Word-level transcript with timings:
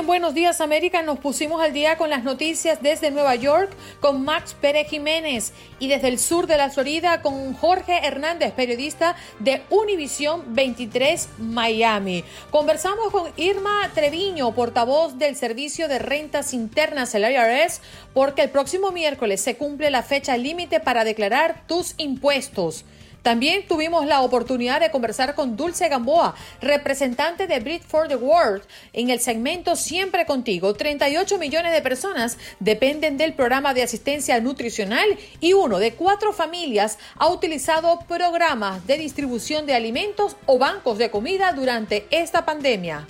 Buenos 0.00 0.32
Días 0.32 0.62
América 0.62 1.02
nos 1.02 1.18
pusimos 1.18 1.60
al 1.60 1.74
día 1.74 1.98
con 1.98 2.08
las 2.08 2.24
noticias 2.24 2.80
desde 2.80 3.10
Nueva 3.10 3.34
York 3.34 3.70
con 4.00 4.24
Max 4.24 4.56
Pérez 4.58 4.88
Jiménez 4.88 5.52
y 5.78 5.88
desde 5.88 6.08
el 6.08 6.18
sur 6.18 6.46
de 6.46 6.56
la 6.56 6.70
Florida 6.70 7.20
con 7.20 7.52
Jorge 7.52 7.98
Hernández, 8.04 8.52
periodista 8.52 9.16
de 9.38 9.62
Univisión 9.68 10.54
23 10.54 11.28
Miami. 11.38 12.24
Conversamos 12.50 13.10
con 13.10 13.30
Irma 13.36 13.90
Treviño, 13.94 14.54
portavoz 14.54 15.18
del 15.18 15.36
Servicio 15.36 15.88
de 15.88 15.98
Rentas 15.98 16.54
Internas, 16.54 17.14
el 17.14 17.30
IRS, 17.30 17.82
porque 18.14 18.42
el 18.42 18.50
próximo 18.50 18.92
miércoles 18.92 19.42
se 19.42 19.56
cumple 19.56 19.90
la 19.90 20.02
fecha 20.02 20.38
límite 20.38 20.80
para 20.80 21.04
declarar 21.04 21.64
tus 21.66 21.94
impuestos. 21.98 22.86
También 23.22 23.66
tuvimos 23.68 24.04
la 24.06 24.20
oportunidad 24.22 24.80
de 24.80 24.90
conversar 24.90 25.34
con 25.34 25.56
Dulce 25.56 25.88
Gamboa, 25.88 26.34
representante 26.60 27.46
de 27.46 27.60
Brit 27.60 27.82
for 27.84 28.08
the 28.08 28.16
World, 28.16 28.62
en 28.92 29.10
el 29.10 29.20
segmento 29.20 29.76
Siempre 29.76 30.26
Contigo. 30.26 30.74
38 30.74 31.38
millones 31.38 31.72
de 31.72 31.82
personas 31.82 32.36
dependen 32.58 33.16
del 33.16 33.34
programa 33.34 33.74
de 33.74 33.84
asistencia 33.84 34.40
nutricional 34.40 35.06
y 35.40 35.52
uno 35.52 35.78
de 35.78 35.94
cuatro 35.94 36.32
familias 36.32 36.98
ha 37.16 37.28
utilizado 37.28 38.00
programas 38.08 38.86
de 38.86 38.98
distribución 38.98 39.66
de 39.66 39.74
alimentos 39.74 40.36
o 40.46 40.58
bancos 40.58 40.98
de 40.98 41.10
comida 41.10 41.52
durante 41.52 42.06
esta 42.10 42.44
pandemia. 42.44 43.06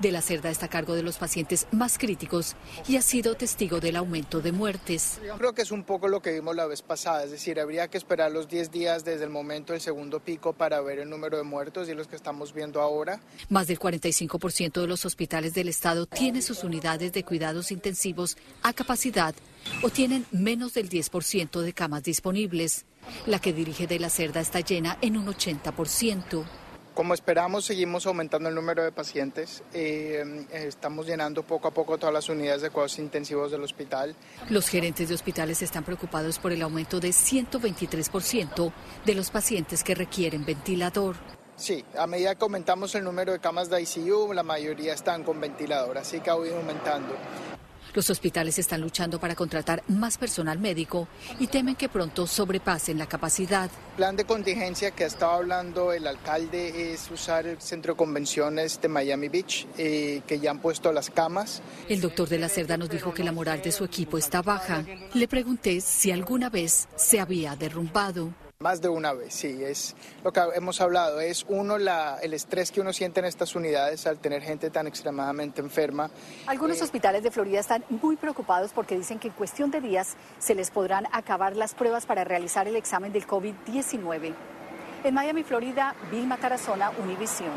De 0.00 0.12
la 0.12 0.22
Cerda 0.22 0.50
está 0.50 0.66
a 0.66 0.70
cargo 0.70 0.94
de 0.94 1.02
los 1.02 1.18
pacientes 1.18 1.66
más 1.70 1.98
críticos 1.98 2.56
y 2.88 2.96
ha 2.96 3.02
sido 3.02 3.34
testigo 3.34 3.80
del 3.80 3.96
aumento 3.96 4.40
de 4.40 4.52
muertes. 4.52 5.20
Creo 5.38 5.54
que 5.54 5.62
es 5.62 5.70
un 5.70 5.84
poco 5.84 6.08
lo 6.08 6.20
que 6.22 6.32
vimos 6.32 6.56
la 6.56 6.66
vez 6.66 6.82
pasada, 6.82 7.24
es 7.24 7.30
decir, 7.30 7.60
habría 7.60 7.88
que 7.88 7.98
esperar 7.98 8.32
los 8.32 8.48
10 8.48 8.70
días 8.70 9.04
desde 9.04 9.24
el 9.24 9.30
momento 9.30 9.72
del 9.72 9.80
segundo 9.80 10.20
pico 10.20 10.52
para 10.52 10.80
ver 10.80 10.98
el 10.98 11.10
número 11.10 11.36
de 11.36 11.42
muertos 11.42 11.88
y 11.88 11.94
los 11.94 12.08
que 12.08 12.16
estamos 12.16 12.52
viendo 12.52 12.80
ahora. 12.80 13.20
Más 13.48 13.66
del 13.66 13.78
45% 13.78 14.80
de 14.80 14.86
los 14.86 15.04
hospitales 15.04 15.54
del 15.54 15.68
estado 15.68 16.06
tienen 16.06 16.42
sus 16.42 16.64
unidades 16.64 17.12
de 17.12 17.24
cuidados 17.24 17.72
intensivos 17.72 18.36
a 18.62 18.72
capacidad 18.72 19.34
o 19.82 19.90
tienen 19.90 20.26
menos 20.30 20.74
del 20.74 20.88
10% 20.88 21.60
de 21.60 21.72
camas 21.72 22.02
disponibles. 22.02 22.84
La 23.26 23.38
que 23.38 23.52
dirige 23.52 23.86
de 23.86 23.98
la 23.98 24.10
Cerda 24.10 24.40
está 24.40 24.60
llena 24.60 24.98
en 25.00 25.16
un 25.16 25.26
80%. 25.26 26.44
Como 26.94 27.12
esperamos, 27.12 27.64
seguimos 27.64 28.06
aumentando 28.06 28.48
el 28.48 28.54
número 28.54 28.84
de 28.84 28.92
pacientes. 28.92 29.64
Eh, 29.72 30.46
estamos 30.52 31.06
llenando 31.06 31.42
poco 31.42 31.66
a 31.66 31.72
poco 31.72 31.98
todas 31.98 32.14
las 32.14 32.28
unidades 32.28 32.62
de 32.62 32.70
cuidados 32.70 33.00
intensivos 33.00 33.50
del 33.50 33.64
hospital. 33.64 34.14
Los 34.48 34.68
gerentes 34.68 35.08
de 35.08 35.14
hospitales 35.16 35.60
están 35.60 35.82
preocupados 35.82 36.38
por 36.38 36.52
el 36.52 36.62
aumento 36.62 37.00
de 37.00 37.08
123% 37.08 38.72
de 39.04 39.14
los 39.14 39.30
pacientes 39.32 39.82
que 39.82 39.96
requieren 39.96 40.44
ventilador. 40.44 41.16
Sí, 41.56 41.84
a 41.98 42.06
medida 42.06 42.36
que 42.36 42.44
aumentamos 42.44 42.94
el 42.94 43.02
número 43.02 43.32
de 43.32 43.40
camas 43.40 43.68
de 43.68 43.82
ICU, 43.82 44.32
la 44.32 44.44
mayoría 44.44 44.94
están 44.94 45.24
con 45.24 45.40
ventilador, 45.40 45.98
así 45.98 46.20
que 46.20 46.30
ha 46.30 46.36
ido 46.36 46.56
aumentando. 46.56 47.14
Los 47.92 48.10
hospitales 48.10 48.58
están 48.58 48.80
luchando 48.80 49.20
para 49.20 49.34
contratar 49.34 49.82
más 49.88 50.18
personal 50.18 50.58
médico 50.58 51.08
y 51.38 51.46
temen 51.46 51.76
que 51.76 51.88
pronto 51.88 52.26
sobrepasen 52.26 52.98
la 52.98 53.06
capacidad. 53.06 53.70
El 53.90 53.96
plan 53.96 54.16
de 54.16 54.24
contingencia 54.24 54.90
que 54.90 55.04
ha 55.04 55.06
estado 55.06 55.32
hablando 55.32 55.92
el 55.92 56.06
alcalde 56.06 56.92
es 56.92 57.10
usar 57.10 57.46
el 57.46 57.60
centro 57.60 57.94
de 57.94 57.98
convenciones 57.98 58.80
de 58.80 58.88
Miami 58.88 59.28
Beach, 59.28 59.66
eh, 59.78 60.22
que 60.26 60.40
ya 60.40 60.50
han 60.50 60.60
puesto 60.60 60.92
las 60.92 61.10
camas. 61.10 61.62
El 61.88 62.00
doctor 62.00 62.28
de 62.28 62.38
la 62.38 62.48
Cerda 62.48 62.76
nos 62.76 62.90
dijo 62.90 63.14
que 63.14 63.22
la 63.22 63.32
moral 63.32 63.62
de 63.62 63.72
su 63.72 63.84
equipo 63.84 64.18
está 64.18 64.42
baja. 64.42 64.84
Le 65.12 65.28
pregunté 65.28 65.80
si 65.80 66.10
alguna 66.10 66.50
vez 66.50 66.88
se 66.96 67.20
había 67.20 67.54
derrumbado. 67.56 68.32
Más 68.60 68.80
de 68.80 68.88
una 68.88 69.12
vez, 69.12 69.34
sí, 69.34 69.62
es 69.64 69.96
lo 70.22 70.32
que 70.32 70.40
hemos 70.54 70.80
hablado, 70.80 71.20
es 71.20 71.44
uno 71.48 71.76
la, 71.76 72.18
el 72.22 72.32
estrés 72.34 72.70
que 72.70 72.80
uno 72.80 72.92
siente 72.92 73.20
en 73.20 73.26
estas 73.26 73.54
unidades 73.56 74.06
al 74.06 74.18
tener 74.18 74.42
gente 74.42 74.70
tan 74.70 74.86
extremadamente 74.86 75.60
enferma. 75.60 76.08
Algunos 76.46 76.80
eh, 76.80 76.84
hospitales 76.84 77.24
de 77.24 77.30
Florida 77.30 77.58
están 77.58 77.84
muy 77.90 78.16
preocupados 78.16 78.72
porque 78.72 78.96
dicen 78.96 79.18
que 79.18 79.28
en 79.28 79.34
cuestión 79.34 79.70
de 79.70 79.80
días 79.80 80.16
se 80.38 80.54
les 80.54 80.70
podrán 80.70 81.06
acabar 81.12 81.56
las 81.56 81.74
pruebas 81.74 82.06
para 82.06 82.22
realizar 82.22 82.68
el 82.68 82.76
examen 82.76 83.12
del 83.12 83.26
COVID-19. 83.26 84.34
En 85.02 85.14
Miami, 85.14 85.42
Florida, 85.42 85.94
Vilma 86.10 86.38
Tarazona, 86.38 86.90
Univisión. 86.90 87.52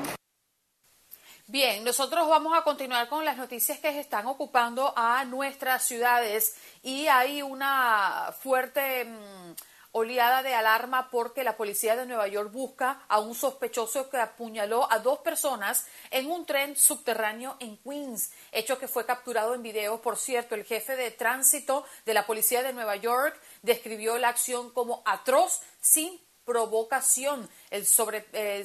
Bien, 1.49 1.81
nosotros 1.85 2.27
vamos 2.27 2.57
a 2.57 2.63
continuar 2.63 3.07
con 3.07 3.23
las 3.23 3.37
noticias 3.37 3.79
que 3.79 3.97
están 3.99 4.25
ocupando 4.25 4.91
a 4.97 5.23
nuestras 5.23 5.83
ciudades 5.83 6.55
y 6.83 7.07
hay 7.07 7.41
una 7.41 8.33
fuerte 8.37 9.05
mm, 9.05 9.53
oleada 9.91 10.43
de 10.43 10.53
alarma 10.53 11.09
porque 11.09 11.43
la 11.43 11.57
policía 11.57 11.95
de 11.95 12.05
Nueva 12.05 12.27
York 12.27 12.51
busca 12.51 13.03
a 13.07 13.19
un 13.19 13.35
sospechoso 13.35 14.09
que 14.09 14.17
apuñaló 14.17 14.91
a 14.91 14.99
dos 14.99 15.19
personas 15.19 15.85
en 16.11 16.29
un 16.29 16.45
tren 16.45 16.75
subterráneo 16.75 17.57
en 17.59 17.77
Queens, 17.77 18.31
hecho 18.51 18.77
que 18.77 18.87
fue 18.87 19.05
capturado 19.05 19.55
en 19.55 19.63
video. 19.63 20.01
Por 20.01 20.17
cierto, 20.17 20.55
el 20.55 20.65
jefe 20.65 20.95
de 20.95 21.11
tránsito 21.11 21.85
de 22.05 22.13
la 22.13 22.25
policía 22.25 22.63
de 22.63 22.73
Nueva 22.73 22.95
York 22.95 23.39
describió 23.61 24.17
la 24.17 24.29
acción 24.29 24.71
como 24.71 25.01
atroz 25.05 25.61
sin 25.81 26.19
provocación. 26.47 27.49
El, 27.69 27.85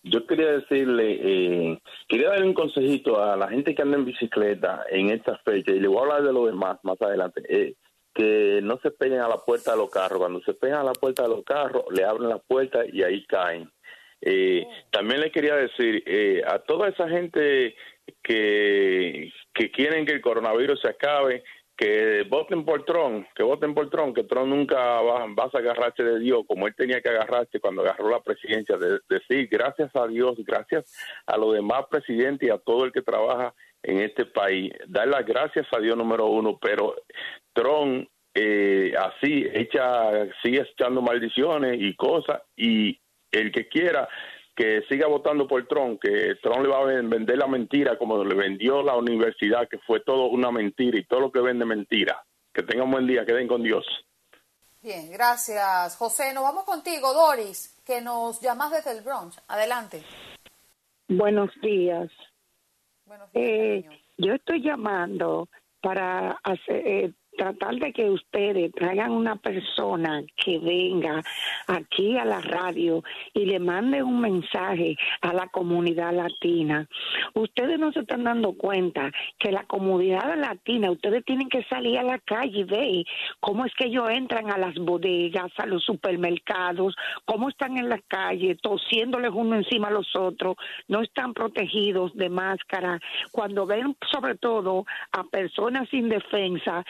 yo 0.03 0.27
quería 0.27 0.51
decirle, 0.51 1.71
eh, 1.71 1.81
quería 2.07 2.29
darle 2.29 2.45
un 2.45 2.53
consejito 2.53 3.23
a 3.23 3.35
la 3.35 3.47
gente 3.47 3.73
que 3.73 3.81
anda 3.81 3.97
en 3.97 4.05
bicicleta 4.05 4.85
en 4.89 5.09
esta 5.09 5.39
fecha, 5.39 5.71
y 5.71 5.79
le 5.79 5.87
voy 5.87 5.97
a 5.97 6.01
hablar 6.01 6.21
de 6.23 6.33
lo 6.33 6.45
demás 6.45 6.77
más 6.83 7.01
adelante. 7.01 7.41
Eh, 7.49 7.73
que 8.19 8.59
no 8.61 8.77
se 8.79 8.91
peguen 8.91 9.21
a 9.21 9.29
la 9.29 9.37
puerta 9.37 9.71
de 9.71 9.77
los 9.77 9.89
carros. 9.89 10.19
Cuando 10.19 10.41
se 10.41 10.53
pegan 10.53 10.81
a 10.81 10.83
la 10.83 10.91
puerta 10.91 11.23
de 11.23 11.29
los 11.29 11.43
carros, 11.45 11.85
le 11.89 12.03
abren 12.03 12.27
la 12.27 12.39
puerta 12.39 12.81
y 12.85 13.01
ahí 13.01 13.25
caen. 13.25 13.71
Eh. 14.19 14.67
También 14.91 15.21
le 15.21 15.31
quería 15.31 15.55
decir 15.55 16.03
eh, 16.05 16.41
a 16.45 16.59
toda 16.59 16.89
esa 16.89 17.07
gente 17.07 17.77
que, 18.21 19.31
que 19.53 19.71
quieren 19.71 20.05
que 20.05 20.11
el 20.11 20.21
coronavirus 20.21 20.81
se 20.81 20.89
acabe, 20.89 21.45
que 21.77 22.25
voten 22.29 22.65
por 22.65 22.83
Trump, 22.83 23.25
que 23.33 23.41
voten 23.43 23.73
por 23.73 23.89
Trump, 23.89 24.13
que 24.13 24.25
Trump 24.25 24.49
nunca 24.49 24.75
va, 24.75 25.25
va, 25.27 25.49
a 25.53 25.57
agarrarse 25.57 26.03
de 26.03 26.19
Dios 26.19 26.43
como 26.45 26.67
él 26.67 26.75
tenía 26.75 26.99
que 26.99 27.07
agarrarse 27.07 27.61
cuando 27.61 27.83
agarró 27.83 28.09
la 28.09 28.21
presidencia, 28.21 28.75
de, 28.75 28.99
decir 29.07 29.47
gracias 29.49 29.95
a 29.95 30.05
Dios, 30.07 30.35
gracias 30.45 30.93
a 31.25 31.37
los 31.37 31.53
demás 31.53 31.85
presidentes 31.89 32.49
y 32.49 32.51
a 32.51 32.57
todo 32.57 32.83
el 32.83 32.91
que 32.91 33.01
trabaja 33.01 33.53
en 33.83 33.99
este 33.99 34.25
país. 34.25 34.73
Dar 34.87 35.07
las 35.07 35.25
gracias 35.25 35.67
a 35.71 35.79
Dios 35.79 35.97
número 35.97 36.27
uno, 36.27 36.57
pero 36.61 36.95
Trump 37.53 38.07
eh, 38.33 38.93
así 38.97 39.45
echa, 39.53 40.11
sigue 40.43 40.61
echando 40.61 41.01
maldiciones 41.01 41.77
y 41.79 41.95
cosas 41.95 42.41
y 42.55 42.99
el 43.31 43.51
que 43.51 43.67
quiera 43.67 44.07
que 44.55 44.83
siga 44.89 45.07
votando 45.07 45.47
por 45.47 45.65
Trump, 45.67 46.01
que 46.01 46.35
Trump 46.43 46.61
le 46.63 46.67
va 46.67 46.79
a 46.79 46.83
vender 46.83 47.37
la 47.37 47.47
mentira 47.47 47.97
como 47.97 48.21
le 48.25 48.35
vendió 48.35 48.83
la 48.83 48.97
universidad, 48.97 49.69
que 49.69 49.77
fue 49.79 50.01
todo 50.01 50.25
una 50.25 50.51
mentira 50.51 50.99
y 50.99 51.05
todo 51.05 51.21
lo 51.21 51.31
que 51.31 51.39
vende 51.39 51.63
mentira. 51.63 52.21
Que 52.53 52.63
tengan 52.63 52.87
un 52.87 52.91
buen 52.91 53.07
día, 53.07 53.25
queden 53.25 53.47
con 53.47 53.63
Dios. 53.63 53.85
Bien, 54.81 55.11
gracias 55.11 55.95
José. 55.95 56.33
Nos 56.33 56.43
vamos 56.43 56.65
contigo, 56.65 57.13
Doris, 57.13 57.81
que 57.85 58.01
nos 58.01 58.41
llamas 58.41 58.71
desde 58.71 58.97
el 58.97 59.03
Bronx. 59.03 59.41
Adelante. 59.47 60.03
Buenos 61.07 61.51
días. 61.61 62.09
Eh, 63.33 63.85
yo 64.17 64.33
estoy 64.33 64.61
llamando 64.61 65.47
para 65.81 66.31
hacer, 66.43 66.87
eh, 66.87 67.13
tratar 67.39 67.75
de 67.75 67.93
que 67.93 68.09
ustedes 68.09 68.71
traigan 68.73 69.11
una 69.11 69.37
persona 69.37 70.21
que 70.35 70.59
venga 70.59 71.23
aquí 71.67 72.17
a 72.17 72.25
la 72.25 72.41
radio 72.41 73.01
y 73.33 73.45
le 73.45 73.59
mande 73.59 74.03
un 74.03 74.19
mensaje 74.19 74.97
a 75.21 75.33
la 75.33 75.47
comunidad 75.47 76.13
latina. 76.13 76.85
Ustedes 77.33 77.79
no 77.79 77.93
se 77.93 78.01
están 78.01 78.25
dando 78.25 78.53
cuenta 78.53 79.09
que 79.39 79.53
la 79.53 79.63
comunidad 79.63 80.37
latina, 80.37 80.91
ustedes 80.91 81.23
tienen 81.23 81.47
que 81.47 81.63
salir 81.63 81.97
a 81.97 82.03
la 82.03 82.19
calle 82.19 82.59
y 82.59 82.63
ver 82.65 83.05
cómo 83.39 83.65
es 83.65 83.73
que 83.75 83.87
ellos 83.87 84.09
entran 84.09 84.51
a 84.51 84.57
las 84.57 84.75
bodegas, 84.75 85.51
a 85.57 85.65
los 85.65 85.83
supermercados, 85.85 86.95
cómo 87.23 87.47
están 87.47 87.77
en 87.77 87.87
la 87.87 87.99
calle, 88.07 88.57
tosiéndoles 88.61 89.31
uno 89.33 89.55
encima 89.55 89.87
a 89.87 89.91
los 89.91 90.13
otros, 90.13 90.57
no 90.89 91.01
están 91.01 91.33
protegidos 91.33 92.13
de 92.15 92.27
máscara. 92.27 92.99
Cuando 93.31 93.65
ven 93.65 93.95
sobre 94.11 94.35
todo 94.35 94.85
a 95.13 95.23
personas 95.23 95.87
sin 95.89 96.09
defensa, 96.09 96.83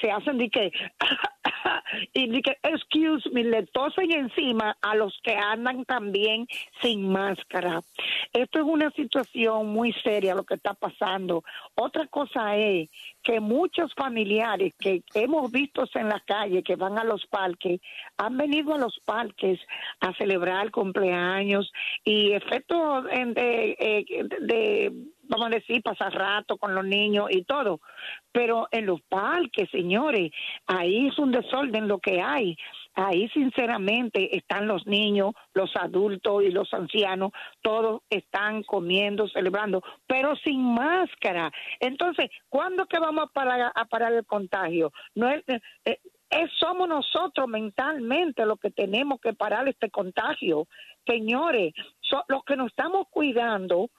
se 0.00 0.10
hacen 0.10 0.38
de 0.38 0.50
que 0.50 0.72
y 2.12 2.28
de 2.28 2.42
excuse 2.62 3.28
me 3.30 3.44
le 3.44 3.64
tosen 3.66 4.10
encima 4.12 4.76
a 4.82 4.94
los 4.94 5.18
que 5.22 5.34
andan 5.34 5.84
también 5.84 6.46
sin 6.80 7.10
máscara. 7.10 7.80
Esto 8.32 8.58
es 8.58 8.64
una 8.64 8.90
situación 8.90 9.68
muy 9.68 9.92
seria 9.92 10.34
lo 10.34 10.44
que 10.44 10.54
está 10.54 10.74
pasando. 10.74 11.42
Otra 11.74 12.06
cosa 12.06 12.56
es 12.56 12.88
que 13.22 13.40
muchos 13.40 13.92
familiares 13.94 14.74
que 14.78 15.02
hemos 15.14 15.50
visto 15.50 15.84
en 15.94 16.08
la 16.08 16.20
calle 16.20 16.62
que 16.62 16.76
van 16.76 16.98
a 16.98 17.04
los 17.04 17.26
parques 17.26 17.80
han 18.16 18.36
venido 18.36 18.74
a 18.74 18.78
los 18.78 18.98
parques 19.04 19.60
a 20.00 20.12
celebrar 20.14 20.70
cumpleaños 20.70 21.72
y 22.04 22.32
efectos 22.32 23.04
de, 23.04 23.76
eh, 23.78 24.04
de 24.40 24.92
vamos 25.28 25.46
a 25.46 25.50
decir, 25.50 25.82
pasar 25.82 26.12
rato 26.12 26.56
con 26.56 26.74
los 26.74 26.84
niños 26.84 27.26
y 27.30 27.44
todo. 27.44 27.80
Pero 28.32 28.68
en 28.70 28.86
los 28.86 29.00
parques, 29.02 29.68
señores, 29.70 30.30
ahí 30.66 31.08
es 31.08 31.18
un 31.18 31.32
desorden 31.32 31.88
lo 31.88 31.98
que 31.98 32.20
hay. 32.20 32.56
Ahí, 32.94 33.28
sinceramente, 33.28 34.34
están 34.36 34.66
los 34.66 34.86
niños, 34.86 35.34
los 35.52 35.70
adultos 35.76 36.42
y 36.42 36.50
los 36.50 36.72
ancianos, 36.72 37.30
todos 37.60 38.00
están 38.08 38.62
comiendo, 38.62 39.28
celebrando, 39.28 39.82
pero 40.06 40.34
sin 40.36 40.62
máscara. 40.74 41.52
Entonces, 41.78 42.30
¿cuándo 42.48 42.86
que 42.86 42.98
vamos 42.98 43.28
a 43.34 43.80
parar, 43.84 44.12
el 44.14 44.24
contagio? 44.24 44.92
No 45.14 45.28
es, 45.28 45.44
eh, 45.46 45.60
eh, 46.30 46.48
somos 46.58 46.88
nosotros 46.88 47.46
mentalmente 47.48 48.46
los 48.46 48.58
que 48.58 48.70
tenemos 48.70 49.20
que 49.20 49.34
parar 49.34 49.68
este 49.68 49.90
contagio. 49.90 50.66
Señores, 51.06 51.74
los 52.28 52.44
que 52.44 52.56
nos 52.56 52.68
estamos 52.68 53.08
cuidando, 53.10 53.90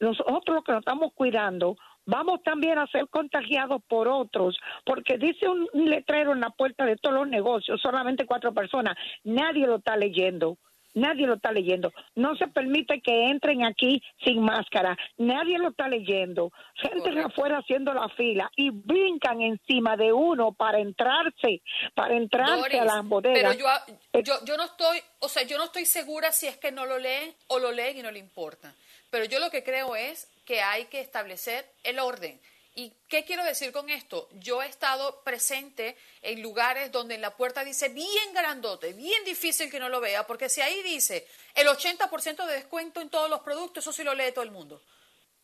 nosotros 0.00 0.56
los 0.56 0.64
que 0.64 0.72
nos 0.72 0.80
estamos 0.80 1.12
cuidando, 1.14 1.76
vamos 2.06 2.42
también 2.42 2.78
a 2.78 2.86
ser 2.88 3.08
contagiados 3.08 3.82
por 3.88 4.08
otros, 4.08 4.58
porque 4.84 5.18
dice 5.18 5.48
un 5.48 5.68
letrero 5.72 6.32
en 6.32 6.40
la 6.40 6.50
puerta 6.50 6.84
de 6.84 6.96
todos 6.96 7.16
los 7.16 7.28
negocios, 7.28 7.80
solamente 7.80 8.26
cuatro 8.26 8.52
personas, 8.52 8.96
nadie 9.24 9.66
lo 9.66 9.76
está 9.76 9.96
leyendo. 9.96 10.58
Nadie 10.94 11.26
lo 11.26 11.34
está 11.34 11.50
leyendo. 11.50 11.92
No 12.14 12.36
se 12.36 12.46
permite 12.46 13.00
que 13.00 13.28
entren 13.28 13.64
aquí 13.64 14.00
sin 14.24 14.40
máscara. 14.40 14.96
Nadie 15.18 15.58
lo 15.58 15.70
está 15.70 15.88
leyendo. 15.88 16.52
Gente 16.76 17.18
afuera 17.20 17.58
haciendo 17.58 17.92
la 17.92 18.08
fila 18.10 18.48
y 18.56 18.70
brincan 18.70 19.42
encima 19.42 19.96
de 19.96 20.12
uno 20.12 20.52
para 20.52 20.78
entrarse, 20.78 21.62
para 21.94 22.14
entrarse 22.14 22.78
a 22.78 22.84
las 22.84 23.04
bodegas. 23.04 23.56
Pero 23.56 23.82
yo, 24.12 24.22
yo, 24.22 24.34
yo 24.44 24.56
no 24.56 24.64
estoy, 24.64 24.98
o 25.18 25.28
sea, 25.28 25.42
yo 25.42 25.58
no 25.58 25.64
estoy 25.64 25.84
segura 25.84 26.30
si 26.30 26.46
es 26.46 26.56
que 26.58 26.70
no 26.70 26.86
lo 26.86 27.00
leen 27.00 27.34
o 27.48 27.58
lo 27.58 27.72
leen 27.72 27.98
y 27.98 28.02
no 28.02 28.12
le 28.12 28.20
importa. 28.20 28.72
Pero 29.14 29.26
yo 29.26 29.38
lo 29.38 29.48
que 29.48 29.62
creo 29.62 29.94
es 29.94 30.26
que 30.44 30.60
hay 30.60 30.86
que 30.86 31.00
establecer 31.00 31.64
el 31.84 32.00
orden. 32.00 32.40
¿Y 32.74 32.92
qué 33.06 33.24
quiero 33.24 33.44
decir 33.44 33.70
con 33.70 33.88
esto? 33.88 34.28
Yo 34.40 34.60
he 34.60 34.66
estado 34.66 35.22
presente 35.22 35.96
en 36.20 36.42
lugares 36.42 36.90
donde 36.90 37.14
en 37.14 37.20
la 37.20 37.30
puerta 37.30 37.62
dice 37.62 37.90
bien 37.90 38.34
grandote, 38.34 38.92
bien 38.92 39.24
difícil 39.24 39.70
que 39.70 39.78
no 39.78 39.88
lo 39.88 40.00
vea, 40.00 40.26
porque 40.26 40.48
si 40.48 40.62
ahí 40.62 40.82
dice 40.82 41.28
el 41.54 41.68
80% 41.68 42.44
de 42.44 42.54
descuento 42.54 43.00
en 43.00 43.08
todos 43.08 43.30
los 43.30 43.38
productos, 43.42 43.84
eso 43.84 43.92
sí 43.92 44.02
lo 44.02 44.14
lee 44.14 44.32
todo 44.32 44.42
el 44.42 44.50
mundo. 44.50 44.82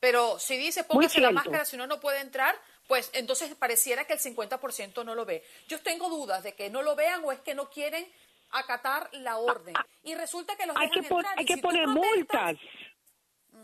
Pero 0.01 0.41
si 0.41 0.57
dice 0.57 0.83
póngase 0.83 1.21
la 1.21 1.31
máscara 1.31 1.65
si 1.65 1.77
no, 1.77 1.87
no 1.87 2.01
puede 2.01 2.19
entrar, 2.19 2.61
pues 2.89 3.09
entonces 3.13 3.55
pareciera 3.55 4.05
que 4.05 4.15
el 4.15 4.19
50% 4.19 5.05
no 5.05 5.15
lo 5.15 5.25
ve. 5.25 5.45
Yo 5.69 5.79
tengo 5.79 6.09
dudas 6.09 6.43
de 6.43 6.55
que 6.57 6.71
no 6.71 6.83
lo 6.83 6.97
vean 6.97 7.23
o 7.25 7.31
es 7.31 7.39
que 7.39 7.55
no 7.55 7.71
quieren 7.71 8.05
acatar 8.51 9.09
la 9.13 9.37
orden. 9.37 9.75
Y 10.03 10.17
resulta 10.17 10.57
que 10.57 10.67
los 10.67 10.77
hay 10.77 10.91
que 10.91 11.07
Hay 11.37 11.45
que 11.45 11.59
poner 11.59 11.87
multas. 11.87 12.57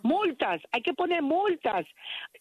Multas, 0.07 0.61
hay 0.71 0.83
que 0.83 0.95
poner 0.95 1.21
multas. 1.21 1.85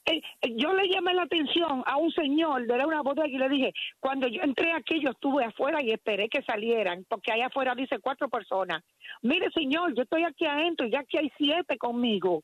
Eh, 0.05 0.21
eh, 0.41 0.53
yo 0.55 0.71
le 0.73 0.87
llamé 0.87 1.15
la 1.15 1.23
atención 1.23 1.83
a 1.87 1.97
un 1.97 2.11
señor 2.11 2.67
de 2.67 2.85
una 2.85 3.01
bodega 3.01 3.27
y 3.27 3.37
le 3.39 3.49
dije, 3.49 3.73
cuando 3.99 4.27
yo 4.27 4.43
entré 4.43 4.71
aquí, 4.71 4.99
yo 4.99 5.09
estuve 5.09 5.43
afuera 5.43 5.81
y 5.81 5.91
esperé 5.91 6.29
que 6.29 6.43
salieran, 6.43 7.05
porque 7.09 7.31
allá 7.31 7.47
afuera 7.47 7.73
dice 7.73 7.97
cuatro 7.97 8.29
personas. 8.29 8.83
Mire, 9.23 9.49
señor, 9.51 9.95
yo 9.95 10.03
estoy 10.03 10.23
aquí 10.23 10.45
adentro 10.45 10.85
y 10.85 10.95
aquí 10.95 11.17
hay 11.17 11.31
siete 11.37 11.77
conmigo. 11.79 12.43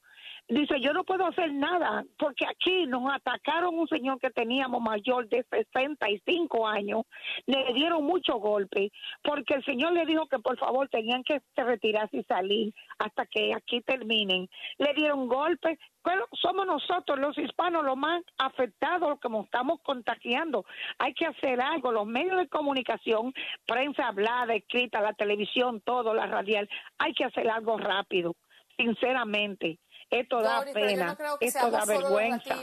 Dice, 0.51 0.81
yo 0.81 0.91
no 0.91 1.05
puedo 1.05 1.25
hacer 1.25 1.53
nada 1.53 2.03
porque 2.20 2.46
aquí 2.46 2.86
nos 2.86 3.10
atacaron 3.10 3.79
un 3.79 3.88
señor 3.88 4.20
que 4.20 4.31
teníamos 4.31 4.81
mayor 4.81 5.29
de 5.29 5.46
65 5.50 6.67
años, 6.67 7.05
le 7.46 7.72
dieron 7.74 8.03
mucho 8.03 8.36
golpe 8.36 8.91
porque 9.24 9.53
el 9.53 9.63
señor 9.63 9.93
le 9.93 10.05
dijo 10.05 10.27
que 10.27 10.39
por 10.39 10.60
favor 10.60 10.89
tenían 10.89 11.24
que 11.24 11.41
retirarse 11.55 12.17
y 12.17 12.24
salir 12.24 12.74
hasta 13.00 13.25
que 13.27 13.53
aquí 13.53 13.79
terminen. 13.79 14.50
Le 14.77 14.93
dieron 14.93 15.29
golpe, 15.29 15.79
pero 16.03 16.27
somos 16.34 16.67
nosotros 16.67 17.17
los 17.17 17.38
hispanos 17.38 17.86
los 17.86 17.96
más 17.96 18.22
afectados, 18.38 19.22
como 19.22 19.43
estamos 19.46 19.79
contagiando. 19.84 20.65
Hay 21.00 21.13
que 21.13 21.27
hacer 21.27 21.62
algo, 21.62 21.93
los 21.93 22.08
medios 22.08 22.38
de 22.38 22.50
comunicación, 22.50 23.34
prensa 23.65 24.10
hablada, 24.10 24.53
escrita, 24.53 25.00
la 25.00 25.13
televisión, 25.13 25.79
todo, 25.79 26.13
la 26.13 26.25
radial, 26.25 26.67
hay 26.98 27.13
que 27.13 27.24
hacer 27.24 27.50
algo 27.50 27.77
rápido, 27.77 28.36
sinceramente. 28.75 29.79
Esto 30.11 30.41
da 30.41 30.63
pena, 30.65 31.17
esto 31.39 31.71
da 31.71 31.85
vergüenza. 31.85 32.55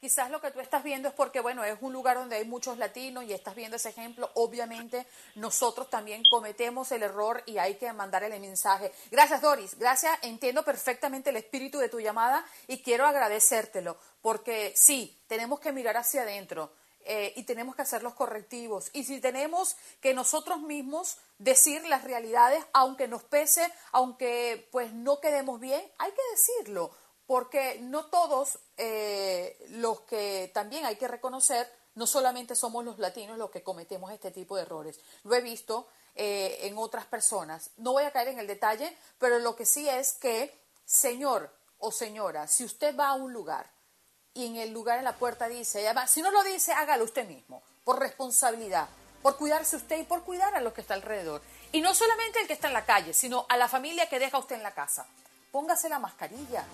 Quizás 0.00 0.30
lo 0.30 0.40
que 0.40 0.52
tú 0.52 0.60
estás 0.60 0.84
viendo 0.84 1.08
es 1.08 1.14
porque, 1.14 1.40
bueno, 1.40 1.64
es 1.64 1.76
un 1.80 1.92
lugar 1.92 2.16
donde 2.16 2.36
hay 2.36 2.44
muchos 2.44 2.78
latinos 2.78 3.24
y 3.24 3.32
estás 3.32 3.56
viendo 3.56 3.76
ese 3.76 3.88
ejemplo. 3.88 4.30
Obviamente, 4.34 5.04
nosotros 5.34 5.90
también 5.90 6.22
cometemos 6.30 6.92
el 6.92 7.02
error 7.02 7.42
y 7.46 7.58
hay 7.58 7.74
que 7.74 7.92
mandar 7.92 8.22
el 8.22 8.40
mensaje. 8.40 8.92
Gracias, 9.10 9.42
Doris. 9.42 9.76
Gracias. 9.76 10.16
Entiendo 10.22 10.62
perfectamente 10.62 11.30
el 11.30 11.36
espíritu 11.36 11.78
de 11.78 11.88
tu 11.88 11.98
llamada 11.98 12.46
y 12.68 12.80
quiero 12.80 13.06
agradecértelo 13.06 13.98
porque 14.22 14.72
sí, 14.76 15.20
tenemos 15.26 15.58
que 15.58 15.72
mirar 15.72 15.96
hacia 15.96 16.22
adentro. 16.22 16.72
Eh, 17.10 17.32
y 17.36 17.44
tenemos 17.44 17.74
que 17.74 17.80
hacer 17.80 18.02
los 18.02 18.12
correctivos. 18.12 18.90
Y 18.92 19.04
si 19.04 19.18
tenemos 19.18 19.76
que 20.02 20.12
nosotros 20.12 20.60
mismos 20.60 21.16
decir 21.38 21.82
las 21.86 22.04
realidades, 22.04 22.62
aunque 22.74 23.08
nos 23.08 23.22
pese, 23.22 23.72
aunque 23.92 24.68
pues 24.70 24.92
no 24.92 25.18
quedemos 25.18 25.58
bien, 25.58 25.82
hay 25.96 26.12
que 26.12 26.20
decirlo, 26.32 26.90
porque 27.26 27.78
no 27.80 28.04
todos 28.10 28.58
eh, 28.76 29.56
los 29.70 30.02
que 30.02 30.50
también 30.52 30.84
hay 30.84 30.96
que 30.96 31.08
reconocer, 31.08 31.66
no 31.94 32.06
solamente 32.06 32.54
somos 32.54 32.84
los 32.84 32.98
latinos 32.98 33.38
los 33.38 33.50
que 33.50 33.62
cometemos 33.62 34.12
este 34.12 34.30
tipo 34.30 34.56
de 34.56 34.62
errores. 34.62 35.00
Lo 35.24 35.34
he 35.34 35.40
visto 35.40 35.88
eh, 36.14 36.58
en 36.64 36.76
otras 36.76 37.06
personas. 37.06 37.70
No 37.78 37.92
voy 37.92 38.04
a 38.04 38.12
caer 38.12 38.28
en 38.28 38.38
el 38.38 38.46
detalle, 38.46 38.94
pero 39.18 39.38
lo 39.38 39.56
que 39.56 39.64
sí 39.64 39.88
es 39.88 40.12
que, 40.12 40.54
señor 40.84 41.50
o 41.78 41.90
señora, 41.90 42.46
si 42.48 42.64
usted 42.64 42.94
va 42.94 43.08
a 43.08 43.14
un 43.14 43.32
lugar 43.32 43.77
y 44.38 44.46
en 44.46 44.56
el 44.56 44.72
lugar 44.72 44.98
en 44.98 45.04
la 45.04 45.16
puerta 45.16 45.48
dice, 45.48 45.84
si 46.06 46.22
no 46.22 46.30
lo 46.30 46.44
dice, 46.44 46.72
hágalo 46.72 47.02
usted 47.02 47.26
mismo, 47.26 47.60
por 47.82 47.98
responsabilidad, 47.98 48.88
por 49.20 49.36
cuidarse 49.36 49.74
usted 49.74 49.98
y 49.98 50.04
por 50.04 50.22
cuidar 50.22 50.54
a 50.54 50.60
los 50.60 50.72
que 50.72 50.80
está 50.80 50.94
alrededor. 50.94 51.42
Y 51.72 51.80
no 51.80 51.92
solamente 51.92 52.40
el 52.40 52.46
que 52.46 52.52
está 52.52 52.68
en 52.68 52.74
la 52.74 52.84
calle, 52.84 53.12
sino 53.14 53.46
a 53.48 53.56
la 53.56 53.68
familia 53.68 54.08
que 54.08 54.20
deja 54.20 54.38
usted 54.38 54.54
en 54.54 54.62
la 54.62 54.74
casa. 54.74 55.06
Póngase 55.50 55.88
la 55.88 55.98
mascarilla. 55.98 56.64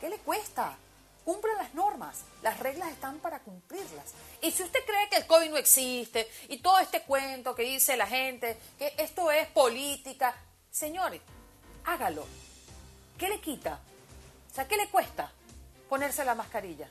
¿Qué 0.00 0.08
le 0.08 0.16
cuesta? 0.20 0.74
Cumplan 1.22 1.58
las 1.58 1.74
normas. 1.74 2.20
Las 2.40 2.58
reglas 2.58 2.90
están 2.90 3.18
para 3.18 3.40
cumplirlas. 3.40 4.12
Y 4.40 4.50
si 4.50 4.62
usted 4.62 4.80
cree 4.86 5.10
que 5.10 5.16
el 5.16 5.26
COVID 5.26 5.50
no 5.50 5.58
existe 5.58 6.26
y 6.48 6.62
todo 6.62 6.78
este 6.78 7.02
cuento 7.02 7.54
que 7.54 7.64
dice 7.64 7.94
la 7.98 8.06
gente, 8.06 8.58
que 8.78 8.94
esto 8.96 9.30
es 9.30 9.48
política, 9.48 10.34
señores, 10.70 11.20
hágalo. 11.84 12.24
¿Qué 13.18 13.28
le 13.28 13.38
quita? 13.38 13.80
O 14.50 14.54
sea, 14.54 14.66
¿qué 14.66 14.78
le 14.78 14.88
cuesta 14.88 15.30
ponerse 15.90 16.24
la 16.24 16.34
mascarilla? 16.34 16.88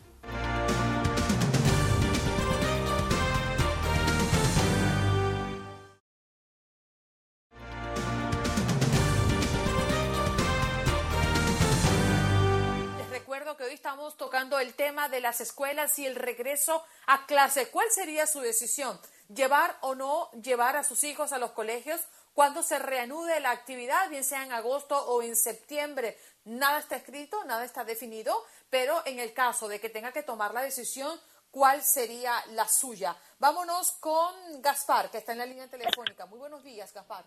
Estamos 14.02 14.18
tocando 14.18 14.58
el 14.58 14.74
tema 14.74 15.10
de 15.10 15.20
las 15.22 15.42
escuelas 15.42 16.00
y 16.00 16.08
el 16.08 16.16
regreso 16.16 16.84
a 17.06 17.28
clase. 17.28 17.70
¿Cuál 17.70 17.86
sería 17.92 18.26
su 18.26 18.40
decisión? 18.40 19.00
¿Llevar 19.28 19.78
o 19.82 19.94
no 19.94 20.32
llevar 20.32 20.76
a 20.76 20.84
sus 20.84 21.04
hijos 21.04 21.32
a 21.32 21.38
los 21.38 21.52
colegios 21.52 22.02
cuando 22.34 22.64
se 22.64 22.80
reanude 22.80 23.40
la 23.42 23.52
actividad, 23.52 24.10
bien 24.10 24.24
sea 24.24 24.42
en 24.42 24.54
agosto 24.54 24.98
o 24.98 25.22
en 25.22 25.36
septiembre? 25.36 26.18
Nada 26.46 26.80
está 26.80 26.96
escrito, 26.96 27.44
nada 27.44 27.64
está 27.64 27.84
definido, 27.84 28.44
pero 28.72 29.04
en 29.06 29.20
el 29.20 29.36
caso 29.36 29.68
de 29.68 29.80
que 29.80 29.92
tenga 29.92 30.12
que 30.12 30.24
tomar 30.24 30.52
la 30.52 30.64
decisión, 30.64 31.22
¿cuál 31.52 31.84
sería 31.84 32.44
la 32.54 32.68
suya? 32.68 33.16
Vámonos 33.38 33.92
con 34.00 34.64
Gaspar, 34.64 35.12
que 35.12 35.20
está 35.20 35.34
en 35.34 35.38
la 35.38 35.46
línea 35.46 35.68
telefónica. 35.68 36.26
Muy 36.26 36.40
buenos 36.40 36.64
días, 36.64 36.92
Gaspar. 36.92 37.24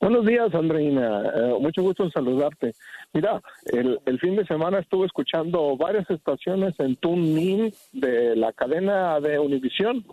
Buenos 0.00 0.26
días, 0.26 0.54
Andreina. 0.54 1.22
Eh, 1.34 1.54
mucho 1.60 1.82
gusto 1.82 2.04
en 2.04 2.10
saludarte. 2.10 2.74
Mira, 3.12 3.42
el, 3.72 4.18
fin 4.20 4.36
de 4.36 4.46
semana 4.46 4.78
estuve 4.78 5.06
escuchando 5.06 5.76
varias 5.76 6.08
estaciones 6.10 6.74
en 6.78 6.96
TuneIn 6.96 7.72
de 7.92 8.36
la 8.36 8.52
cadena 8.52 9.18
de 9.20 9.38
Univisión 9.38 10.04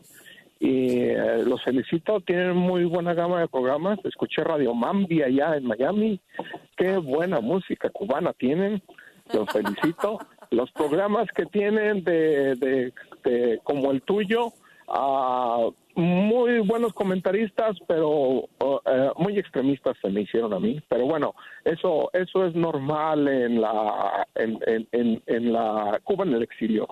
y 0.59 0.99
eh, 0.99 1.43
los 1.45 1.63
felicito. 1.63 2.21
Tienen 2.21 2.55
muy 2.55 2.85
buena 2.85 3.13
gama 3.13 3.41
de 3.41 3.47
programas. 3.47 3.99
Escuché 4.03 4.43
Radio 4.43 4.73
Mambi 4.73 5.21
allá 5.21 5.55
en 5.57 5.65
Miami. 5.65 6.19
Qué 6.77 6.97
buena 6.97 7.41
música 7.41 7.89
cubana 7.89 8.33
tienen. 8.33 8.81
Los 9.33 9.51
felicito. 9.51 10.19
Los 10.51 10.71
programas 10.71 11.27
que 11.35 11.45
tienen 11.45 12.03
de, 12.03 12.55
de, 12.55 12.93
de 13.23 13.59
como 13.63 13.91
el 13.91 14.01
tuyo 14.03 14.53
Uh, 14.87 15.73
muy 15.95 16.59
buenos 16.59 16.93
comentaristas, 16.93 17.77
pero 17.87 18.47
eh, 18.85 19.09
muy 19.17 19.37
extremistas 19.39 19.97
se 20.01 20.09
me 20.09 20.21
hicieron 20.21 20.53
a 20.53 20.59
mí. 20.59 20.81
Pero 20.89 21.05
bueno, 21.05 21.35
eso 21.63 22.09
eso 22.13 22.45
es 22.45 22.55
normal 22.55 23.27
en 23.27 23.61
la 23.61 24.27
en, 24.35 24.59
en, 24.91 25.21
en, 25.25 25.53
la 25.53 25.99
Cuba 26.03 26.25
en 26.25 26.33
el 26.33 26.43
exilio. 26.43 26.87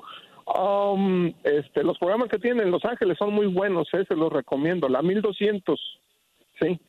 Um, 0.45 1.33
este, 1.43 1.83
los 1.83 1.97
programas 1.97 2.29
que 2.29 2.39
tienen 2.39 2.65
en 2.65 2.71
Los 2.71 2.83
Ángeles 2.85 3.17
son 3.17 3.33
muy 3.33 3.47
buenos, 3.47 3.87
eh, 3.93 4.05
se 4.07 4.15
los 4.15 4.31
recomiendo. 4.31 4.89
La 4.89 5.01
1200, 5.01 5.79
sí. 6.61 6.79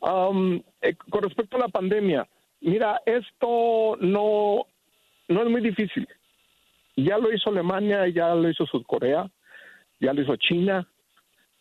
Um, 0.00 0.62
eh, 0.82 0.94
con 1.10 1.22
respecto 1.22 1.56
a 1.56 1.60
la 1.60 1.68
pandemia, 1.68 2.26
mira, 2.60 3.00
esto 3.06 3.96
no 4.00 4.66
no 5.28 5.42
es 5.42 5.48
muy 5.48 5.60
difícil. 5.60 6.06
Ya 6.96 7.18
lo 7.18 7.32
hizo 7.32 7.50
Alemania, 7.50 8.06
ya 8.08 8.34
lo 8.34 8.48
hizo 8.48 8.66
Sudcorea 8.66 9.30
ya 10.00 10.12
lo 10.12 10.22
hizo 10.22 10.36
China. 10.36 10.86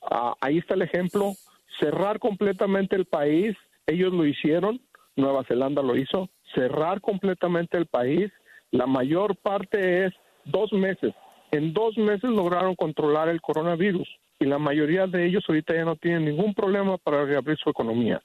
Ah, 0.10 0.36
ahí 0.42 0.58
está 0.58 0.76
el 0.76 0.82
ejemplo. 0.82 1.34
Cerrar 1.80 2.20
completamente 2.20 2.96
el 2.96 3.06
país, 3.06 3.56
ellos 3.88 4.14
lo 4.14 4.26
hicieron, 4.26 4.82
Nueva 5.16 5.44
Zelanda 5.46 5.82
lo 5.82 5.96
hizo, 5.96 6.30
cerrar 6.54 7.02
completamente 7.02 7.78
el 7.78 7.88
país, 7.88 8.32
la 8.72 8.86
mayor 8.86 9.36
parte 9.36 10.06
es 10.06 10.14
dos 10.46 10.72
meses. 10.74 11.14
En 11.52 11.74
dos 11.74 11.98
meses 11.98 12.30
lograron 12.30 12.76
controlar 12.76 13.30
el 13.30 13.42
coronavirus 13.42 14.08
y 14.40 14.46
la 14.46 14.58
mayoría 14.58 15.08
de 15.08 15.26
ellos 15.26 15.44
ahorita 15.48 15.76
ya 15.76 15.86
no 15.86 15.96
tienen 15.96 16.26
ningún 16.26 16.54
problema 16.54 16.98
para 16.98 17.26
reabrir 17.26 17.58
su 17.58 17.70
economía. 17.70 18.22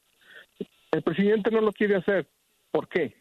El 0.91 1.03
presidente 1.03 1.51
no 1.51 1.61
lo 1.61 1.73
quiere 1.73 1.97
hacer. 1.97 2.27
¿Por 2.71 2.89
qué? 2.89 3.15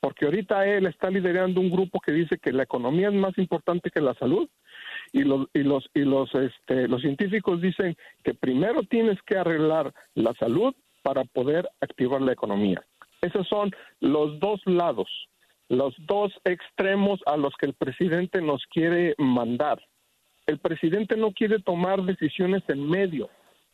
Porque 0.00 0.26
ahorita 0.26 0.66
él 0.66 0.86
está 0.86 1.10
liderando 1.10 1.60
un 1.60 1.70
grupo 1.70 2.00
que 2.00 2.12
dice 2.12 2.38
que 2.38 2.52
la 2.52 2.62
economía 2.62 3.08
es 3.08 3.14
más 3.14 3.36
importante 3.38 3.90
que 3.90 4.00
la 4.00 4.14
salud 4.14 4.48
y 5.12 5.22
los 5.22 5.46
y 5.52 5.62
los 5.62 5.88
y 5.94 6.00
los 6.00 6.34
este 6.34 6.88
los 6.88 7.00
científicos 7.00 7.60
dicen 7.60 7.96
que 8.24 8.34
primero 8.34 8.82
tienes 8.82 9.20
que 9.22 9.36
arreglar 9.36 9.92
la 10.14 10.34
salud 10.34 10.74
para 11.02 11.24
poder 11.24 11.68
activar 11.80 12.20
la 12.20 12.32
economía. 12.32 12.84
Esos 13.22 13.48
son 13.48 13.70
los 14.00 14.38
dos 14.40 14.60
lados, 14.66 15.08
los 15.68 15.94
dos 16.06 16.32
extremos 16.44 17.20
a 17.26 17.36
los 17.36 17.54
que 17.56 17.66
el 17.66 17.74
presidente 17.74 18.40
nos 18.40 18.64
quiere 18.66 19.14
mandar. 19.18 19.82
El 20.46 20.58
presidente 20.58 21.16
no 21.16 21.32
quiere 21.32 21.58
tomar 21.58 22.02
decisiones 22.02 22.62
en 22.68 22.88
medio. 22.88 23.28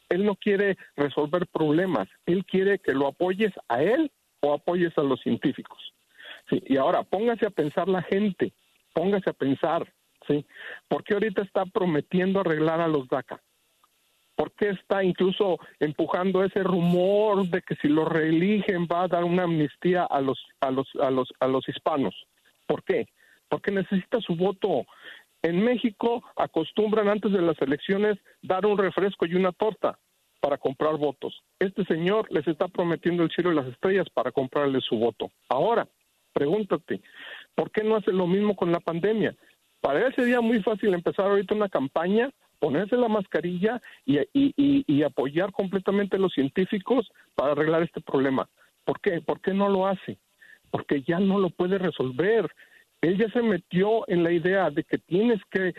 Él 0.08 0.24
no 0.24 0.34
quiere 0.34 0.76
resolver 0.96 1.46
problemas. 1.46 2.08
Él 2.26 2.44
quiere 2.44 2.78
que 2.78 2.92
lo 2.92 3.06
apoyes 3.06 3.52
a 3.68 3.82
él 3.82 4.10
o 4.40 4.52
apoyes 4.52 4.96
a 4.98 5.02
los 5.02 5.20
científicos. 5.20 5.78
y 6.50 6.76
ahora 6.76 7.04
póngase 7.04 7.46
a 7.46 7.50
pensar 7.50 7.88
la 7.88 8.02
gente, 8.02 8.52
póngase 8.92 9.30
a 9.30 9.32
pensar 9.32 9.90
¿sí? 10.28 10.44
¿Por 10.88 11.04
qué 11.04 11.14
ahorita 11.14 11.42
está 11.42 11.64
prometiendo 11.66 12.40
arreglar 12.40 12.80
a 12.80 12.88
los 12.88 13.08
DACA? 13.08 13.40
¿Por 14.36 14.52
qué 14.52 14.70
está 14.70 15.04
incluso 15.04 15.58
empujando 15.78 16.42
ese 16.42 16.62
rumor 16.62 17.46
de 17.48 17.62
que 17.62 17.76
si 17.76 17.88
lo 17.88 18.04
reeligen 18.04 18.88
va 18.90 19.04
a 19.04 19.08
dar 19.08 19.24
una 19.24 19.44
amnistía 19.44 20.04
a 20.04 20.20
los 20.20 20.38
a 20.60 20.70
los 20.70 20.88
a 21.00 21.10
los 21.10 21.32
a 21.38 21.46
los 21.46 21.68
hispanos? 21.68 22.14
¿Por 22.66 22.82
qué? 22.82 23.06
Porque 23.48 23.70
necesita 23.70 24.20
su 24.20 24.34
voto. 24.34 24.86
En 25.42 25.62
México 25.62 26.24
acostumbran 26.36 27.08
antes 27.08 27.30
de 27.30 27.42
las 27.42 27.60
elecciones 27.60 28.18
dar 28.42 28.66
un 28.66 28.78
refresco 28.78 29.26
y 29.26 29.34
una 29.34 29.52
torta. 29.52 29.98
para 30.40 30.58
comprar 30.58 30.98
votos. 30.98 31.42
Este 31.58 31.86
señor 31.86 32.30
les 32.30 32.46
está 32.46 32.68
prometiendo 32.68 33.22
el 33.22 33.30
cielo 33.30 33.50
y 33.50 33.54
las 33.54 33.66
estrellas 33.66 34.06
para 34.12 34.30
comprarle 34.30 34.78
su 34.82 34.94
voto. 34.98 35.30
Ahora, 35.48 35.88
pregúntate, 36.34 37.00
¿por 37.54 37.70
qué 37.70 37.82
no 37.82 37.96
hace 37.96 38.12
lo 38.12 38.26
mismo 38.26 38.54
con 38.54 38.70
la 38.70 38.80
pandemia? 38.80 39.34
Para 39.84 40.10
sería 40.12 40.40
muy 40.40 40.62
fácil 40.62 40.94
empezar 40.94 41.26
ahorita 41.26 41.54
una 41.54 41.68
campaña, 41.68 42.30
ponerse 42.58 42.96
la 42.96 43.08
mascarilla 43.08 43.82
y, 44.06 45.02
apoyar 45.02 45.52
completamente 45.52 46.16
a 46.16 46.18
los 46.18 46.32
científicos 46.32 47.06
para 47.34 47.52
arreglar 47.52 47.82
este 47.82 48.00
problema. 48.00 48.48
¿Por 48.86 48.98
qué? 49.00 49.20
¿Por 49.20 49.42
qué 49.42 49.52
no 49.52 49.68
lo 49.68 49.86
hace? 49.86 50.16
Porque 50.70 51.02
ya 51.02 51.18
no 51.18 51.38
lo 51.38 51.50
puede 51.50 51.76
resolver. 51.76 52.50
Él 53.02 53.18
ya 53.18 53.28
se 53.28 53.42
metió 53.42 54.08
en 54.08 54.24
la 54.24 54.32
idea 54.32 54.70
de 54.70 54.84
que 54.84 54.96
tienes 54.96 55.38
que 55.50 55.74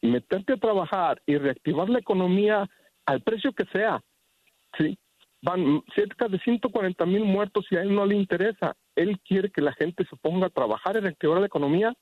meterte 0.00 0.52
a 0.52 0.58
trabajar 0.58 1.20
y 1.26 1.36
reactivar 1.36 1.90
la 1.90 1.98
economía 1.98 2.70
al 3.04 3.20
precio 3.22 3.52
que 3.52 3.64
sea. 3.72 4.00
Sí, 4.78 4.96
van 5.42 5.82
cerca 5.96 6.28
de 6.28 6.38
140 6.38 7.04
mil 7.04 7.24
muertos 7.24 7.66
y 7.72 7.74
a 7.74 7.82
él 7.82 7.92
no 7.96 8.06
le 8.06 8.14
interesa. 8.14 8.76
Él 8.94 9.18
quiere 9.26 9.50
que 9.50 9.60
la 9.60 9.72
gente 9.72 10.06
se 10.08 10.14
ponga 10.18 10.46
a 10.46 10.50
trabajar 10.50 10.96
y 10.96 11.00
reactivar 11.00 11.40
la 11.40 11.46
economía 11.46 11.96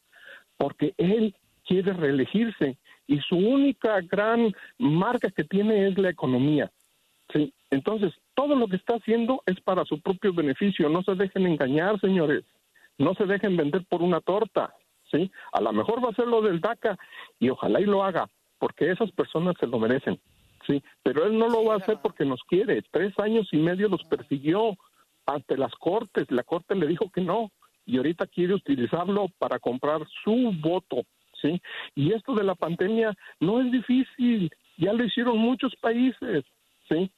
porque 0.58 0.92
él 0.98 1.34
quiere 1.64 1.94
reelegirse 1.94 2.76
y 3.06 3.18
su 3.20 3.36
única 3.36 4.00
gran 4.02 4.52
marca 4.78 5.30
que 5.30 5.44
tiene 5.44 5.88
es 5.88 5.96
la 5.96 6.10
economía. 6.10 6.70
Sí, 7.32 7.52
entonces 7.70 8.12
todo 8.34 8.54
lo 8.54 8.68
que 8.68 8.76
está 8.76 8.96
haciendo 8.96 9.42
es 9.46 9.60
para 9.60 9.84
su 9.84 10.00
propio 10.00 10.34
beneficio. 10.34 10.88
No 10.88 11.02
se 11.02 11.14
dejen 11.14 11.46
engañar, 11.46 11.98
señores. 12.00 12.44
No 12.98 13.14
se 13.14 13.24
dejen 13.24 13.56
vender 13.56 13.84
por 13.88 14.02
una 14.02 14.20
torta. 14.20 14.74
¿sí? 15.10 15.30
A 15.52 15.60
lo 15.60 15.72
mejor 15.72 16.04
va 16.04 16.10
a 16.10 16.14
ser 16.14 16.26
lo 16.26 16.42
del 16.42 16.60
DACA 16.60 16.98
y 17.38 17.48
ojalá 17.48 17.80
y 17.80 17.84
lo 17.84 18.02
haga, 18.04 18.28
porque 18.58 18.90
esas 18.90 19.10
personas 19.12 19.56
se 19.58 19.66
lo 19.66 19.78
merecen, 19.78 20.18
¿sí? 20.66 20.82
Pero 21.02 21.26
él 21.26 21.38
no 21.38 21.48
lo 21.48 21.64
va 21.64 21.74
a 21.74 21.78
hacer 21.78 21.98
porque 22.02 22.24
nos 22.24 22.42
quiere. 22.44 22.82
Tres 22.90 23.18
años 23.18 23.48
y 23.52 23.58
medio 23.58 23.88
los 23.88 24.02
persiguió 24.04 24.76
ante 25.26 25.56
las 25.56 25.72
cortes, 25.74 26.30
la 26.30 26.42
corte 26.42 26.74
le 26.74 26.86
dijo 26.86 27.10
que 27.10 27.20
no 27.20 27.50
y 27.88 27.96
ahorita 27.96 28.26
quiere 28.26 28.52
utilizarlo 28.52 29.28
para 29.38 29.58
comprar 29.58 30.06
su 30.22 30.52
voto, 30.60 31.04
¿sí? 31.40 31.60
Y 31.94 32.12
esto 32.12 32.34
de 32.34 32.44
la 32.44 32.54
pandemia 32.54 33.14
no 33.40 33.62
es 33.62 33.72
difícil, 33.72 34.50
ya 34.76 34.92
lo 34.92 35.04
hicieron 35.04 35.38
muchos 35.38 35.74
países, 35.76 36.44
¿sí? 36.86 37.10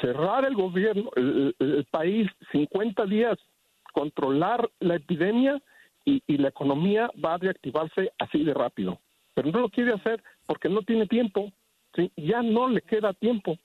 Cerrar 0.00 0.44
el 0.44 0.54
gobierno, 0.54 1.10
el, 1.16 1.84
país 1.90 2.28
50 2.52 3.06
días, 3.06 3.36
controlar 3.92 4.70
la 4.78 4.96
epidemia 4.96 5.60
y, 6.04 6.22
la 6.38 6.48
economía 6.48 7.10
va 7.22 7.34
a 7.34 7.38
reactivarse 7.38 8.12
así 8.18 8.44
de 8.44 8.54
rápido. 8.54 9.00
Pero 9.34 9.50
no 9.50 9.60
lo 9.60 9.68
quiere 9.68 9.94
hacer 9.94 10.22
porque 10.46 10.68
no 10.68 10.82
tiene 10.82 11.06
tiempo, 11.06 11.52
¿sí? 11.96 12.12
ya 12.16 12.40
no 12.40 12.68
le 12.68 12.82
queda 12.82 13.12
tiempo. 13.14 13.58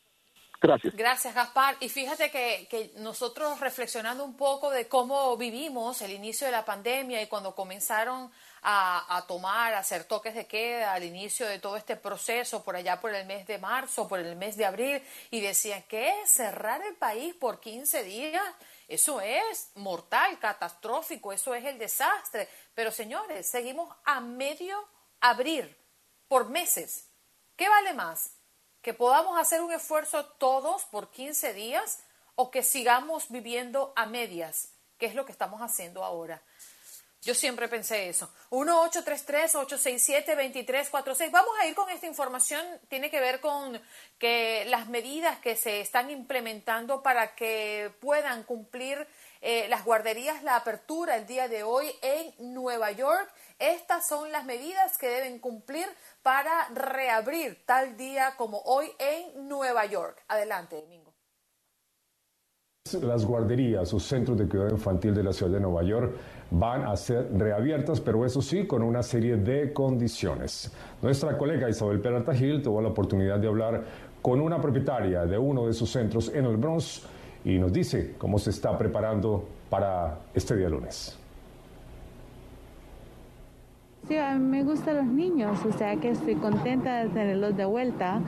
Gracias. 0.61 0.93
Gracias, 0.93 1.33
Gaspar. 1.33 1.77
Y 1.79 1.87
fíjate 1.87 2.29
que, 2.29 2.67
que, 2.69 2.91
nosotros 2.97 3.61
reflexionando 3.61 4.25
un 4.25 4.35
poco 4.35 4.69
de 4.71 4.89
cómo 4.89 5.37
vivimos 5.37 6.01
el 6.01 6.11
inicio 6.11 6.47
de 6.47 6.51
la 6.51 6.65
pandemia 6.65 7.21
y 7.21 7.27
cuando 7.27 7.55
comenzaron 7.55 8.29
a, 8.61 9.17
a, 9.17 9.25
tomar, 9.25 9.73
a 9.73 9.79
hacer 9.79 10.03
toques 10.03 10.35
de 10.35 10.47
queda 10.47 10.93
al 10.93 11.05
inicio 11.05 11.47
de 11.47 11.59
todo 11.59 11.77
este 11.77 11.95
proceso, 11.95 12.61
por 12.61 12.75
allá 12.75 12.99
por 12.99 13.15
el 13.15 13.25
mes 13.25 13.47
de 13.47 13.57
marzo, 13.57 14.07
por 14.09 14.19
el 14.19 14.35
mes 14.35 14.57
de 14.57 14.65
abril, 14.65 15.01
y 15.31 15.39
decían, 15.39 15.83
¿qué 15.87 16.21
es 16.21 16.29
cerrar 16.29 16.81
el 16.81 16.95
país 16.95 17.33
por 17.35 17.61
15 17.61 18.03
días? 18.03 18.43
Eso 18.89 19.21
es 19.21 19.71
mortal, 19.75 20.39
catastrófico, 20.39 21.31
eso 21.31 21.55
es 21.55 21.63
el 21.63 21.77
desastre. 21.77 22.49
Pero 22.73 22.91
señores, 22.91 23.47
seguimos 23.47 23.95
a 24.03 24.19
medio 24.19 24.77
abrir 25.21 25.77
por 26.27 26.49
meses. 26.49 27.07
¿Qué 27.55 27.69
vale 27.69 27.93
más? 27.93 28.38
¿Que 28.81 28.93
podamos 28.93 29.39
hacer 29.39 29.61
un 29.61 29.71
esfuerzo 29.71 30.25
todos 30.25 30.83
por 30.85 31.11
15 31.11 31.53
días 31.53 31.99
o 32.35 32.51
que 32.51 32.63
sigamos 32.63 33.29
viviendo 33.29 33.93
a 33.95 34.05
medias, 34.05 34.69
que 34.97 35.05
es 35.05 35.15
lo 35.15 35.25
que 35.25 35.31
estamos 35.31 35.61
haciendo 35.61 36.03
ahora? 36.03 36.41
Yo 37.21 37.35
siempre 37.35 37.67
pensé 37.67 38.07
eso. 38.07 38.31
1-833-867-2346. 38.51 41.31
Vamos 41.31 41.51
a 41.59 41.67
ir 41.67 41.75
con 41.75 41.89
esta 41.89 42.07
información. 42.07 42.65
Tiene 42.87 43.11
que 43.11 43.19
ver 43.19 43.41
con 43.41 43.81
que 44.17 44.63
las 44.67 44.87
medidas 44.87 45.37
que 45.39 45.57
se 45.57 45.81
están 45.81 46.09
implementando 46.11 47.03
para 47.03 47.35
que 47.35 47.91
puedan 47.99 48.43
cumplir 48.43 49.05
eh, 49.41 49.67
las 49.69 49.83
guarderías 49.83 50.43
la 50.43 50.55
apertura 50.55 51.17
el 51.17 51.27
día 51.27 51.49
de 51.49 51.63
hoy 51.63 51.91
en 52.01 52.33
Nueva 52.53 52.91
York. 52.91 53.29
Estas 53.59 54.07
son 54.07 54.31
las 54.31 54.45
medidas 54.45 54.97
que 54.97 55.09
deben 55.09 55.37
cumplir 55.39 55.85
para 56.23 56.69
reabrir 56.73 57.57
tal 57.65 57.97
día 57.97 58.35
como 58.37 58.59
hoy 58.59 58.87
en 58.97 59.49
Nueva 59.49 59.85
York. 59.85 60.23
Adelante, 60.29 60.77
Domingo. 60.77 61.13
Las 63.01 63.25
guarderías 63.25 63.93
o 63.93 63.99
centros 63.99 64.37
de 64.37 64.47
cuidado 64.47 64.71
infantil 64.71 65.13
de 65.13 65.23
la 65.23 65.33
ciudad 65.33 65.51
de 65.51 65.59
Nueva 65.59 65.83
York 65.83 66.15
van 66.51 66.87
a 66.87 66.95
ser 66.95 67.29
reabiertas, 67.37 67.99
pero 67.99 68.25
eso 68.25 68.41
sí, 68.41 68.65
con 68.65 68.81
una 68.81 69.03
serie 69.03 69.35
de 69.35 69.73
condiciones. 69.73 70.71
Nuestra 71.01 71.37
colega 71.37 71.69
Isabel 71.69 71.99
Peralta 71.99 72.33
Gil 72.33 72.63
tuvo 72.63 72.81
la 72.81 72.89
oportunidad 72.89 73.39
de 73.39 73.47
hablar 73.47 73.83
con 74.21 74.39
una 74.39 74.61
propietaria 74.61 75.25
de 75.25 75.37
uno 75.37 75.67
de 75.67 75.73
sus 75.73 75.91
centros 75.91 76.29
en 76.33 76.45
el 76.45 76.55
Bronx 76.55 77.03
y 77.43 77.59
nos 77.59 77.73
dice 77.73 78.15
cómo 78.17 78.39
se 78.39 78.51
está 78.51 78.77
preparando 78.77 79.45
para 79.69 80.17
este 80.33 80.55
día 80.55 80.69
lunes. 80.69 81.18
Me 84.09 84.63
gustan 84.63 84.97
los 84.97 85.05
niños, 85.05 85.63
o 85.63 85.71
sea 85.71 85.95
que 85.97 86.09
estoy 86.09 86.33
contenta 86.33 87.03
de 87.03 87.09
tenerlos 87.09 87.55
de 87.55 87.65
vuelta, 87.65 88.19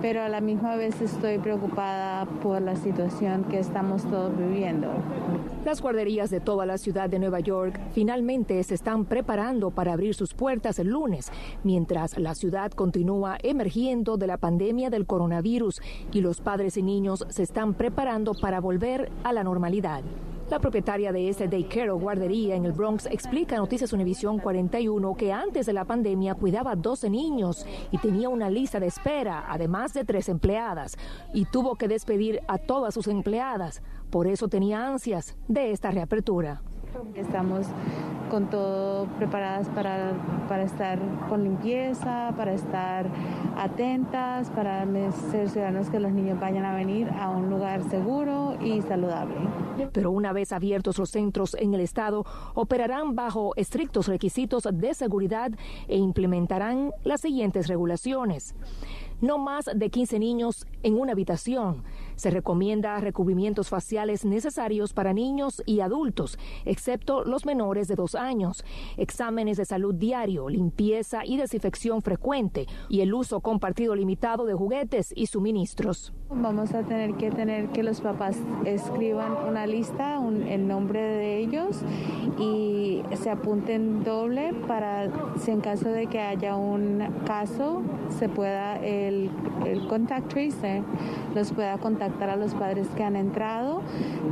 pero 0.00 0.22
a 0.22 0.30
la 0.30 0.40
misma 0.40 0.76
vez 0.76 0.98
estoy 1.02 1.36
preocupada 1.36 2.24
por 2.42 2.62
la 2.62 2.74
situación 2.74 3.44
que 3.44 3.58
estamos 3.58 4.02
todos 4.04 4.34
viviendo. 4.34 4.88
Las 5.62 5.82
guarderías 5.82 6.30
de 6.30 6.40
toda 6.40 6.64
la 6.64 6.78
ciudad 6.78 7.10
de 7.10 7.18
Nueva 7.18 7.40
York 7.40 7.78
finalmente 7.92 8.62
se 8.62 8.74
están 8.74 9.04
preparando 9.04 9.70
para 9.70 9.92
abrir 9.92 10.14
sus 10.14 10.32
puertas 10.32 10.78
el 10.78 10.88
lunes, 10.88 11.30
mientras 11.64 12.18
la 12.18 12.34
ciudad 12.34 12.70
continúa 12.70 13.36
emergiendo 13.42 14.16
de 14.16 14.26
la 14.26 14.38
pandemia 14.38 14.88
del 14.88 15.04
coronavirus 15.04 15.82
y 16.12 16.22
los 16.22 16.40
padres 16.40 16.78
y 16.78 16.82
niños 16.82 17.26
se 17.28 17.42
están 17.42 17.74
preparando 17.74 18.32
para 18.32 18.58
volver 18.58 19.12
a 19.22 19.34
la 19.34 19.44
normalidad. 19.44 20.02
La 20.50 20.58
propietaria 20.58 21.12
de 21.12 21.28
este 21.28 21.46
daycare 21.46 21.90
o 21.90 21.96
guardería 21.96 22.56
en 22.56 22.64
el 22.64 22.72
Bronx 22.72 23.06
explica 23.06 23.54
a 23.54 23.60
Noticias 23.60 23.92
Univisión 23.92 24.40
41 24.40 25.14
que 25.14 25.32
antes 25.32 25.64
de 25.64 25.72
la 25.72 25.84
pandemia 25.84 26.34
cuidaba 26.34 26.74
12 26.74 27.08
niños 27.08 27.64
y 27.92 27.98
tenía 27.98 28.28
una 28.28 28.50
lista 28.50 28.80
de 28.80 28.88
espera, 28.88 29.44
además 29.48 29.94
de 29.94 30.04
tres 30.04 30.28
empleadas, 30.28 30.98
y 31.32 31.44
tuvo 31.44 31.76
que 31.76 31.86
despedir 31.86 32.40
a 32.48 32.58
todas 32.58 32.94
sus 32.94 33.06
empleadas. 33.06 33.80
Por 34.10 34.26
eso 34.26 34.48
tenía 34.48 34.88
ansias 34.88 35.36
de 35.46 35.70
esta 35.70 35.92
reapertura. 35.92 36.62
Estamos 37.14 37.66
con 38.30 38.48
todo 38.48 39.06
preparadas 39.18 39.68
para, 39.68 40.12
para 40.48 40.62
estar 40.62 40.98
con 41.28 41.42
limpieza, 41.42 42.32
para 42.36 42.52
estar 42.52 43.06
atentas, 43.56 44.50
para 44.50 44.86
ser 45.30 45.48
ciudadanos 45.48 45.90
que 45.90 46.00
los 46.00 46.12
niños 46.12 46.38
vayan 46.38 46.64
a 46.64 46.74
venir 46.74 47.08
a 47.10 47.30
un 47.30 47.50
lugar 47.50 47.82
seguro 47.90 48.56
y 48.60 48.82
saludable. 48.82 49.34
Pero 49.92 50.10
una 50.10 50.32
vez 50.32 50.52
abiertos 50.52 50.98
los 50.98 51.10
centros 51.10 51.54
en 51.58 51.74
el 51.74 51.80
estado, 51.80 52.24
operarán 52.54 53.14
bajo 53.14 53.52
estrictos 53.56 54.06
requisitos 54.06 54.68
de 54.72 54.94
seguridad 54.94 55.50
e 55.88 55.96
implementarán 55.96 56.92
las 57.04 57.20
siguientes 57.20 57.66
regulaciones 57.66 58.54
no 59.20 59.38
más 59.38 59.66
de 59.74 59.90
15 59.90 60.18
niños 60.18 60.66
en 60.82 60.98
una 60.98 61.12
habitación. 61.12 61.82
Se 62.20 62.28
recomienda 62.28 63.00
recubrimientos 63.00 63.70
faciales 63.70 64.26
necesarios 64.26 64.92
para 64.92 65.14
niños 65.14 65.62
y 65.64 65.80
adultos, 65.80 66.38
excepto 66.66 67.24
los 67.24 67.46
menores 67.46 67.88
de 67.88 67.94
dos 67.94 68.14
años, 68.14 68.62
exámenes 68.98 69.56
de 69.56 69.64
salud 69.64 69.94
diario, 69.94 70.50
limpieza 70.50 71.24
y 71.24 71.38
desinfección 71.38 72.02
frecuente 72.02 72.66
y 72.90 73.00
el 73.00 73.14
uso 73.14 73.40
compartido 73.40 73.94
limitado 73.94 74.44
de 74.44 74.52
juguetes 74.52 75.14
y 75.16 75.28
suministros. 75.28 76.12
Vamos 76.28 76.74
a 76.74 76.82
tener 76.82 77.14
que 77.14 77.30
tener 77.30 77.70
que 77.70 77.82
los 77.82 78.02
papás 78.02 78.36
escriban 78.66 79.32
una 79.48 79.66
lista, 79.66 80.20
el 80.46 80.68
nombre 80.68 81.00
de 81.00 81.38
ellos 81.38 81.80
y 82.38 83.00
se 83.14 83.30
apunten 83.30 84.04
doble 84.04 84.52
para 84.68 85.10
si 85.38 85.52
en 85.52 85.62
caso 85.62 85.88
de 85.88 86.06
que 86.06 86.20
haya 86.20 86.54
un 86.54 87.02
caso 87.24 87.80
se 88.10 88.28
pueda 88.28 88.78
el, 88.84 89.30
el 89.64 89.88
contact 89.88 90.28
tracer 90.28 90.82
los 91.34 91.52
pueda 91.52 91.78
contactar 91.78 92.09
a 92.20 92.36
los 92.36 92.54
padres 92.54 92.88
que 92.96 93.02
han 93.02 93.16
entrado. 93.16 93.82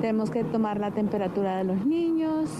Tenemos 0.00 0.30
que 0.30 0.44
tomar 0.44 0.78
la 0.78 0.90
temperatura 0.90 1.56
de 1.56 1.64
los 1.64 1.84
niños 1.86 2.50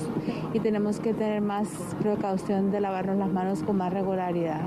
y 0.53 0.61
tenemos 0.61 1.01
que 1.01 1.15
tener 1.15 1.41
más 1.41 1.69
precaución 2.01 2.71
de 2.71 2.81
lavarnos 2.81 3.19
las 3.19 3.31
manos 3.31 3.63
con 3.63 3.77
más 3.77 3.93
regularidad. 3.93 4.61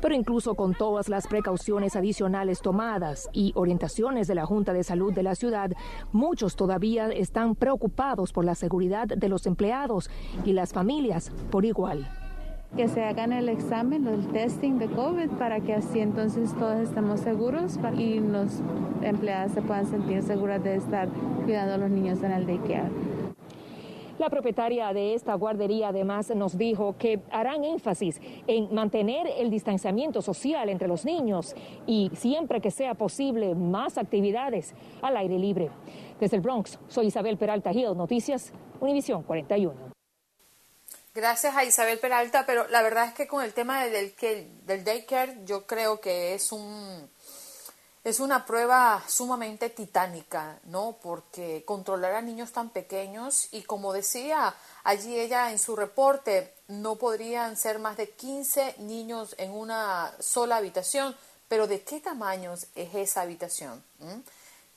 Pero 0.00 0.14
incluso 0.14 0.54
con 0.54 0.74
todas 0.74 1.08
las 1.08 1.26
precauciones 1.26 1.94
adicionales 1.94 2.60
tomadas 2.60 3.28
y 3.32 3.52
orientaciones 3.54 4.26
de 4.28 4.34
la 4.34 4.46
Junta 4.46 4.72
de 4.72 4.82
Salud 4.82 5.12
de 5.12 5.22
la 5.22 5.34
ciudad, 5.34 5.70
muchos 6.12 6.56
todavía 6.56 7.08
están 7.08 7.54
preocupados 7.54 8.32
por 8.32 8.44
la 8.44 8.54
seguridad 8.54 9.06
de 9.06 9.28
los 9.28 9.46
empleados 9.46 10.10
y 10.44 10.52
las 10.52 10.72
familias 10.72 11.30
por 11.50 11.64
igual. 11.64 12.08
Que 12.76 12.88
se 12.88 13.02
hagan 13.02 13.32
el 13.32 13.48
examen, 13.48 14.06
el 14.06 14.28
testing 14.28 14.78
de 14.78 14.86
COVID, 14.88 15.30
para 15.38 15.60
que 15.60 15.74
así 15.74 16.00
entonces 16.00 16.54
todos 16.54 16.78
estemos 16.80 17.20
seguros 17.20 17.78
y 17.96 18.20
los 18.20 18.60
empleados 19.02 19.52
se 19.52 19.62
puedan 19.62 19.86
sentir 19.86 20.22
seguras 20.22 20.62
de 20.62 20.76
estar 20.76 21.08
cuidando 21.44 21.74
a 21.74 21.78
los 21.78 21.90
niños 21.90 22.22
en 22.22 22.32
el 22.32 22.46
daycare. 22.46 22.90
La 24.20 24.28
propietaria 24.28 24.92
de 24.92 25.14
esta 25.14 25.32
guardería 25.34 25.88
además 25.88 26.30
nos 26.36 26.58
dijo 26.58 26.94
que 26.98 27.20
harán 27.30 27.64
énfasis 27.64 28.20
en 28.46 28.72
mantener 28.74 29.26
el 29.38 29.48
distanciamiento 29.48 30.20
social 30.20 30.68
entre 30.68 30.88
los 30.88 31.06
niños 31.06 31.56
y 31.86 32.10
siempre 32.12 32.60
que 32.60 32.70
sea 32.70 32.94
posible 32.94 33.54
más 33.54 33.96
actividades 33.96 34.74
al 35.00 35.16
aire 35.16 35.38
libre. 35.38 35.70
Desde 36.20 36.36
el 36.36 36.42
Bronx, 36.42 36.78
soy 36.86 37.06
Isabel 37.06 37.38
Peralta 37.38 37.72
Gil, 37.72 37.96
Noticias 37.96 38.52
Univisión 38.78 39.22
41. 39.22 39.99
Gracias 41.12 41.56
a 41.56 41.64
Isabel 41.64 41.98
Peralta, 41.98 42.46
pero 42.46 42.68
la 42.68 42.82
verdad 42.82 43.06
es 43.06 43.14
que 43.14 43.26
con 43.26 43.42
el 43.42 43.52
tema 43.52 43.84
del, 43.84 44.14
del 44.64 44.84
daycare 44.84 45.40
yo 45.44 45.66
creo 45.66 46.00
que 46.00 46.34
es 46.34 46.52
un 46.52 47.10
es 48.02 48.20
una 48.20 48.46
prueba 48.46 49.02
sumamente 49.08 49.68
titánica, 49.70 50.58
¿no? 50.64 50.98
Porque 51.02 51.64
controlar 51.66 52.14
a 52.14 52.22
niños 52.22 52.52
tan 52.52 52.70
pequeños 52.70 53.48
y 53.50 53.62
como 53.62 53.92
decía 53.92 54.54
allí 54.84 55.18
ella 55.18 55.50
en 55.50 55.58
su 55.58 55.76
reporte, 55.76 56.54
no 56.68 56.94
podrían 56.96 57.56
ser 57.56 57.80
más 57.80 57.96
de 57.96 58.10
15 58.10 58.76
niños 58.78 59.34
en 59.36 59.50
una 59.50 60.14
sola 60.20 60.56
habitación, 60.56 61.16
pero 61.48 61.66
¿de 61.66 61.82
qué 61.82 62.00
tamaños 62.00 62.68
es 62.74 62.94
esa 62.94 63.22
habitación? 63.22 63.82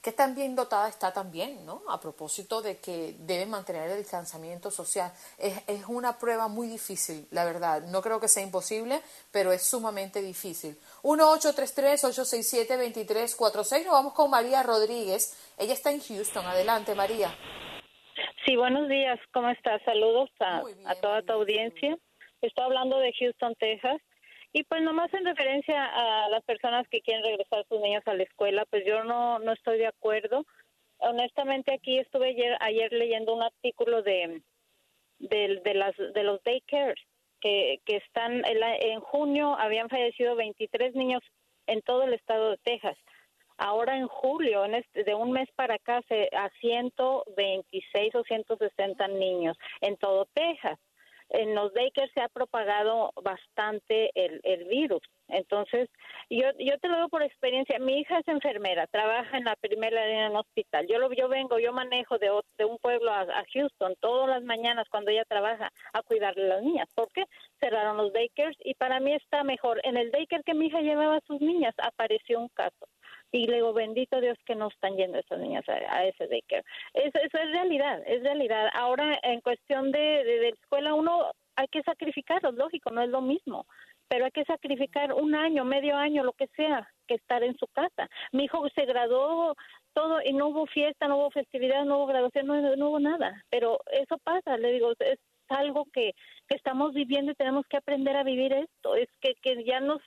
Que 0.04 0.12
tan 0.12 0.36
bien 0.36 0.54
dotada 0.54 0.90
está 0.90 1.14
también, 1.14 1.66
¿no? 1.66 1.82
A 1.88 1.98
propósito 1.98 2.62
de 2.62 2.78
que 2.78 3.16
deben 3.20 3.50
mantener 3.50 3.90
el 3.90 4.00
distanciamiento 4.00 4.70
social. 4.70 5.10
Es, 5.40 5.64
es, 5.66 5.86
una 5.88 6.20
prueba 6.20 6.50
muy 6.50 6.68
difícil, 6.68 7.26
la 7.32 7.46
verdad. 7.46 7.84
No 7.84 8.02
creo 8.02 8.20
que 8.20 8.28
sea 8.28 8.44
imposible, 8.44 9.00
pero 9.32 9.54
es 9.54 9.66
sumamente 9.66 10.22
difícil. 10.22 10.76
1-833-867-2346. 11.04 13.86
Nos 13.86 13.94
vamos 13.94 14.14
con 14.14 14.30
María 14.30 14.62
Rodríguez. 14.62 15.40
Ella 15.58 15.72
está 15.72 15.92
en 15.92 16.02
Houston. 16.02 16.46
Adelante, 16.46 16.96
María. 16.96 17.34
Sí, 18.46 18.58
buenos 18.58 18.90
días. 18.90 19.18
¿Cómo 19.32 19.48
estás? 19.52 19.82
Saludos 19.84 20.30
a, 20.42 20.64
a 20.86 20.96
toda 20.96 21.22
tu 21.22 21.32
audiencia. 21.32 21.98
Estoy 22.42 22.66
hablando 22.66 23.00
de 23.00 23.14
Houston, 23.14 23.56
Texas. 23.56 24.02
Y 24.56 24.64
pues 24.66 24.84
nomás 24.84 25.12
en 25.16 25.26
referencia 25.26 25.84
a 25.84 26.30
las 26.30 26.44
personas 26.44 26.88
que 26.88 27.02
quieren 27.02 27.26
regresar 27.26 27.60
a 27.60 27.64
sus 27.64 27.82
niños 27.82 28.04
a 28.06 28.14
la 28.14 28.22
escuela, 28.22 28.66
pues 28.70 28.86
yo 28.86 29.04
no, 29.04 29.40
no 29.40 29.52
estoy 29.52 29.80
de 29.80 29.88
acuerdo. 29.88 30.46
Honestamente 31.00 31.74
aquí 31.74 31.98
estuve 31.98 32.30
ayer, 32.30 32.56
ayer 32.60 32.94
leyendo 32.94 33.34
un 33.34 33.42
artículo 33.42 34.04
de, 34.04 34.44
de, 35.18 35.60
de, 35.66 35.74
las, 35.74 35.98
de 35.98 36.24
los 36.24 36.42
daycares 36.44 37.04
que, 37.42 37.82
que 37.84 37.98
están, 37.98 38.44
en, 38.46 39.00
junio 39.00 39.58
habían 39.58 39.90
fallecido 39.90 40.36
23 40.36 40.94
niños 40.94 41.24
en 41.66 41.82
todo 41.82 42.04
el 42.04 42.14
estado 42.14 42.52
de 42.52 42.58
Texas. 42.58 42.98
Ahora 43.58 43.98
en 43.98 44.08
julio, 44.08 44.66
en 44.66 44.76
este, 44.76 45.04
de 45.04 45.16
un 45.16 45.32
mes 45.32 45.50
para 45.56 45.76
acá, 45.76 46.04
se, 46.08 46.30
a 46.32 46.50
126 46.62 48.16
o 48.16 48.24
160 48.24 49.08
niños 49.08 49.58
en 49.82 49.98
todo 49.98 50.28
Texas 50.34 50.78
en 51.34 51.56
los 51.56 51.74
Bakers 51.74 52.12
se 52.14 52.22
ha 52.22 52.30
propagado 52.30 53.12
bastante 53.22 54.12
el, 54.16 54.40
el 54.44 54.66
virus. 54.66 55.02
Entonces, 55.28 55.90
yo, 56.30 56.46
yo 56.60 56.78
te 56.80 56.88
lo 56.88 56.96
digo 56.96 57.10
por 57.10 57.24
experiencia. 57.24 57.80
Mi 57.80 58.00
hija 58.00 58.20
es 58.20 58.28
enfermera, 58.28 58.88
trabaja 58.88 59.38
en 59.38 59.46
la 59.46 59.56
primera 59.56 60.06
línea 60.06 60.28
en 60.28 60.32
un 60.32 60.38
hospital. 60.38 60.86
Yo, 60.88 61.00
lo, 61.00 61.12
yo 61.14 61.28
vengo, 61.28 61.60
yo 61.60 61.74
manejo 61.74 62.18
de, 62.20 62.30
un 62.32 62.78
pueblo 62.78 63.12
a, 63.12 63.26
Houston 63.54 63.96
todas 64.00 64.30
las 64.30 64.44
mañanas 64.44 64.88
cuando 64.90 65.12
ella 65.12 65.26
trabaja 65.26 65.72
a 65.94 66.04
cuidarle 66.04 66.46
a 66.46 66.56
las 66.56 66.64
niñas. 66.64 66.88
¿Por 66.94 67.12
qué? 67.12 67.26
Cerraron 67.60 67.98
los 67.98 68.14
Bakers 68.14 68.58
y 68.64 68.76
para 68.76 69.00
mí 69.00 69.14
está 69.14 69.44
mejor. 69.44 69.82
En 69.84 69.98
el 69.98 70.12
daycare 70.12 70.44
que 70.44 70.54
mi 70.54 70.68
hija 70.68 70.82
llevaba 70.82 71.18
a 71.18 71.28
sus 71.28 71.42
niñas 71.42 71.74
apareció 71.78 72.40
un 72.40 72.50
caso. 72.50 72.88
Y 73.34 73.48
le 73.48 73.56
digo, 73.56 73.74
bendito 73.74 74.22
Dios 74.22 74.38
que 74.46 74.56
no 74.56 74.70
están 74.70 74.96
yendo 74.96 75.18
esas 75.18 75.40
niñas 75.40 75.68
a, 75.68 76.06
ese 76.06 76.28
daycare. 76.28 76.64
Eso, 76.94 77.18
eso, 77.18 77.38
es 77.38 77.52
realidad, 77.52 78.02
es 78.06 78.24
realidad. 78.24 78.70
Ahora, 78.74 79.20
en 79.24 79.42
cuestión 79.42 79.92
de, 79.92 80.00
de, 80.00 80.40
de 80.40 80.50
escuela, 80.50 80.94
uno 80.94 81.32
hay 81.56 81.68
que 81.68 81.84
sacrificarlos, 81.84 82.54
lógico, 82.56 82.92
no 82.92 83.02
es 83.02 83.10
lo 83.10 83.22
mismo 83.22 83.66
pero 84.14 84.26
hay 84.26 84.32
que 84.32 84.46
sacrificar 84.46 85.12
un 85.12 85.34
año, 85.34 85.66
medio 85.66 85.98
año, 85.98 86.24
lo 86.24 86.34
que 86.34 86.46
sea, 86.56 86.88
que 87.08 87.16
estar 87.16 87.44
en 87.44 87.58
su 87.58 87.66
casa. 87.66 88.08
Mi 88.32 88.44
hijo 88.44 88.64
se 88.76 88.86
graduó 88.86 89.56
todo 89.94 90.20
y 90.24 90.34
no 90.34 90.50
hubo 90.50 90.68
fiesta, 90.68 91.08
no 91.08 91.18
hubo 91.18 91.32
festividad, 91.32 91.84
no 91.84 91.98
hubo 91.98 92.06
graduación, 92.06 92.46
no, 92.46 92.76
no 92.76 92.90
hubo 92.90 93.00
nada. 93.00 93.44
Pero 93.50 93.80
eso 93.92 94.20
pasa, 94.24 94.56
le 94.58 94.74
digo, 94.74 94.92
es 95.00 95.18
algo 95.50 95.86
que, 95.92 96.14
que 96.48 96.56
estamos 96.56 96.94
viviendo 96.94 97.32
y 97.32 97.36
tenemos 97.36 97.66
que 97.66 97.78
aprender 97.78 98.16
a 98.16 98.24
vivir 98.24 98.54
esto. 98.54 98.96
Es 98.96 99.10
que, 99.20 99.34
que 99.42 99.64
ya 99.64 99.80
nos 99.80 100.00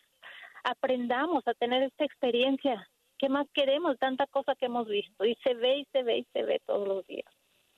aprendamos 0.62 1.42
a 1.48 1.54
tener 1.54 1.82
esta 1.82 2.04
experiencia 2.04 2.88
¿Qué 3.18 3.28
más 3.28 3.46
queremos? 3.52 3.98
Tanta 3.98 4.26
cosa 4.26 4.54
que 4.54 4.66
hemos 4.66 4.88
visto 4.88 5.24
y 5.24 5.34
se 5.36 5.54
ve 5.54 5.78
y 5.78 5.84
se 5.92 6.02
ve 6.02 6.18
y 6.18 6.24
se 6.32 6.42
ve 6.42 6.60
todos 6.66 6.86
los 6.86 7.06
días. 7.06 7.32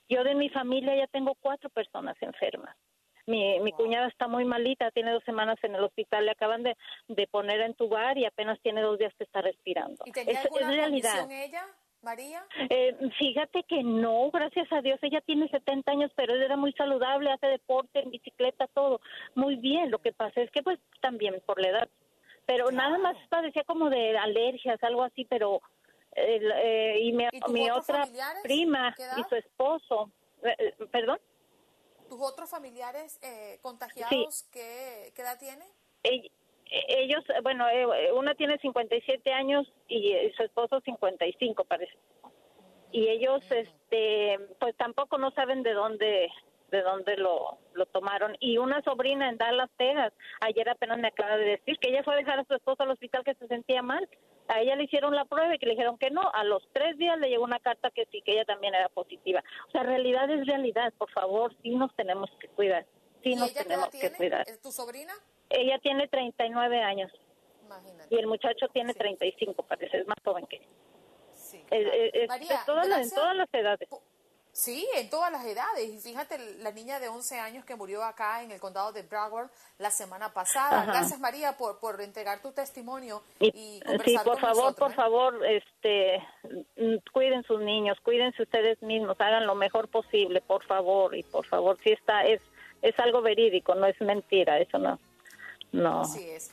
Yo 0.09 0.25
de 0.25 0.35
mi 0.35 0.49
familia 0.49 0.97
ya 0.97 1.07
tengo 1.07 1.35
cuatro 1.41 1.69
personas 1.71 2.17
enfermas. 2.21 2.75
Mi, 3.27 3.61
mi 3.61 3.73
cuñada 3.73 4.09
está 4.09 4.27
muy 4.27 4.47
malita, 4.47 4.91
tiene 4.91 5.13
dos 5.13 5.23
semanas 5.25 5.59
en 5.63 5.75
el 5.75 5.85
hospital, 5.85 6.25
le 6.25 6.31
acaban 6.31 6.63
de, 6.63 6.77
de 7.09 7.27
poner 7.27 7.61
en 7.61 7.75
tubar 7.75 8.17
y 8.17 8.25
apenas 8.25 8.59
tiene 8.63 8.81
dos 8.81 8.99
días 8.99 9.13
que 9.19 9.25
está 9.25 9.43
respirando. 9.43 10.03
¿Y 10.07 10.13
tenía 10.13 10.41
alguna 10.41 10.71
realidad. 10.71 11.31
ella? 11.31 11.67
María? 12.01 12.47
Eh, 12.71 12.97
fíjate 13.19 13.65
que 13.65 13.83
no, 13.83 14.31
gracias 14.31 14.73
a 14.73 14.81
Dios. 14.81 14.99
Ella 15.03 15.21
tiene 15.21 15.49
70 15.49 15.91
años, 15.91 16.11
pero 16.15 16.35
ella 16.35 16.47
era 16.47 16.57
muy 16.57 16.73
saludable, 16.73 17.31
hace 17.31 17.49
deporte, 17.49 18.01
en 18.01 18.11
bicicleta, 18.11 18.67
todo. 18.69 19.01
Muy 19.35 19.57
bien. 19.57 19.91
Lo 19.91 19.99
que 19.99 20.13
pasa 20.13 20.41
es 20.41 20.51
que, 20.51 20.63
pues, 20.63 20.79
también 21.01 21.43
por 21.45 21.61
la 21.61 21.69
edad 21.69 21.89
pero 22.49 22.71
nada 22.71 22.97
más 22.97 23.15
padecía 23.29 23.63
como 23.65 23.91
de 23.91 24.17
alergias, 24.17 24.83
algo 24.83 25.03
así, 25.03 25.27
pero 25.27 25.61
eh, 26.17 26.97
y 26.99 27.13
mi, 27.13 27.27
mi 27.51 27.71
otra 27.71 28.09
prima 28.43 28.95
y 29.19 29.23
su 29.29 29.35
esposo, 29.35 30.11
eh, 30.43 30.57
eh, 30.59 30.87
perdón. 30.91 31.21
¿Tus 32.09 32.19
otros 32.23 32.49
familiares 32.49 33.21
contagiados 33.61 34.45
¿qué, 34.51 35.13
edad 35.15 35.39
tienen? 35.39 35.69
ellos, 36.03 37.23
bueno, 37.43 37.67
una 38.15 38.35
tiene 38.35 38.57
57 38.57 39.31
años 39.31 39.71
y 39.87 40.15
su 40.35 40.43
esposo 40.43 40.81
55 40.81 41.65
parece. 41.65 41.99
Y 42.93 43.09
ellos, 43.09 43.43
este, 43.51 44.39
pues 44.59 44.75
tampoco 44.79 45.19
no 45.19 45.33
saben 45.33 45.63
de 45.63 45.75
dónde 45.75 46.31
de 46.71 46.83
dónde 46.83 47.17
lo, 47.17 47.59
lo 47.75 47.87
tomaron. 47.87 48.37
Y 48.41 48.59
una 48.59 48.83
sobrina 48.83 49.29
en 49.29 49.39
Dallas, 49.39 49.71
Texas, 49.77 50.13
ayer 50.41 50.69
apenas 50.69 50.99
me 50.99 51.09
acaba 51.09 51.37
de 51.37 51.45
decir 51.45 51.79
que 51.79 51.91
ella 51.91 52.03
fue 52.03 52.15
a 52.15 52.19
dejar 52.19 52.39
a 52.39 52.45
su 52.45 52.55
esposo 52.55 52.83
al 52.83 52.91
hospital 52.91 53.25
que 53.25 53.35
se 53.35 53.47
sentía 53.47 53.83
mal. 53.83 54.09
A 54.49 54.61
ella 54.61 54.77
le 54.77 54.85
hicieron 54.85 55.15
la 55.15 55.25
prueba 55.25 55.55
y 55.55 55.59
que 55.59 55.67
le 55.67 55.73
dijeron 55.73 55.99
que 55.99 56.11
no. 56.11 56.31
A 56.33 56.45
los 56.45 56.63
tres 56.73 56.97
días 56.99 57.19
le 57.19 57.29
llegó 57.29 57.45
una 57.45 57.61
carta 57.61 57.91
que 57.91 58.07
sí, 58.11 58.23
que 58.23 58.33
ella 58.33 58.45
también 58.45 58.75
era 58.75 58.89
positiva. 58.89 59.43
O 59.69 59.71
sea, 59.71 59.83
realidad 59.83 60.31
es 60.31 60.47
realidad. 60.47 60.93
Por 60.97 61.11
favor, 61.11 61.55
sí 61.63 61.71
nos 61.71 61.95
tenemos 61.95 62.31
que 62.41 62.49
cuidar. 62.49 62.87
Sí 63.23 63.35
nos 63.35 63.53
tenemos 63.53 63.89
que 63.91 64.13
cuidar. 64.13 64.47
¿Tu 64.63 64.71
sobrina? 64.71 65.13
Ella 65.51 65.79
tiene 65.79 66.09
39 66.09 66.81
años. 66.83 67.13
Imagínate. 67.65 68.15
Y 68.15 68.19
el 68.19 68.27
muchacho 68.27 68.69
tiene 68.69 68.95
35, 68.95 69.63
parece, 69.63 69.99
es 69.99 70.07
más 70.07 70.17
joven 70.25 70.47
que 70.47 70.63
Sí, 71.35 71.65
todas 72.67 72.89
las, 72.89 73.09
en 73.09 73.15
todas 73.15 73.37
las 73.37 73.49
edades. 73.53 73.89
Sí, 74.59 74.85
en 74.97 75.09
todas 75.09 75.31
las 75.31 75.45
edades. 75.45 75.89
Y 75.89 76.01
fíjate, 76.01 76.37
la 76.57 76.73
niña 76.73 76.99
de 76.99 77.09
11 77.09 77.39
años 77.39 77.65
que 77.65 77.77
murió 77.77 78.03
acá 78.03 78.43
en 78.43 78.51
el 78.51 78.59
condado 78.59 78.91
de 78.91 79.03
Broward 79.03 79.51
la 79.79 79.93
semana 79.93 80.33
pasada. 80.33 80.85
Gracias, 80.85 81.21
María, 81.21 81.57
por, 81.57 81.79
por 81.79 82.01
entregar 82.01 82.43
tu 82.43 82.51
testimonio 82.51 83.23
y, 83.39 83.79
conversar 83.79 84.05
Sí, 84.05 84.19
por 84.25 84.41
favor, 84.41 84.75
por 84.75 84.91
¿eh? 84.91 84.95
favor, 84.97 85.47
este, 85.47 86.19
mm, 86.77 86.97
cuiden 87.13 87.45
sus 87.45 87.61
niños, 87.61 87.99
cuídense 88.03 88.43
ustedes 88.43 88.83
mismos, 88.83 89.17
hagan 89.21 89.47
lo 89.47 89.55
mejor 89.55 89.87
posible, 89.87 90.41
por 90.41 90.65
favor, 90.65 91.15
y 91.15 91.23
por 91.23 91.47
favor, 91.47 91.79
si 91.85 91.93
está, 91.93 92.25
es, 92.25 92.43
es 92.83 92.99
algo 92.99 93.23
verídico, 93.23 93.77
no 93.77 93.87
es 93.87 94.01
mentira, 94.01 94.59
eso 94.59 94.77
no, 94.79 94.99
no. 95.71 96.01
Así 96.01 96.29
es. 96.29 96.51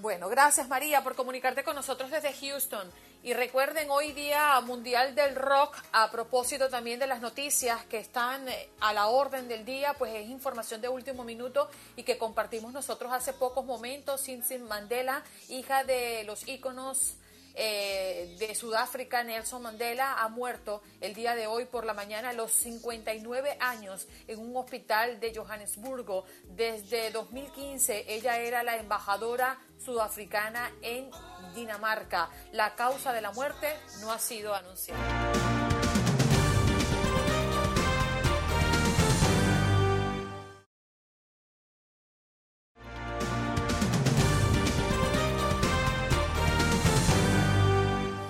Bueno, 0.00 0.28
gracias 0.28 0.68
María 0.68 1.02
por 1.02 1.16
comunicarte 1.16 1.64
con 1.64 1.74
nosotros 1.74 2.12
desde 2.12 2.32
Houston. 2.32 2.88
Y 3.26 3.34
recuerden, 3.34 3.90
hoy 3.90 4.12
día 4.12 4.60
Mundial 4.60 5.16
del 5.16 5.34
Rock, 5.34 5.76
a 5.90 6.12
propósito 6.12 6.68
también 6.68 7.00
de 7.00 7.08
las 7.08 7.20
noticias 7.20 7.84
que 7.86 7.98
están 7.98 8.48
eh, 8.48 8.68
a 8.78 8.92
la 8.92 9.08
orden 9.08 9.48
del 9.48 9.64
día, 9.64 9.94
pues 9.94 10.14
es 10.14 10.28
información 10.28 10.80
de 10.80 10.88
último 10.88 11.24
minuto 11.24 11.68
y 11.96 12.04
que 12.04 12.18
compartimos 12.18 12.72
nosotros 12.72 13.12
hace 13.12 13.32
pocos 13.32 13.64
momentos. 13.64 14.20
Simpson 14.20 14.62
Mandela, 14.68 15.24
hija 15.48 15.82
de 15.82 16.22
los 16.22 16.46
íconos 16.46 17.16
eh, 17.56 18.36
de 18.38 18.54
Sudáfrica, 18.54 19.24
Nelson 19.24 19.62
Mandela, 19.62 20.22
ha 20.22 20.28
muerto 20.28 20.82
el 21.00 21.12
día 21.14 21.34
de 21.34 21.48
hoy 21.48 21.64
por 21.64 21.84
la 21.84 21.94
mañana 21.94 22.28
a 22.28 22.32
los 22.32 22.52
59 22.52 23.56
años 23.58 24.06
en 24.28 24.38
un 24.38 24.54
hospital 24.56 25.18
de 25.18 25.34
Johannesburgo. 25.34 26.26
Desde 26.50 27.10
2015 27.10 28.04
ella 28.06 28.38
era 28.38 28.62
la 28.62 28.76
embajadora 28.76 29.58
sudafricana 29.86 30.72
en 30.82 31.08
Dinamarca. 31.54 32.28
La 32.52 32.74
causa 32.74 33.12
de 33.12 33.20
la 33.20 33.30
muerte 33.30 33.68
no 34.00 34.10
ha 34.10 34.18
sido 34.18 34.52
anunciada. 34.52 35.00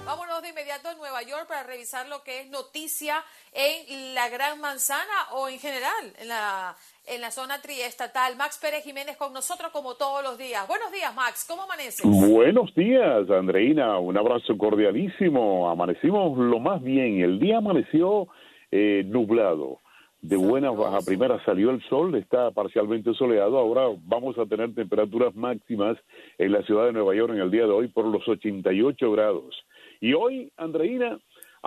Vámonos 0.04 0.42
de 0.42 0.50
inmediato 0.50 0.90
en 0.90 0.98
Nueva 0.98 1.22
York 1.22 1.48
para 1.48 1.62
revisar 1.62 2.06
lo 2.06 2.22
que 2.22 2.42
es 2.42 2.48
noticia 2.48 3.24
en 3.52 4.14
la 4.14 4.28
Gran 4.28 4.60
Manzana 4.60 5.32
o 5.32 5.48
en 5.48 5.58
general 5.58 6.14
en 6.18 6.28
la, 6.28 6.76
en 7.06 7.20
la 7.20 7.30
zona 7.30 7.60
triestatal. 7.60 8.36
Max 8.36 8.58
Pérez 8.60 8.84
Jiménez 8.84 9.16
con 9.16 9.32
nosotros 9.32 9.70
como 9.72 9.94
todos 9.94 10.22
los 10.22 10.38
días. 10.38 10.66
Buenos 10.66 10.92
días, 10.92 11.14
Max. 11.14 11.44
¿Cómo 11.48 11.62
amaneces? 11.62 12.04
Buenos 12.04 12.74
días, 12.74 13.30
Andreina. 13.30 13.98
Un 13.98 14.16
abrazo 14.16 14.56
cordialísimo. 14.58 15.70
Amanecimos 15.70 16.36
lo 16.36 16.58
más 16.58 16.82
bien. 16.82 17.20
El 17.20 17.38
día 17.38 17.58
amaneció 17.58 18.28
eh, 18.70 19.04
nublado. 19.06 19.80
De 20.20 20.36
buena 20.36 20.70
a 20.70 21.00
primera 21.06 21.44
salió 21.44 21.70
el 21.70 21.80
sol, 21.88 22.14
está 22.16 22.50
parcialmente 22.50 23.14
soleado. 23.14 23.58
Ahora 23.58 23.82
vamos 24.06 24.36
a 24.38 24.46
tener 24.46 24.74
temperaturas 24.74 25.36
máximas 25.36 25.96
en 26.38 26.52
la 26.52 26.62
ciudad 26.62 26.86
de 26.86 26.92
Nueva 26.92 27.14
York 27.14 27.34
en 27.34 27.40
el 27.40 27.50
día 27.50 27.62
de 27.62 27.70
hoy 27.70 27.88
por 27.88 28.06
los 28.06 28.26
88 28.26 29.12
grados. 29.12 29.54
Y 30.00 30.14
hoy, 30.14 30.50
Andreina, 30.56 31.18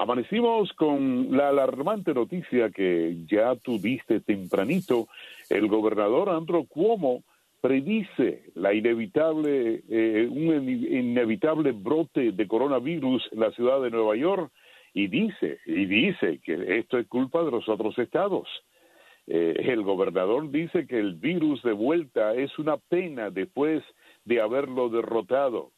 Amanecimos 0.01 0.71
con 0.77 1.27
la 1.35 1.49
alarmante 1.49 2.13
noticia 2.13 2.69
que 2.69 3.17
ya 3.29 3.57
tuviste 3.57 4.21
tempranito. 4.21 5.09
El 5.49 5.67
gobernador 5.67 6.29
Andro 6.29 6.63
Cuomo 6.63 7.23
predice 7.59 8.43
la 8.55 8.73
inevitable, 8.73 9.83
eh, 9.89 10.25
un 10.31 10.69
inevitable 10.69 11.73
brote 11.73 12.31
de 12.31 12.47
coronavirus 12.47 13.27
en 13.33 13.41
la 13.41 13.51
ciudad 13.51 13.81
de 13.81 13.89
Nueva 13.89 14.15
York 14.15 14.53
y 14.93 15.07
dice, 15.07 15.59
y 15.65 15.85
dice 15.85 16.39
que 16.45 16.77
esto 16.79 16.97
es 16.97 17.05
culpa 17.07 17.43
de 17.43 17.51
los 17.51 17.67
otros 17.67 17.99
estados. 17.99 18.47
Eh, 19.27 19.53
el 19.65 19.81
gobernador 19.83 20.49
dice 20.49 20.87
que 20.87 20.97
el 20.97 21.15
virus 21.15 21.61
de 21.61 21.73
vuelta 21.73 22.33
es 22.35 22.57
una 22.57 22.77
pena 22.77 23.31
después 23.31 23.83
de 24.23 24.39
haberlo 24.39 24.87
derrotado 24.87 25.71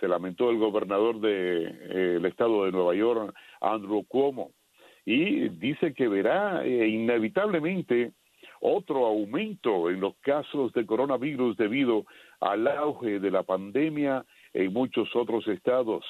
se 0.00 0.08
lamentó 0.08 0.50
el 0.50 0.58
gobernador 0.58 1.20
del 1.20 1.78
de, 1.90 2.16
eh, 2.16 2.28
estado 2.28 2.64
de 2.64 2.72
Nueva 2.72 2.94
York, 2.94 3.34
Andrew 3.60 4.04
Cuomo, 4.06 4.50
y 5.04 5.48
dice 5.48 5.94
que 5.94 6.08
verá 6.08 6.64
eh, 6.64 6.88
inevitablemente 6.88 8.12
otro 8.60 9.06
aumento 9.06 9.90
en 9.90 10.00
los 10.00 10.16
casos 10.16 10.72
de 10.72 10.86
coronavirus 10.86 11.56
debido 11.56 12.04
al 12.40 12.66
auge 12.66 13.20
de 13.20 13.30
la 13.30 13.42
pandemia 13.42 14.24
en 14.52 14.72
muchos 14.72 15.14
otros 15.14 15.46
estados. 15.48 16.04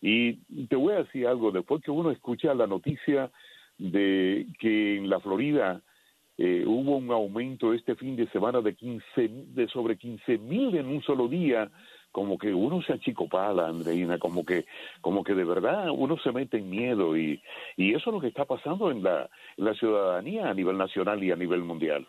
Y 0.00 0.34
te 0.66 0.76
voy 0.76 0.94
a 0.94 1.02
decir 1.02 1.26
algo, 1.26 1.50
después 1.50 1.82
que 1.82 1.90
uno 1.90 2.10
escucha 2.10 2.54
la 2.54 2.66
noticia 2.66 3.30
de 3.78 4.46
que 4.58 4.96
en 4.96 5.10
la 5.10 5.20
Florida 5.20 5.82
eh, 6.36 6.64
hubo 6.66 6.96
un 6.96 7.10
aumento 7.10 7.74
este 7.74 7.96
fin 7.96 8.14
de 8.16 8.28
semana 8.28 8.60
de, 8.60 8.74
15, 8.74 9.28
de 9.28 9.68
sobre 9.68 9.96
15 9.96 10.38
mil 10.38 10.76
en 10.76 10.86
un 10.86 11.02
solo 11.02 11.26
día 11.26 11.68
como 12.12 12.38
que 12.38 12.52
uno 12.52 12.82
se 12.82 12.94
achicopala, 12.94 13.68
Andreina, 13.68 14.18
como 14.18 14.44
que, 14.44 14.66
como 15.00 15.22
que 15.22 15.34
de 15.34 15.44
verdad 15.44 15.90
uno 15.90 16.18
se 16.18 16.32
mete 16.32 16.58
en 16.58 16.70
miedo 16.70 17.16
y, 17.16 17.42
y 17.76 17.94
eso 17.94 18.10
es 18.10 18.14
lo 18.14 18.20
que 18.20 18.28
está 18.28 18.44
pasando 18.44 18.90
en 18.90 19.02
la, 19.02 19.28
la 19.56 19.74
ciudadanía 19.74 20.48
a 20.48 20.54
nivel 20.54 20.78
nacional 20.78 21.22
y 21.22 21.30
a 21.30 21.36
nivel 21.36 21.62
mundial. 21.62 22.06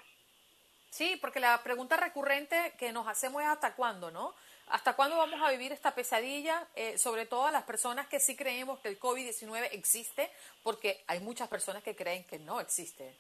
Sí, 0.89 1.17
porque 1.21 1.39
la 1.39 1.61
pregunta 1.63 1.97
recurrente 1.97 2.73
que 2.79 2.91
nos 2.91 3.07
hacemos 3.07 3.41
es 3.41 3.47
hasta 3.47 3.75
cuándo, 3.75 4.09
¿no? 4.11 4.33
¿Hasta 4.69 4.95
cuándo 4.95 5.17
vamos 5.17 5.39
a 5.41 5.51
vivir 5.51 5.71
esta 5.71 5.95
pesadilla? 5.95 6.67
Eh, 6.75 6.97
sobre 6.97 7.25
todo 7.25 7.47
a 7.47 7.51
las 7.51 7.63
personas 7.63 8.07
que 8.07 8.19
sí 8.19 8.35
creemos 8.35 8.79
que 8.79 8.89
el 8.89 8.99
COVID-19 8.99 9.69
existe, 9.71 10.29
porque 10.63 10.97
hay 11.07 11.19
muchas 11.19 11.47
personas 11.47 11.83
que 11.83 11.95
creen 11.95 12.23
que 12.25 12.39
no 12.39 12.59
existe. 12.59 13.15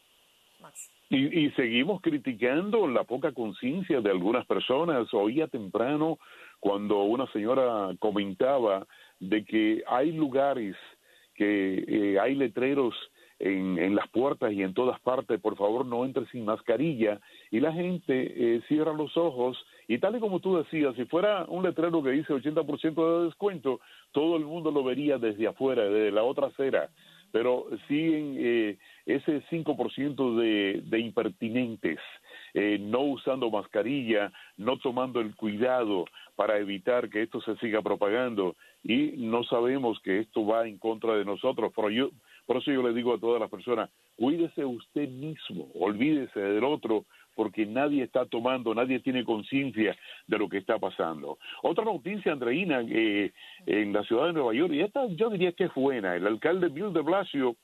Max. 0.59 0.91
Y, 1.09 1.45
y 1.45 1.51
seguimos 1.51 2.01
criticando 2.01 2.87
la 2.87 3.03
poca 3.03 3.31
conciencia 3.31 4.01
de 4.01 4.11
algunas 4.11 4.45
personas. 4.45 5.11
Oía 5.13 5.47
temprano 5.47 6.19
cuando 6.59 7.03
una 7.03 7.25
señora 7.31 7.95
comentaba 7.99 8.85
de 9.19 9.45
que 9.45 9.83
hay 9.87 10.11
lugares 10.11 10.75
que 11.35 11.85
eh, 11.87 12.19
hay 12.19 12.35
letreros 12.35 12.93
en, 13.39 13.79
en, 13.79 13.95
las 13.95 14.09
puertas 14.09 14.51
y 14.51 14.61
en 14.61 14.73
todas 14.73 14.99
partes, 14.99 15.39
por 15.39 15.55
favor 15.55 15.85
no 15.85 16.03
entre 16.03 16.25
sin 16.27 16.43
mascarilla, 16.43 17.21
y 17.49 17.61
la 17.61 17.71
gente 17.71 18.11
eh, 18.35 18.61
cierra 18.67 18.91
los 18.91 19.15
ojos, 19.15 19.57
y 19.87 19.97
tal 19.99 20.17
y 20.17 20.19
como 20.19 20.41
tú 20.41 20.57
decías, 20.57 20.93
si 20.95 21.05
fuera 21.05 21.45
un 21.47 21.63
letrero 21.63 22.03
que 22.03 22.11
dice 22.11 22.33
80% 22.33 23.19
de 23.19 23.25
descuento, 23.25 23.79
todo 24.11 24.35
el 24.35 24.43
mundo 24.43 24.71
lo 24.71 24.83
vería 24.83 25.17
desde 25.17 25.47
afuera, 25.47 25.83
desde 25.83 26.11
la 26.11 26.23
otra 26.23 26.47
acera, 26.47 26.89
pero 27.31 27.67
siguen 27.87 28.35
eh, 28.37 28.77
ese 29.05 29.41
5% 29.49 30.35
de, 30.35 30.81
de 30.83 30.99
impertinentes, 30.99 31.99
eh, 32.53 32.77
no 32.79 33.01
usando 33.01 33.49
mascarilla, 33.49 34.31
no 34.57 34.77
tomando 34.77 35.21
el 35.21 35.35
cuidado 35.35 36.05
para 36.35 36.57
evitar 36.57 37.09
que 37.09 37.23
esto 37.23 37.41
se 37.41 37.55
siga 37.57 37.81
propagando 37.81 38.55
y 38.83 39.13
no 39.17 39.43
sabemos 39.43 39.99
que 40.01 40.19
esto 40.19 40.45
va 40.45 40.67
en 40.67 40.77
contra 40.77 41.15
de 41.15 41.25
nosotros. 41.25 41.71
Por, 41.73 41.91
yo, 41.91 42.09
por 42.45 42.57
eso 42.57 42.71
yo 42.71 42.81
le 42.81 42.93
digo 42.93 43.13
a 43.13 43.19
todas 43.19 43.41
las 43.41 43.49
personas, 43.49 43.89
cuídese 44.15 44.65
usted 44.65 45.09
mismo, 45.09 45.67
olvídese 45.75 46.39
del 46.39 46.63
otro, 46.63 47.05
porque 47.35 47.65
nadie 47.65 48.03
está 48.03 48.25
tomando, 48.25 48.75
nadie 48.75 48.99
tiene 48.99 49.23
conciencia 49.23 49.95
de 50.27 50.37
lo 50.37 50.49
que 50.49 50.57
está 50.57 50.77
pasando. 50.77 51.37
Otra 51.63 51.85
noticia, 51.85 52.33
Andreina, 52.33 52.81
eh, 52.81 53.31
en 53.65 53.93
la 53.93 54.03
ciudad 54.03 54.25
de 54.25 54.33
Nueva 54.33 54.53
York, 54.53 54.73
y 54.73 54.81
esta 54.81 55.07
yo 55.07 55.29
diría 55.29 55.53
que 55.53 55.65
es 55.65 55.73
buena, 55.73 56.15
el 56.17 56.27
alcalde 56.27 56.67
Bill 56.67 56.91
de 56.91 57.01
Blasio 57.01 57.55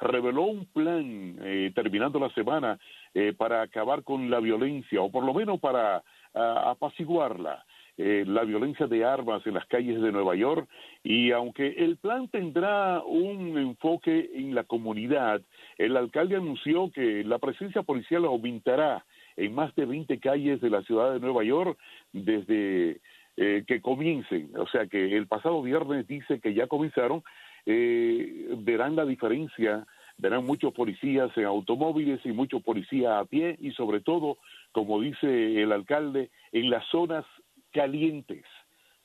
reveló 0.00 0.42
un 0.42 0.66
plan 0.66 1.36
eh, 1.42 1.72
terminando 1.74 2.18
la 2.18 2.30
semana 2.30 2.78
eh, 3.14 3.32
para 3.36 3.62
acabar 3.62 4.02
con 4.02 4.30
la 4.30 4.40
violencia 4.40 5.00
o 5.00 5.10
por 5.10 5.24
lo 5.24 5.34
menos 5.34 5.60
para 5.60 6.02
apaciguarla. 6.34 7.64
Eh, 7.96 8.24
la 8.26 8.42
violencia 8.42 8.88
de 8.88 9.04
armas 9.04 9.46
en 9.46 9.54
las 9.54 9.66
calles 9.66 10.02
de 10.02 10.10
Nueva 10.10 10.34
York 10.34 10.68
y 11.04 11.30
aunque 11.30 11.68
el 11.78 11.96
plan 11.96 12.26
tendrá 12.26 13.00
un 13.04 13.56
enfoque 13.56 14.30
en 14.34 14.52
la 14.52 14.64
comunidad, 14.64 15.40
el 15.78 15.96
alcalde 15.96 16.34
anunció 16.34 16.90
que 16.90 17.22
la 17.22 17.38
presencia 17.38 17.84
policial 17.84 18.24
aumentará 18.24 19.04
en 19.36 19.54
más 19.54 19.72
de 19.76 19.86
20 19.86 20.18
calles 20.18 20.60
de 20.60 20.70
la 20.70 20.82
ciudad 20.82 21.12
de 21.12 21.20
Nueva 21.20 21.44
York 21.44 21.78
desde 22.12 23.00
que 23.36 23.80
comiencen. 23.80 24.50
O 24.56 24.66
sea 24.68 24.86
que 24.86 25.16
el 25.16 25.28
pasado 25.28 25.62
viernes 25.62 26.06
dice 26.08 26.40
que 26.40 26.54
ya 26.54 26.66
comenzaron, 26.66 27.22
verán 27.66 28.96
la 28.96 29.04
diferencia 29.04 29.86
verán 30.16 30.46
muchos 30.46 30.72
policías 30.72 31.36
en 31.36 31.44
automóviles 31.44 32.20
y 32.24 32.32
muchos 32.32 32.62
policías 32.62 33.12
a 33.12 33.24
pie 33.24 33.56
y 33.60 33.72
sobre 33.72 34.00
todo, 34.00 34.38
como 34.72 35.00
dice 35.00 35.62
el 35.62 35.72
alcalde, 35.72 36.30
en 36.52 36.70
las 36.70 36.86
zonas 36.86 37.24
calientes. 37.72 38.44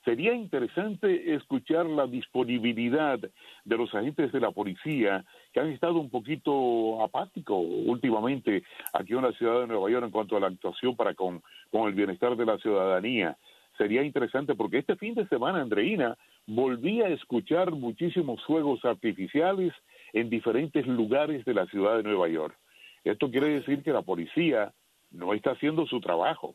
Sería 0.04 0.32
interesante 0.32 1.34
escuchar 1.34 1.84
la 1.84 2.06
disponibilidad 2.06 3.18
de 3.18 3.76
los 3.76 3.94
agentes 3.94 4.32
de 4.32 4.40
la 4.40 4.50
policía 4.50 5.24
que 5.52 5.60
han 5.60 5.68
estado 5.68 5.98
un 5.98 6.08
poquito 6.08 7.02
apáticos 7.02 7.62
últimamente 7.84 8.62
aquí 8.94 9.12
en 9.12 9.22
la 9.22 9.32
ciudad 9.32 9.60
de 9.60 9.66
Nueva 9.66 9.90
York 9.90 10.06
en 10.06 10.10
cuanto 10.10 10.36
a 10.38 10.40
la 10.40 10.46
actuación 10.46 10.96
para 10.96 11.12
con, 11.14 11.42
con 11.70 11.86
el 11.86 11.94
bienestar 11.94 12.34
de 12.34 12.46
la 12.46 12.56
ciudadanía. 12.56 13.36
Sería 13.76 14.02
interesante 14.02 14.54
porque 14.54 14.78
este 14.78 14.96
fin 14.96 15.14
de 15.14 15.26
semana, 15.28 15.60
Andreina, 15.60 16.16
volví 16.46 17.02
a 17.02 17.08
escuchar 17.08 17.72
muchísimos 17.72 18.42
fuegos 18.44 18.84
artificiales 18.84 19.72
en 20.12 20.30
diferentes 20.30 20.86
lugares 20.86 21.44
de 21.44 21.54
la 21.54 21.66
ciudad 21.66 21.96
de 21.96 22.02
Nueva 22.02 22.28
York. 22.28 22.56
Esto 23.04 23.30
quiere 23.30 23.48
decir 23.48 23.82
que 23.82 23.92
la 23.92 24.02
policía 24.02 24.72
no 25.10 25.32
está 25.34 25.52
haciendo 25.52 25.86
su 25.86 26.00
trabajo. 26.00 26.54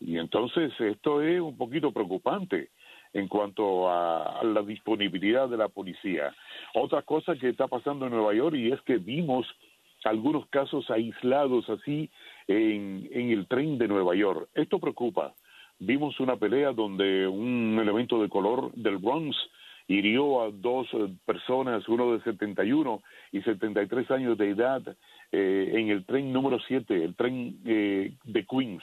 Y 0.00 0.18
entonces 0.18 0.72
esto 0.78 1.22
es 1.22 1.40
un 1.40 1.56
poquito 1.56 1.92
preocupante 1.92 2.70
en 3.12 3.26
cuanto 3.26 3.90
a, 3.90 4.42
la 4.44 4.62
disponibilidad 4.62 5.48
de 5.48 5.56
la 5.56 5.68
policía. 5.68 6.34
Otra 6.74 7.02
cosa 7.02 7.36
que 7.36 7.48
está 7.48 7.66
pasando 7.66 8.06
en 8.06 8.12
Nueva 8.12 8.34
York 8.34 8.56
y 8.56 8.70
es 8.70 8.80
que 8.82 8.98
vimos 8.98 9.46
algunos 10.04 10.46
casos 10.48 10.88
aislados 10.90 11.68
así 11.68 12.10
en, 12.46 13.08
en 13.12 13.30
el 13.30 13.46
tren 13.48 13.78
de 13.78 13.88
Nueva 13.88 14.14
York. 14.14 14.48
Esto 14.54 14.78
preocupa. 14.78 15.34
Vimos 15.80 16.18
una 16.18 16.36
pelea 16.36 16.72
donde 16.72 17.26
un 17.28 17.78
elemento 17.80 18.20
de 18.20 18.28
color 18.28 18.72
del 18.74 18.98
Bronx 18.98 19.36
hirió 19.88 20.42
a 20.42 20.50
dos 20.50 20.86
eh, 20.92 21.08
personas, 21.24 21.88
uno 21.88 22.12
de 22.12 22.22
71 22.22 23.02
y 23.32 23.40
73 23.42 24.10
años 24.10 24.36
de 24.36 24.50
edad, 24.50 24.82
eh, 25.32 25.72
en 25.74 25.88
el 25.88 26.04
tren 26.04 26.32
número 26.32 26.58
7, 26.60 27.04
el 27.04 27.14
tren 27.14 27.58
eh, 27.64 28.12
de 28.24 28.46
Queens, 28.46 28.82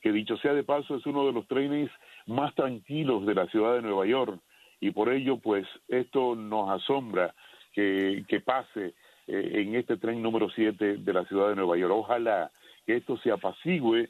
que 0.00 0.12
dicho 0.12 0.36
sea 0.38 0.54
de 0.54 0.64
paso 0.64 0.96
es 0.96 1.04
uno 1.06 1.26
de 1.26 1.32
los 1.32 1.46
trenes 1.46 1.90
más 2.26 2.54
tranquilos 2.54 3.26
de 3.26 3.34
la 3.34 3.46
ciudad 3.46 3.74
de 3.74 3.82
Nueva 3.82 4.06
York 4.06 4.40
y 4.80 4.90
por 4.90 5.12
ello 5.12 5.38
pues 5.38 5.66
esto 5.88 6.34
nos 6.36 6.70
asombra 6.70 7.34
que, 7.72 8.24
pase 8.44 8.94
en 9.26 9.74
este 9.74 9.96
tren 9.96 10.22
número 10.22 10.48
7 10.48 10.98
de 10.98 11.12
la 11.12 11.24
ciudad 11.24 11.50
de 11.50 11.56
Nueva 11.56 11.76
York. 11.76 11.92
Ojalá 11.94 12.50
que 12.86 12.96
esto 12.96 13.18
se 13.18 13.30
apacigüe 13.30 14.08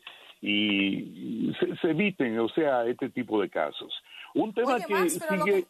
y 0.49 1.53
se, 1.59 1.77
se 1.79 1.91
eviten, 1.91 2.39
o 2.39 2.49
sea, 2.49 2.85
este 2.87 3.11
tipo 3.11 3.41
de 3.41 3.51
casos. 3.51 3.93
Un 4.33 4.55
tema 4.55 4.79
que 4.79 5.11
sigue... 5.11 5.67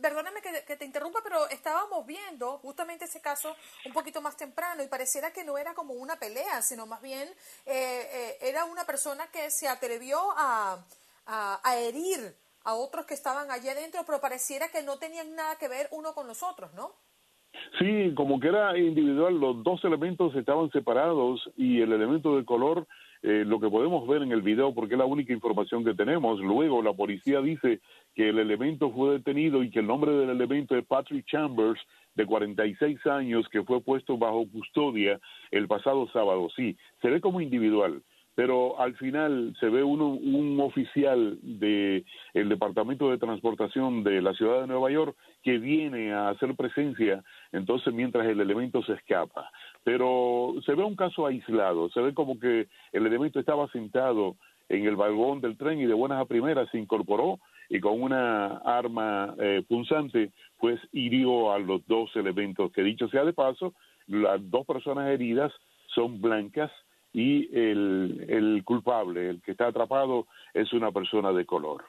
perdóname 0.00 0.40
que, 0.40 0.76
te 0.76 0.84
interrumpa, 0.84 1.18
pero 1.24 1.48
estábamos 1.48 2.06
viendo 2.06 2.58
justamente 2.58 3.06
ese 3.06 3.20
caso 3.20 3.56
un 3.84 3.92
poquito 3.92 4.20
más 4.20 4.36
temprano 4.36 4.84
y 4.84 4.86
pareciera 4.86 5.32
que 5.32 5.42
no 5.42 5.58
era 5.58 5.74
como 5.74 5.94
una 5.94 6.14
pelea, 6.20 6.62
sino 6.62 6.86
más 6.86 7.02
bien 7.02 7.28
eh, 7.66 8.06
eh, 8.14 8.36
era 8.42 8.64
una 8.64 8.84
persona 8.84 9.26
que 9.32 9.50
se 9.50 9.66
atrevió 9.66 10.18
a, 10.36 10.78
a, 11.26 11.76
herir 11.78 12.20
a 12.62 12.74
otros 12.74 13.06
que 13.06 13.14
estaban 13.14 13.50
allí 13.50 13.68
adentro, 13.70 14.02
pero 14.06 14.20
pareciera 14.20 14.68
que 14.68 14.84
no 14.84 14.98
tenían 14.98 15.34
nada 15.34 15.56
que 15.58 15.66
ver 15.66 15.88
uno 15.90 16.14
con 16.14 16.28
los 16.28 16.44
otros, 16.44 16.72
¿no? 16.74 16.92
Sí, 17.80 18.14
como 18.14 18.38
que 18.38 18.48
era 18.48 18.78
individual, 18.78 19.34
los 19.34 19.64
dos 19.64 19.82
elementos 19.84 20.32
estaban 20.36 20.70
separados 20.70 21.50
y 21.56 21.80
el 21.80 21.92
elemento 21.92 22.36
de 22.36 22.44
color, 22.44 22.86
eh, 23.22 23.44
lo 23.46 23.60
que 23.60 23.68
podemos 23.68 24.06
ver 24.08 24.22
en 24.22 24.32
el 24.32 24.42
video, 24.42 24.74
porque 24.74 24.94
es 24.94 24.98
la 24.98 25.04
única 25.04 25.32
información 25.32 25.84
que 25.84 25.94
tenemos. 25.94 26.40
Luego 26.40 26.82
la 26.82 26.92
policía 26.92 27.40
dice 27.40 27.80
que 28.14 28.28
el 28.30 28.38
elemento 28.38 28.90
fue 28.90 29.12
detenido 29.12 29.62
y 29.62 29.70
que 29.70 29.78
el 29.78 29.86
nombre 29.86 30.12
del 30.12 30.30
elemento 30.30 30.76
es 30.76 30.84
Patrick 30.84 31.24
Chambers, 31.26 31.80
de 32.14 32.26
46 32.26 33.06
años, 33.06 33.48
que 33.48 33.62
fue 33.62 33.80
puesto 33.80 34.18
bajo 34.18 34.46
custodia 34.50 35.18
el 35.50 35.66
pasado 35.66 36.08
sábado. 36.12 36.48
Sí, 36.54 36.76
se 37.00 37.08
ve 37.08 37.20
como 37.20 37.40
individual 37.40 38.02
pero 38.34 38.80
al 38.80 38.94
final 38.96 39.54
se 39.60 39.68
ve 39.68 39.82
uno, 39.82 40.08
un 40.08 40.58
oficial 40.60 41.38
del 41.42 42.04
el 42.34 42.48
Departamento 42.48 43.10
de 43.10 43.18
Transportación 43.18 44.02
de 44.04 44.22
la 44.22 44.32
ciudad 44.34 44.62
de 44.62 44.66
Nueva 44.66 44.90
York 44.90 45.16
que 45.42 45.58
viene 45.58 46.12
a 46.12 46.30
hacer 46.30 46.54
presencia, 46.54 47.22
entonces 47.52 47.92
mientras 47.92 48.26
el 48.26 48.40
elemento 48.40 48.82
se 48.82 48.94
escapa. 48.94 49.50
Pero 49.84 50.54
se 50.64 50.74
ve 50.74 50.84
un 50.84 50.96
caso 50.96 51.26
aislado, 51.26 51.90
se 51.90 52.00
ve 52.00 52.14
como 52.14 52.38
que 52.38 52.68
el 52.92 53.06
elemento 53.06 53.40
estaba 53.40 53.68
sentado 53.68 54.36
en 54.68 54.86
el 54.86 54.96
vagón 54.96 55.40
del 55.40 55.56
tren 55.56 55.80
y 55.80 55.86
de 55.86 55.94
buenas 55.94 56.20
a 56.20 56.24
primeras 56.24 56.70
se 56.70 56.78
incorporó 56.78 57.38
y 57.68 57.80
con 57.80 58.00
una 58.00 58.58
arma 58.58 59.34
eh, 59.38 59.62
punzante 59.68 60.30
pues 60.58 60.80
hirió 60.92 61.52
a 61.52 61.58
los 61.58 61.86
dos 61.86 62.14
elementos 62.16 62.72
que 62.72 62.82
dicho 62.82 63.08
sea 63.08 63.24
de 63.24 63.32
paso, 63.32 63.74
las 64.06 64.38
dos 64.50 64.66
personas 64.66 65.10
heridas 65.10 65.52
son 65.94 66.20
blancas 66.20 66.70
y 67.12 67.48
el, 67.56 68.62
culpable, 68.64 69.30
el 69.30 69.42
que 69.42 69.52
está 69.52 69.66
atrapado, 69.66 70.26
es 70.54 70.72
una 70.72 70.90
persona 70.92 71.32
de 71.32 71.44
color. 71.44 71.84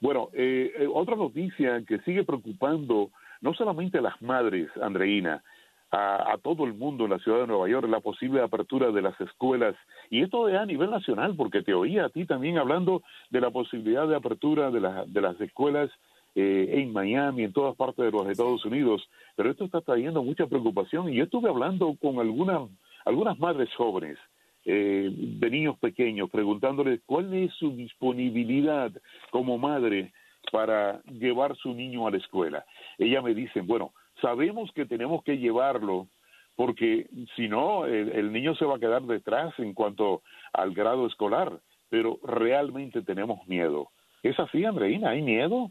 Bueno, 0.00 0.30
eh, 0.32 0.72
eh, 0.78 0.88
otra 0.92 1.16
noticia 1.16 1.82
que 1.86 2.00
sigue 2.00 2.24
preocupando 2.24 3.10
no 3.40 3.54
solamente 3.54 3.98
a 3.98 4.02
las 4.02 4.20
madres, 4.22 4.68
Andreina, 4.82 5.42
a, 5.90 6.32
a, 6.32 6.38
todo 6.38 6.64
el 6.64 6.74
mundo 6.74 7.04
en 7.04 7.10
la 7.10 7.18
ciudad 7.18 7.40
de 7.40 7.46
Nueva 7.46 7.68
York, 7.68 7.88
la 7.88 8.00
posible 8.00 8.42
apertura 8.42 8.90
de 8.92 9.02
las 9.02 9.20
escuelas, 9.20 9.74
y 10.08 10.22
esto 10.22 10.48
es 10.48 10.56
a 10.56 10.66
nivel 10.66 10.90
nacional, 10.90 11.34
porque 11.36 11.62
te 11.62 11.74
oía 11.74 12.06
a 12.06 12.08
ti 12.10 12.26
también 12.26 12.58
hablando 12.58 13.02
de 13.30 13.40
la 13.40 13.50
posibilidad 13.50 14.06
de 14.06 14.16
apertura 14.16 14.70
de, 14.70 14.80
la, 14.80 15.04
de 15.06 15.20
las 15.20 15.40
escuelas 15.40 15.90
eh, 16.36 16.68
en 16.74 16.92
Miami, 16.92 17.44
en 17.44 17.52
todas 17.52 17.74
partes 17.74 18.04
de 18.04 18.12
los 18.12 18.28
Estados 18.28 18.64
Unidos, 18.64 19.08
pero 19.34 19.50
esto 19.50 19.64
está 19.64 19.80
trayendo 19.80 20.22
mucha 20.22 20.46
preocupación, 20.46 21.08
y 21.08 21.16
yo 21.16 21.24
estuve 21.24 21.48
hablando 21.48 21.96
con 22.00 22.20
algunas, 22.20 22.68
algunas 23.04 23.38
madres 23.40 23.68
jóvenes, 23.74 24.16
eh, 24.64 25.10
de 25.12 25.50
niños 25.50 25.78
pequeños, 25.78 26.30
preguntándoles 26.30 27.00
cuál 27.06 27.32
es 27.34 27.52
su 27.54 27.74
disponibilidad 27.76 28.92
como 29.30 29.58
madre 29.58 30.12
para 30.52 31.02
llevar 31.04 31.56
su 31.56 31.74
niño 31.74 32.06
a 32.06 32.10
la 32.10 32.18
escuela. 32.18 32.64
Ella 32.98 33.22
me 33.22 33.34
dice, 33.34 33.60
bueno, 33.60 33.92
sabemos 34.20 34.70
que 34.72 34.86
tenemos 34.86 35.22
que 35.24 35.38
llevarlo 35.38 36.08
porque 36.56 37.08
si 37.36 37.48
no, 37.48 37.86
el, 37.86 38.32
niño 38.32 38.54
se 38.54 38.66
va 38.66 38.76
a 38.76 38.80
quedar 38.80 39.02
detrás 39.02 39.58
en 39.58 39.72
cuanto 39.72 40.22
al 40.52 40.74
grado 40.74 41.06
escolar, 41.06 41.58
pero 41.88 42.18
realmente 42.22 43.00
tenemos 43.00 43.46
miedo. 43.46 43.90
¿Es 44.22 44.38
así, 44.38 44.62
Andreina? 44.64 45.10
Hay 45.10 45.22
miedo, 45.22 45.70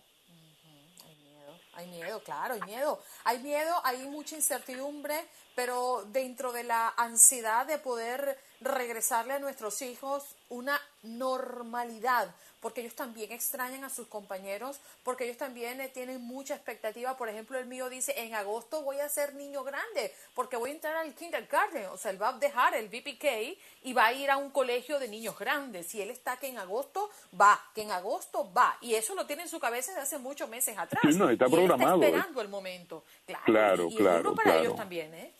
hay 1.79 1.87
miedo, 1.87 2.21
claro, 2.25 2.55
hay 2.55 2.61
miedo. 2.61 2.99
Hay 3.23 3.39
miedo, 3.39 3.73
hay 3.85 3.99
mucha 4.09 4.35
incertidumbre, 4.35 5.13
pero 5.55 6.03
dentro 6.11 6.51
de 6.51 6.63
la 6.65 6.93
ansiedad 6.97 7.65
de 7.67 7.77
poder 7.77 8.37
regresarle 8.61 9.33
a 9.33 9.39
nuestros 9.39 9.81
hijos 9.81 10.35
una 10.49 10.79
normalidad, 11.03 12.33
porque 12.59 12.81
ellos 12.81 12.95
también 12.95 13.31
extrañan 13.31 13.83
a 13.85 13.89
sus 13.89 14.07
compañeros, 14.07 14.79
porque 15.03 15.23
ellos 15.23 15.37
también 15.37 15.79
eh, 15.79 15.87
tienen 15.87 16.21
mucha 16.21 16.55
expectativa. 16.55 17.15
Por 17.15 17.29
ejemplo, 17.29 17.57
el 17.57 17.67
mío 17.67 17.89
dice, 17.89 18.13
en 18.17 18.35
agosto 18.35 18.81
voy 18.81 18.99
a 18.99 19.07
ser 19.07 19.35
niño 19.35 19.63
grande, 19.63 20.13
porque 20.33 20.57
voy 20.57 20.71
a 20.71 20.73
entrar 20.73 20.95
al 20.97 21.13
kindergarten, 21.13 21.85
o 21.85 21.97
sea, 21.97 22.11
él 22.11 22.21
va 22.21 22.29
a 22.29 22.33
dejar 22.33 22.73
el 22.75 22.89
BPK 22.89 23.57
y 23.83 23.93
va 23.93 24.07
a 24.07 24.13
ir 24.13 24.29
a 24.29 24.37
un 24.37 24.49
colegio 24.49 24.99
de 24.99 25.07
niños 25.07 25.37
grandes. 25.39 25.93
Y 25.95 26.01
él 26.01 26.09
está 26.09 26.37
que 26.37 26.47
en 26.47 26.57
agosto 26.57 27.09
va, 27.39 27.61
que 27.73 27.83
en 27.83 27.91
agosto 27.91 28.51
va. 28.51 28.77
Y 28.81 28.95
eso 28.95 29.15
lo 29.15 29.25
tiene 29.25 29.43
en 29.43 29.49
su 29.49 29.59
cabeza 29.59 29.91
desde 29.91 30.03
hace 30.03 30.17
muchos 30.17 30.49
meses 30.49 30.77
atrás. 30.77 31.03
no, 31.15 31.29
está 31.29 31.47
programado. 31.47 32.03
está 32.03 32.07
esperando 32.07 32.41
el 32.41 32.49
momento. 32.49 33.03
Claro, 33.25 33.43
claro, 33.45 33.87
y, 33.89 33.95
claro. 33.95 34.35
para 34.35 34.57
ellos 34.57 34.75
también, 34.75 35.13
¿eh? 35.13 35.33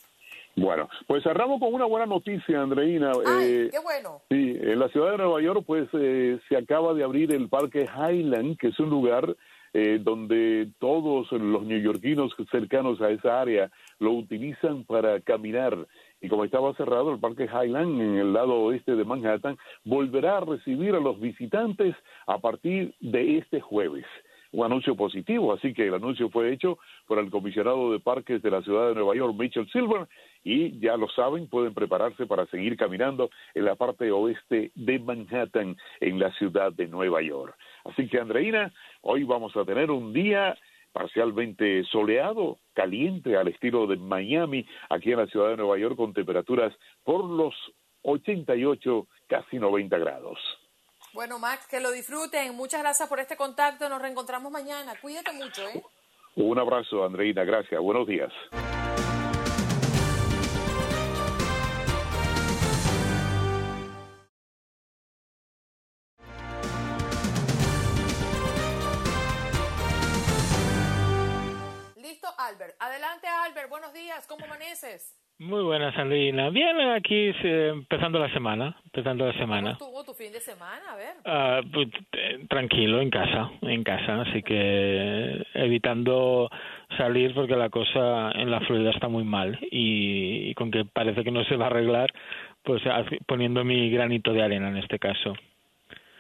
Bueno, 0.60 0.90
pues 1.08 1.24
cerramos 1.24 1.60
con 1.60 1.74
una 1.74 1.86
buena 1.86 2.06
noticia, 2.06 2.62
Andreina. 2.62 3.12
Ay, 3.26 3.46
eh, 3.46 3.70
qué 3.72 3.80
bueno. 3.80 4.22
Sí, 4.30 4.58
en 4.60 4.80
la 4.80 4.90
ciudad 4.90 5.12
de 5.12 5.18
Nueva 5.18 5.42
York, 5.42 5.64
pues 5.66 5.88
eh, 5.94 6.40
se 6.50 6.58
acaba 6.58 6.94
de 6.94 7.04
abrir 7.04 7.34
el 7.34 7.48
Parque 7.48 7.86
Highland, 7.86 8.58
que 8.58 8.68
es 8.68 8.80
un 8.80 8.90
lugar 8.90 9.36
eh, 9.74 10.00
donde 10.02 10.70
todos 10.80 11.32
los 11.32 11.64
neoyorquinos 11.64 12.36
cercanos 12.52 13.00
a 13.02 13.10
esa 13.10 13.40
área 13.40 13.72
lo 14.00 14.12
utilizan 14.12 14.84
para 14.84 15.22
caminar. 15.22 15.78
Y 16.22 16.28
como 16.28 16.44
estaba 16.44 16.74
cerrado 16.74 17.14
el 17.14 17.20
Parque 17.20 17.46
Highland 17.46 18.02
en 18.02 18.18
el 18.18 18.34
lado 18.34 18.56
oeste 18.56 18.96
de 18.96 19.06
Manhattan, 19.06 19.58
volverá 19.86 20.38
a 20.38 20.42
recibir 20.42 20.94
a 20.94 21.00
los 21.00 21.20
visitantes 21.22 21.96
a 22.28 22.40
partir 22.40 22.94
de 23.00 23.38
este 23.38 23.62
jueves 23.62 24.06
un 24.52 24.66
anuncio 24.66 24.96
positivo, 24.96 25.54
así 25.54 25.74
que 25.74 25.88
el 25.88 25.94
anuncio 25.94 26.30
fue 26.30 26.52
hecho 26.52 26.80
por 27.08 27.20
el 27.20 27.30
comisionado 27.30 27.92
de 27.92 28.00
parques 28.00 28.42
de 28.42 28.52
la 28.52 28.62
ciudad 28.62 28.90
de 28.90 28.96
Nueva 28.96 29.16
York, 29.16 29.36
Mitchell 29.38 29.70
Silver, 29.72 30.08
y 30.44 30.80
ya 30.80 30.98
lo 30.98 31.10
saben, 31.10 31.48
pueden 31.48 31.74
prepararse 31.74 32.26
para 32.26 32.46
seguir 32.48 32.78
caminando 32.78 33.30
en 33.54 33.66
la 33.66 33.76
parte 33.76 34.12
oeste 34.12 34.72
de 34.76 35.00
Manhattan, 35.00 35.78
en 36.00 36.20
la 36.20 36.32
ciudad 36.34 36.72
de 36.72 36.88
Nueva 36.88 37.22
York. 37.22 37.56
Así 37.86 38.08
que, 38.08 38.20
Andreina, 38.20 38.74
hoy 39.02 39.24
vamos 39.24 39.56
a 39.56 39.66
tener 39.66 39.92
un 39.92 40.14
día 40.14 40.58
parcialmente 40.92 41.84
soleado, 41.86 42.58
caliente 42.74 43.38
al 43.38 43.48
estilo 43.48 43.88
de 43.88 43.98
Miami, 43.98 44.66
aquí 44.90 45.12
en 45.12 45.20
la 45.20 45.28
ciudad 45.28 45.50
de 45.50 45.58
Nueva 45.58 45.78
York, 45.78 45.96
con 45.96 46.14
temperaturas 46.14 46.74
por 47.04 47.24
los 47.26 47.54
88, 48.04 49.08
casi 49.28 49.60
90 49.60 49.98
grados. 49.98 50.40
Bueno, 51.14 51.40
Max, 51.40 51.68
que 51.68 51.80
lo 51.80 51.92
disfruten. 51.92 52.56
Muchas 52.56 52.82
gracias 52.82 53.10
por 53.10 53.20
este 53.20 53.36
contacto. 53.36 53.90
Nos 53.90 54.02
reencontramos 54.02 54.52
mañana. 54.52 54.94
Cuídate 55.02 55.34
mucho, 55.34 55.68
¿eh? 55.68 55.84
Un 56.36 56.60
abrazo, 56.60 57.04
Andreina. 57.04 57.44
Gracias. 57.44 57.82
Buenos 57.82 58.08
días. 58.08 58.32
Adelante, 72.80 73.28
Albert. 73.28 73.70
Buenos 73.70 73.94
días. 73.94 74.26
¿Cómo 74.26 74.46
amaneces? 74.46 75.14
Muy 75.38 75.64
buenas, 75.64 75.96
Andrina. 75.98 76.50
Bien, 76.50 76.80
aquí 76.92 77.32
empezando 77.44 78.20
la 78.20 78.32
semana. 78.32 78.78
Empezando 78.86 79.26
la 79.26 79.38
semana. 79.38 79.76
¿Cómo 79.78 80.00
estuvo 80.00 80.04
tu 80.06 80.14
fin 80.14 80.32
de 80.32 80.40
semana? 80.40 80.82
A 80.92 80.96
ver. 80.96 81.16
Ah, 81.26 81.62
pues, 81.74 81.88
eh, 82.14 82.46
tranquilo, 82.50 83.02
en 83.02 83.10
casa. 83.10 83.52
En 83.62 83.84
casa. 83.84 84.22
Así 84.22 84.42
que 84.44 85.46
evitando 85.56 86.50
salir 86.98 87.34
porque 87.34 87.58
la 87.58 87.70
cosa 87.70 88.32
en 88.32 88.50
la 88.50 88.62
Florida 88.62 88.92
está 88.92 89.10
muy 89.10 89.26
mal. 89.26 89.60
Y, 89.72 90.50
y 90.50 90.54
con 90.56 90.72
que 90.72 90.86
parece 90.86 91.26
que 91.26 91.32
no 91.32 91.44
se 91.44 91.58
va 91.58 91.66
a 91.66 91.70
arreglar, 91.70 92.14
pues 92.64 92.82
poniendo 93.26 93.66
mi 93.66 93.90
granito 93.90 94.32
de 94.32 94.42
arena 94.42 94.70
en 94.70 94.78
este 94.78 95.00
caso. 95.00 95.34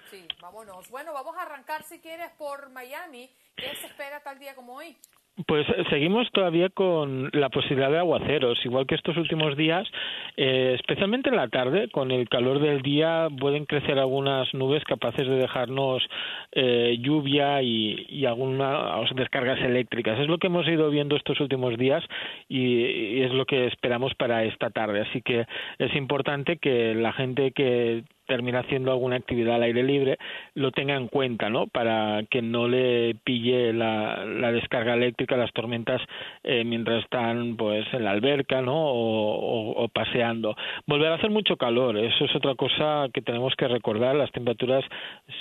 Sí, 0.10 0.28
vámonos. 0.41 0.89
Bueno, 0.89 1.13
vamos 1.13 1.38
a 1.38 1.43
arrancar 1.43 1.84
si 1.84 2.00
quieres 2.00 2.32
por 2.38 2.69
Miami. 2.72 3.30
¿Qué 3.56 3.76
se 3.76 3.88
espera 3.88 4.22
tal 4.22 4.39
día 4.39 4.56
como 4.56 4.76
hoy? 4.76 4.98
Pues 5.47 5.67
eh, 5.69 5.84
seguimos 5.89 6.30
todavía 6.32 6.69
con 6.69 7.30
la 7.32 7.49
posibilidad 7.49 7.89
de 7.89 7.99
aguaceros, 7.99 8.60
igual 8.65 8.86
que 8.86 8.95
estos 8.95 9.15
últimos 9.15 9.56
días, 9.56 9.88
eh, 10.36 10.73
especialmente 10.75 11.30
en 11.30 11.38
la 11.38 11.47
tarde, 11.47 11.89
con 11.89 12.12
el 12.12 12.28
calor 12.28 12.60
del 12.60 12.82
día 12.82 13.28
pueden 13.39 13.65
crecer 13.65 13.99
algunas 13.99 14.54
nubes 14.54 14.84
capaces 14.84 15.28
de 15.28 15.36
dejarnos 15.36 16.04
eh, 16.52 16.97
lluvia 16.99 17.62
y, 17.62 18.25
algunas 18.25 19.10
descargas 19.15 19.60
eléctricas. 19.62 20.19
Es 20.19 20.28
lo 20.28 20.38
que 20.38 20.47
hemos 20.47 20.67
ido 20.67 20.89
viendo 20.89 21.15
estos 21.15 21.39
últimos 21.39 21.78
días 21.78 22.04
y, 22.47 22.86
y 22.86 23.21
es 23.21 23.32
lo 23.32 23.45
que 23.45 23.65
esperamos 23.67 24.13
para 24.15 24.43
esta 24.43 24.69
tarde. 24.69 25.02
Así 25.02 25.21
que 25.21 25.45
es 25.80 25.95
importante 25.95 26.58
que 26.58 26.94
la 26.94 27.13
gente 27.13 27.52
que 27.52 28.04
termina 28.30 28.60
haciendo 28.60 28.92
alguna 28.92 29.15
actividad 29.15 29.56
al 29.56 29.63
aire 29.63 29.82
libre, 29.82 30.19
lo 30.54 30.71
tenga 30.71 30.96
en 30.96 31.08
cuenta, 31.08 31.50
¿no? 31.50 31.65
Para 31.65 32.23
que 32.30 32.44
no 32.44 32.67
le 32.67 33.15
pille 33.23 33.73
la, 33.73 34.23
la 34.23 34.52
descarga 34.52 34.94
eléctrica, 34.94 35.36
las 35.36 35.52
tormentas, 35.52 36.00
eh, 36.44 36.63
mientras 36.63 37.04
están, 37.04 37.58
pues, 37.58 37.92
en 37.92 38.04
la 38.04 38.12
alberca, 38.12 38.62
¿no? 38.62 38.75
O, 38.75 39.84
o, 39.84 39.88
paseando. 39.88 40.56
Volver 40.86 41.12
a 41.12 41.15
hacer 41.15 41.32
mucho 41.32 41.58
calor, 41.58 41.98
eso 41.98 42.25
es 42.25 42.36
otra 42.36 42.54
cosa 42.54 43.08
que 43.12 43.23
tenemos 43.23 43.56
que 43.56 43.67
recordar. 43.67 44.15
Las 44.15 44.32
temperaturas 44.32 44.86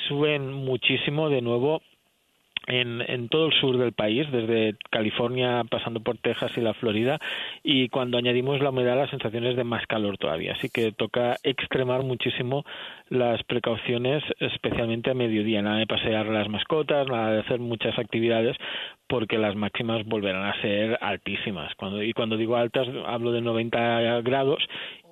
suben 0.08 0.50
muchísimo 0.50 1.28
de 1.28 1.42
nuevo 1.42 1.82
en, 2.68 3.00
en, 3.00 3.28
todo 3.28 3.46
el 3.46 3.52
sur 3.54 3.78
del 3.78 3.92
país, 3.92 4.30
desde 4.30 4.76
California 4.90 5.64
pasando 5.68 6.00
por 6.00 6.18
Texas 6.18 6.52
y 6.56 6.60
la 6.60 6.74
Florida, 6.74 7.18
y 7.64 7.88
cuando 7.88 8.18
añadimos 8.18 8.60
la 8.60 8.70
humedad 8.70 8.96
las 8.96 9.10
sensaciones 9.10 9.56
de 9.56 9.64
más 9.64 9.86
calor 9.86 10.18
todavía. 10.18 10.52
Así 10.52 10.68
que 10.68 10.92
toca 10.92 11.36
extremar 11.42 12.02
muchísimo 12.02 12.64
las 13.08 13.42
precauciones, 13.44 14.22
especialmente 14.38 15.10
a 15.10 15.14
mediodía, 15.14 15.62
nada 15.62 15.78
de 15.78 15.86
pasear 15.86 16.26
las 16.26 16.48
mascotas, 16.48 17.08
nada 17.08 17.32
de 17.32 17.40
hacer 17.40 17.58
muchas 17.58 17.98
actividades, 17.98 18.56
porque 19.08 19.38
las 19.38 19.56
máximas 19.56 20.04
volverán 20.04 20.44
a 20.44 20.60
ser 20.60 20.98
altísimas. 21.00 21.74
Cuando, 21.76 22.02
y 22.02 22.12
cuando 22.12 22.36
digo 22.36 22.56
altas, 22.56 22.86
hablo 23.06 23.32
de 23.32 23.40
90 23.40 24.20
grados 24.20 24.62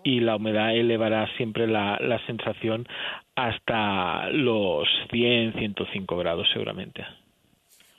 y 0.05 0.21
la 0.21 0.37
humedad 0.37 0.77
elevará 0.77 1.27
siempre 1.37 1.67
la, 1.67 1.99
la 2.01 2.25
sensación 2.27 2.87
hasta 3.35 4.31
los 4.31 4.87
100, 5.11 5.55
105 5.55 6.17
grados 6.17 6.49
seguramente. 6.53 7.05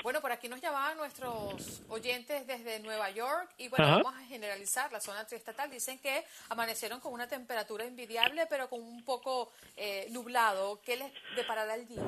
Bueno, 0.08 0.22
por 0.22 0.32
aquí 0.32 0.48
nos 0.48 0.62
llamaban 0.62 0.96
nuestros 0.96 1.84
oyentes 1.90 2.48
desde 2.48 2.80
Nueva 2.80 3.12
York 3.12 3.50
y 3.58 3.68
bueno, 3.68 4.02
vamos 4.02 4.14
a 4.16 4.26
generalizar 4.30 4.90
la 4.90 5.02
zona 5.02 5.26
triestatal. 5.26 5.70
Dicen 5.70 6.00
que 6.02 6.24
amanecieron 6.50 7.02
con 7.02 7.12
una 7.12 7.28
temperatura 7.28 7.84
envidiable, 7.84 8.44
pero 8.50 8.70
con 8.70 8.80
un 8.80 9.04
poco 9.04 9.52
eh, 9.76 10.08
nublado. 10.14 10.80
¿Qué 10.86 10.96
les 10.96 11.12
deparará 11.36 11.76
el 11.76 11.90
día? 11.90 12.02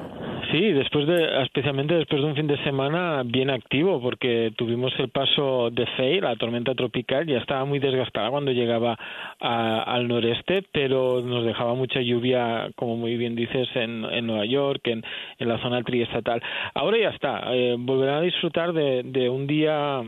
Sí, 0.49 0.71
después 0.71 1.05
de, 1.07 1.43
especialmente 1.43 1.93
después 1.93 2.21
de 2.21 2.27
un 2.27 2.35
fin 2.35 2.47
de 2.47 2.57
semana 2.63 3.21
bien 3.23 3.49
activo, 3.49 4.01
porque 4.01 4.51
tuvimos 4.57 4.93
el 4.97 5.09
paso 5.09 5.69
de 5.69 5.85
Fey, 5.97 6.21
la 6.21 6.37
tormenta 6.37 6.73
tropical, 6.73 7.27
ya 7.27 7.37
estaba 7.37 7.65
muy 7.65 7.79
desgastada 7.79 8.31
cuando 8.31 8.51
llegaba 8.51 8.97
al 9.39 10.07
noreste, 10.07 10.63
pero 10.71 11.21
nos 11.21 11.45
dejaba 11.45 11.75
mucha 11.75 11.99
lluvia, 11.99 12.71
como 12.77 12.95
muy 12.95 13.17
bien 13.17 13.35
dices, 13.35 13.67
en, 13.75 14.05
en 14.05 14.25
Nueva 14.25 14.45
York, 14.45 14.81
en, 14.85 15.03
en 15.37 15.47
la 15.47 15.61
zona 15.61 15.83
triestatal. 15.83 16.41
Ahora 16.73 16.97
ya 16.97 17.09
está, 17.09 17.43
eh, 17.53 17.75
volverán 17.89 18.17
a 18.17 18.21
disfrutar 18.21 18.73
de, 18.73 19.03
de 19.03 19.29
un 19.29 19.47
día 19.47 20.03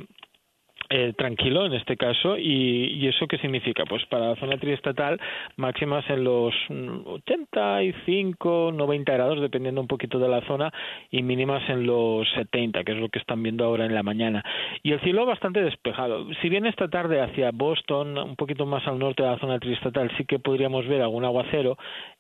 eh, 0.94 1.14
tranquilo 1.18 1.66
en 1.66 1.72
este 1.72 1.96
caso 1.96 2.38
y, 2.38 3.08
eso 3.08 3.26
qué 3.26 3.38
significa 3.38 3.86
pues 3.86 4.06
para 4.08 4.28
la 4.28 4.36
zona 4.36 4.58
triestatal 4.58 5.18
máximas 5.56 6.04
en 6.10 6.26
los 6.26 6.54
85 6.70 8.74
90 8.74 9.14
grados 9.14 9.40
dependiendo 9.40 9.80
un 9.80 9.88
poquito 9.88 10.20
de 10.20 10.28
la 10.28 10.42
zona 10.42 10.70
y 11.10 11.24
mínimas 11.24 11.64
en 11.70 11.86
los 11.86 12.30
70 12.32 12.84
que 12.84 12.92
es 12.92 12.98
lo 12.98 13.08
que 13.08 13.20
están 13.20 13.42
viendo 13.42 13.64
ahora 13.64 13.86
en 13.86 13.96
la 13.96 14.04
mañana. 14.04 14.44
Y 14.84 14.92
el 14.92 15.00
cielo 15.00 15.26
bastante 15.26 15.64
despejado. 15.64 16.28
Si 16.42 16.50
bien 16.50 16.66
esta 16.66 16.90
tarde 16.90 17.22
hacia 17.22 17.52
Boston 17.54 18.18
un 18.18 18.36
poquito 18.36 18.66
más 18.66 18.86
al 18.86 19.00
norte 19.00 19.24
de 19.24 19.30
la 19.30 19.40
zona 19.40 19.60
triestatal 19.60 20.12
sí 20.18 20.26
que 20.26 20.40
podríamos 20.40 20.86
ver 20.90 21.02
algún 21.02 21.24
aguacero 21.24 21.78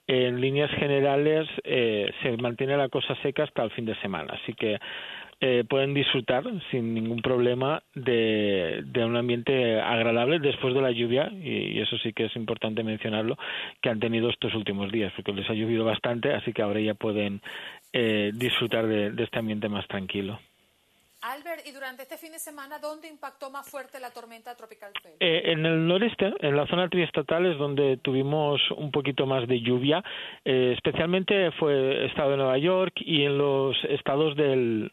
en 0.07 0.39
líneas 0.39 0.72
generales 0.72 1.45
eh, 1.66 2.09
se 2.22 2.38
mantiene 2.38 2.78
la 2.78 2.88
cosa 2.88 3.16
seca 3.22 3.43
hasta 3.43 3.64
el 3.64 3.72
fin 3.72 3.86
de 3.86 3.95
semana. 3.95 4.34
Así 4.41 4.53
que 4.53 4.80
eh, 5.44 5.64
pueden 5.68 5.96
disfrutar 5.96 6.44
sin 6.70 6.94
ningún 6.94 7.20
problema 7.24 7.82
de, 7.96 8.84
un 8.96 9.18
ambiente 9.18 9.82
agradable 9.82 10.38
después 10.38 10.76
de 10.76 10.82
la 10.82 10.92
lluvia, 10.92 11.32
y, 11.32 11.80
eso 11.80 11.98
sí 11.98 12.14
que 12.14 12.26
es 12.26 12.36
importante 12.36 12.84
mencionarlo, 12.84 13.39
que 13.82 13.89
han 13.89 14.00
tenido 14.00 14.30
estos 14.30 14.54
últimos 14.54 14.92
días, 14.92 15.12
porque 15.16 15.34
les 15.34 15.50
ha 15.50 15.54
llovido 15.54 15.84
bastante, 15.84 16.32
así 16.32 16.54
que 16.54 16.62
ahora 16.62 16.80
ya 16.80 16.94
pueden 16.94 17.42
eh, 17.92 18.30
disfrutar 18.36 18.86
de, 18.86 19.16
este 19.18 19.39
ambiente 19.39 19.68
más 19.68 19.88
tranquilo. 19.88 20.39
Albert, 21.24 21.66
y 21.66 21.72
durante 21.72 22.04
este 22.04 22.18
fin 22.18 22.34
de 22.34 22.39
semana, 22.39 22.78
¿dónde 22.78 23.08
impactó 23.08 23.50
más 23.50 23.68
fuerte 23.68 24.00
la 24.00 24.12
tormenta 24.12 24.56
tropical 24.56 24.92
eh, 25.20 25.42
en 25.46 25.66
el 25.66 25.88
noreste, 25.88 26.34
en 26.39 26.56
la 26.56 26.68
zona 26.68 26.88
triestatal, 26.88 27.48
es 27.48 27.58
donde 27.58 27.98
tuvimos 27.98 28.62
un 28.78 28.92
poquito 28.92 29.26
más 29.26 29.48
de 29.48 29.60
lluvia. 29.60 30.04
especialmente 30.46 31.50
fue 31.54 31.74
el 31.74 32.10
estado 32.12 32.30
de 32.30 32.38
Nueva 32.38 32.60
York 32.60 32.94
y 32.98 33.24
en 33.24 33.39
los 33.39 33.76
estados 33.86 34.36
del, 34.36 34.92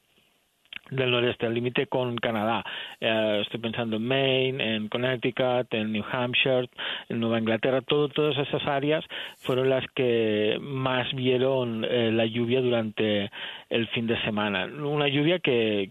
del 0.91 1.11
noreste, 1.11 1.47
al 1.47 1.55
límite 1.55 1.87
con 1.87 2.17
Canadá. 2.17 2.65
Eh, 3.01 3.41
estoy 3.43 3.61
pensando 3.61 3.97
en 3.97 4.07
Maine, 4.07 4.77
en 4.77 4.89
Connecticut, 4.89 5.73
en 5.73 5.93
New 5.93 6.05
Hampshire, 6.11 6.69
en 7.09 7.21
Nueva 7.21 7.39
Inglaterra, 7.39 7.81
todo, 7.83 8.09
todas 8.09 8.37
esas 8.39 8.67
áreas 8.67 9.05
fueron 9.39 9.71
las 9.71 9.85
que 9.95 10.59
más 10.61 11.13
vieron 11.15 11.85
eh, 11.85 12.11
la 12.13 12.27
lluvia 12.27 12.61
durante 12.61 13.31
el 13.71 13.87
fin 13.89 14.07
de 14.07 14.21
semana. 14.23 14.67
Una 14.67 15.09
lluvia 15.09 15.39
que 15.39 15.91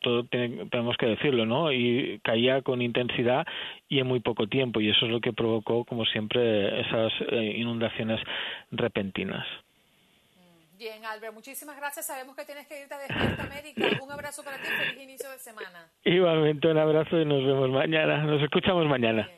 todo 0.00 0.24
tenemos 0.24 0.96
que 0.96 1.06
decirlo, 1.06 1.46
¿no? 1.46 1.72
Y 1.72 2.20
caía 2.22 2.62
con 2.62 2.82
intensidad 2.82 3.46
y 3.88 4.00
en 4.00 4.06
muy 4.06 4.20
poco 4.20 4.46
tiempo, 4.48 4.80
y 4.80 4.90
eso 4.90 5.06
es 5.06 5.12
lo 5.12 5.20
que 5.20 5.32
provocó, 5.32 5.84
como 5.84 6.04
siempre, 6.06 6.80
esas 6.80 7.12
eh, 7.30 7.54
inundaciones 7.56 8.20
repentinas. 8.70 9.46
Bien, 10.76 11.04
Albert, 11.04 11.32
muchísimas 11.32 11.76
gracias. 11.76 12.06
Sabemos 12.06 12.34
que 12.34 12.44
tienes 12.44 12.66
que 12.66 12.80
irte 12.80 12.94
a 12.94 12.98
Despierta 12.98 13.44
América. 13.44 13.86
Un 14.02 14.10
abrazo 14.10 14.42
para 14.42 14.56
ti, 14.56 14.66
feliz 14.66 15.02
inicio 15.02 15.30
de 15.30 15.38
semana. 15.38 15.88
Igualmente, 16.02 16.66
un 16.66 16.78
abrazo 16.78 17.16
y 17.16 17.24
nos 17.24 17.44
vemos 17.44 17.70
mañana. 17.70 18.24
Nos 18.24 18.42
escuchamos 18.42 18.84
mañana. 18.86 19.30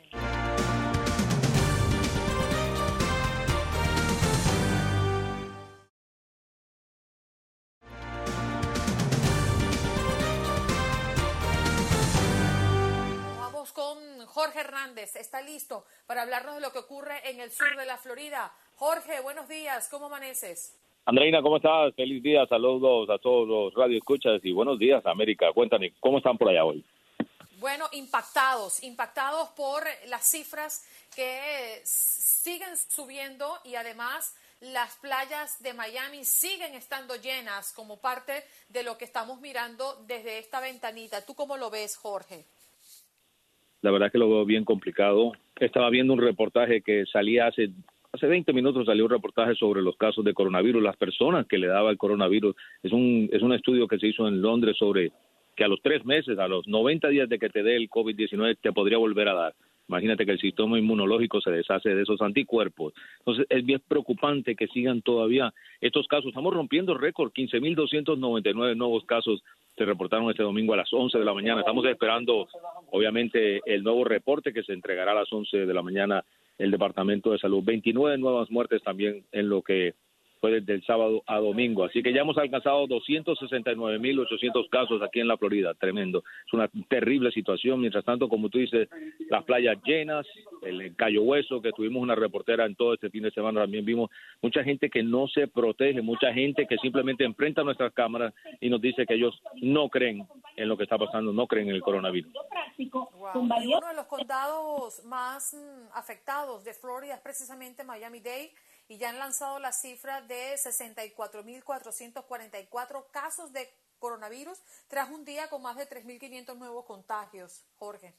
Vamos 13.39 13.73
con 13.75 14.27
Jorge 14.27 14.61
Hernández. 14.61 15.17
Está 15.17 15.43
listo 15.43 15.85
para 16.07 16.23
hablarnos 16.23 16.55
de 16.55 16.61
lo 16.63 16.73
que 16.73 16.79
ocurre 16.79 17.29
en 17.29 17.41
el 17.41 17.51
sur 17.51 17.77
de 17.77 17.85
la 17.85 17.99
Florida. 17.99 18.51
Jorge, 18.77 19.21
buenos 19.21 19.49
días. 19.49 19.89
¿Cómo 19.91 20.07
amaneces? 20.07 20.79
Andreina, 21.09 21.41
¿cómo 21.41 21.59
estás? 21.59 21.95
Feliz 21.95 22.21
día, 22.21 22.45
saludos 22.49 23.09
a 23.11 23.19
todos 23.19 23.47
los 23.47 23.75
radioescuchas 23.75 24.45
y 24.45 24.51
buenos 24.51 24.77
días, 24.77 25.07
América. 25.07 25.53
Cuéntame, 25.53 25.93
¿cómo 26.01 26.19
están 26.19 26.37
por 26.37 26.49
allá 26.49 26.65
hoy? 26.65 26.85
Bueno, 27.61 27.85
impactados, 27.93 28.83
impactados 28.83 29.51
por 29.51 29.85
las 30.09 30.29
cifras 30.29 30.85
que 31.15 31.81
siguen 31.85 32.77
subiendo 32.89 33.47
y 33.65 33.77
además 33.77 34.37
las 34.61 34.97
playas 34.97 35.63
de 35.63 35.75
Miami 35.75 36.25
siguen 36.25 36.75
estando 36.75 37.15
llenas 37.15 37.73
como 37.73 38.01
parte 38.01 38.43
de 38.69 38.83
lo 38.83 38.99
que 38.99 39.05
estamos 39.05 39.41
mirando 39.41 40.03
desde 40.09 40.41
esta 40.41 40.61
ventanita. 40.61 41.25
¿Tú 41.25 41.35
cómo 41.37 41.57
lo 41.57 41.71
ves, 41.71 41.97
Jorge? 41.97 42.47
La 43.81 43.93
verdad 43.93 44.11
que 44.11 44.19
lo 44.19 44.29
veo 44.29 44.45
bien 44.45 44.65
complicado. 44.65 45.35
Estaba 45.61 45.89
viendo 45.89 46.15
un 46.15 46.21
reportaje 46.21 46.83
que 46.83 47.07
salía 47.07 47.47
hace 47.47 47.71
Hace 48.17 48.29
20 48.29 48.51
minutos 48.55 48.87
salió 48.87 49.05
un 49.05 49.11
reportaje 49.11 49.55
sobre 49.57 49.83
los 49.83 49.95
casos 49.99 50.25
de 50.25 50.33
coronavirus, 50.33 50.83
las 50.83 50.97
personas 50.97 51.47
que 51.47 51.59
le 51.59 51.67
daba 51.67 51.91
el 51.91 51.99
coronavirus. 51.99 52.57
Es 52.83 52.91
un, 52.91 53.29
es 53.31 53.43
un 53.43 53.53
estudio 53.53 53.87
que 53.87 53.99
se 53.99 54.07
hizo 54.07 54.27
en 54.27 54.41
Londres 54.41 54.79
sobre 54.79 55.13
que 55.55 55.65
a 55.65 55.69
los 55.69 55.83
tres 55.83 56.03
meses, 56.07 56.39
a 56.39 56.49
los 56.49 56.67
90 56.67 57.09
días 57.09 57.29
de 57.29 57.39
que 57.39 57.51
te 57.51 57.63
dé 57.63 57.77
el 57.77 57.91
COVID-19, 57.91 58.57
te 58.63 58.73
podría 58.73 58.97
volver 58.97 59.29
a 59.29 59.35
dar. 59.35 59.55
Imagínate 59.87 60.25
que 60.25 60.33
el 60.33 60.41
sistema 60.41 60.79
inmunológico 60.79 61.43
se 61.43 61.51
deshace 61.51 61.95
de 61.95 62.03
esos 62.03 62.23
anticuerpos. 62.23 62.95
Entonces, 63.19 63.45
es 63.51 63.67
bien 63.67 63.83
preocupante 63.87 64.57
que 64.57 64.67
sigan 64.69 65.03
todavía 65.03 65.53
estos 65.83 66.09
casos. 66.09 66.29
Estamos 66.29 66.55
rompiendo 66.55 66.97
récord. 66.97 67.33
15.299 67.33 68.77
nuevos 68.77 69.05
casos 69.05 69.45
se 69.77 69.85
reportaron 69.85 70.31
este 70.31 70.43
domingo 70.43 70.73
a 70.73 70.79
las 70.79 70.91
11 70.91 71.19
de 71.19 71.25
la 71.25 71.35
mañana. 71.35 71.61
Estamos 71.61 71.85
esperando, 71.85 72.49
obviamente, 72.93 73.61
el 73.67 73.83
nuevo 73.83 74.05
reporte 74.05 74.55
que 74.55 74.63
se 74.63 74.73
entregará 74.73 75.13
a 75.13 75.17
las 75.17 75.31
11 75.31 75.67
de 75.67 75.75
la 75.75 75.83
mañana 75.83 76.25
el 76.59 76.71
Departamento 76.71 77.33
de 77.33 77.39
Salud. 77.39 77.63
29 77.65 78.19
nuevas 78.19 78.51
muertes 78.51 78.83
también 78.83 79.25
en 79.33 79.49
lo 79.49 79.63
que 79.63 79.95
fue 80.47 80.61
desde 80.61 80.75
el 80.75 80.85
sábado 80.85 81.23
a 81.27 81.39
domingo. 81.39 81.85
Así 81.85 82.03
que 82.03 82.13
ya 82.13 82.21
hemos 82.21 82.39
alcanzado 82.39 82.87
269.800 82.87 84.69
casos 84.71 85.03
aquí 85.03 85.21
en 85.21 85.29
la 85.29 85.37
Florida. 85.37 85.75
Tremendo. 85.75 86.23
Es 86.47 86.53
una 86.53 86.69
terrible 86.89 87.31
situación. 87.33 87.81
Mientras 87.81 88.05
tanto, 88.05 88.29
como 88.29 88.49
tú 88.49 88.59
dices, 88.59 88.89
las 89.29 89.45
playas 89.45 89.77
llenas, 89.85 90.27
el 90.63 90.95
Cayo 90.95 91.23
Hueso, 91.23 91.61
que 91.61 91.73
tuvimos 91.73 92.03
una 92.03 92.15
reportera 92.15 92.65
en 92.65 92.77
todo 92.77 92.95
este 92.95 93.11
fin 93.11 93.25
de 93.25 93.31
semana, 93.33 93.63
también 93.63 93.85
vimos 93.85 94.11
mucha 94.41 94.63
gente 94.63 94.89
que 94.89 95.03
no 95.03 95.27
se 95.29 95.49
protege, 95.49 96.01
mucha 96.01 96.33
gente 96.33 96.67
que 96.67 96.77
simplemente 96.79 97.25
enfrenta 97.25 97.65
nuestras 97.65 97.93
cámaras 97.93 98.33
y 98.61 98.71
nos 98.71 98.81
dice 98.81 99.07
que 99.07 99.15
ellos 99.15 99.41
no 99.63 99.89
creen 99.89 100.27
en 100.57 100.69
lo 100.69 100.77
que 100.77 100.85
está 100.85 100.97
pasando, 100.97 101.33
no 101.33 101.47
creen 101.47 101.69
en 101.71 101.75
el 101.75 101.83
coronavirus. 101.83 102.33
uno 103.35 103.89
de 103.89 103.95
los 103.97 104.07
condados 104.07 105.05
más 105.05 105.55
mm, 105.55 105.97
afectados 105.97 106.65
de 106.65 106.73
Florida 106.73 107.15
es 107.15 107.21
precisamente 107.21 107.85
Miami-Dade 107.85 108.53
y 108.89 108.99
ya 108.99 109.11
han 109.11 109.19
lanzado 109.19 109.59
la 109.59 109.73
cifra 109.73 110.21
de 110.23 110.55
64.444 110.55 113.05
casos 113.11 113.53
de 113.53 113.69
coronavirus 113.99 114.63
tras 114.89 115.11
un 115.11 115.25
día 115.25 115.49
con 115.49 115.63
más 115.63 115.77
de 115.77 115.85
3.500 115.85 116.57
nuevos 116.57 116.85
contagios. 116.85 117.65
Jorge. 117.77 118.15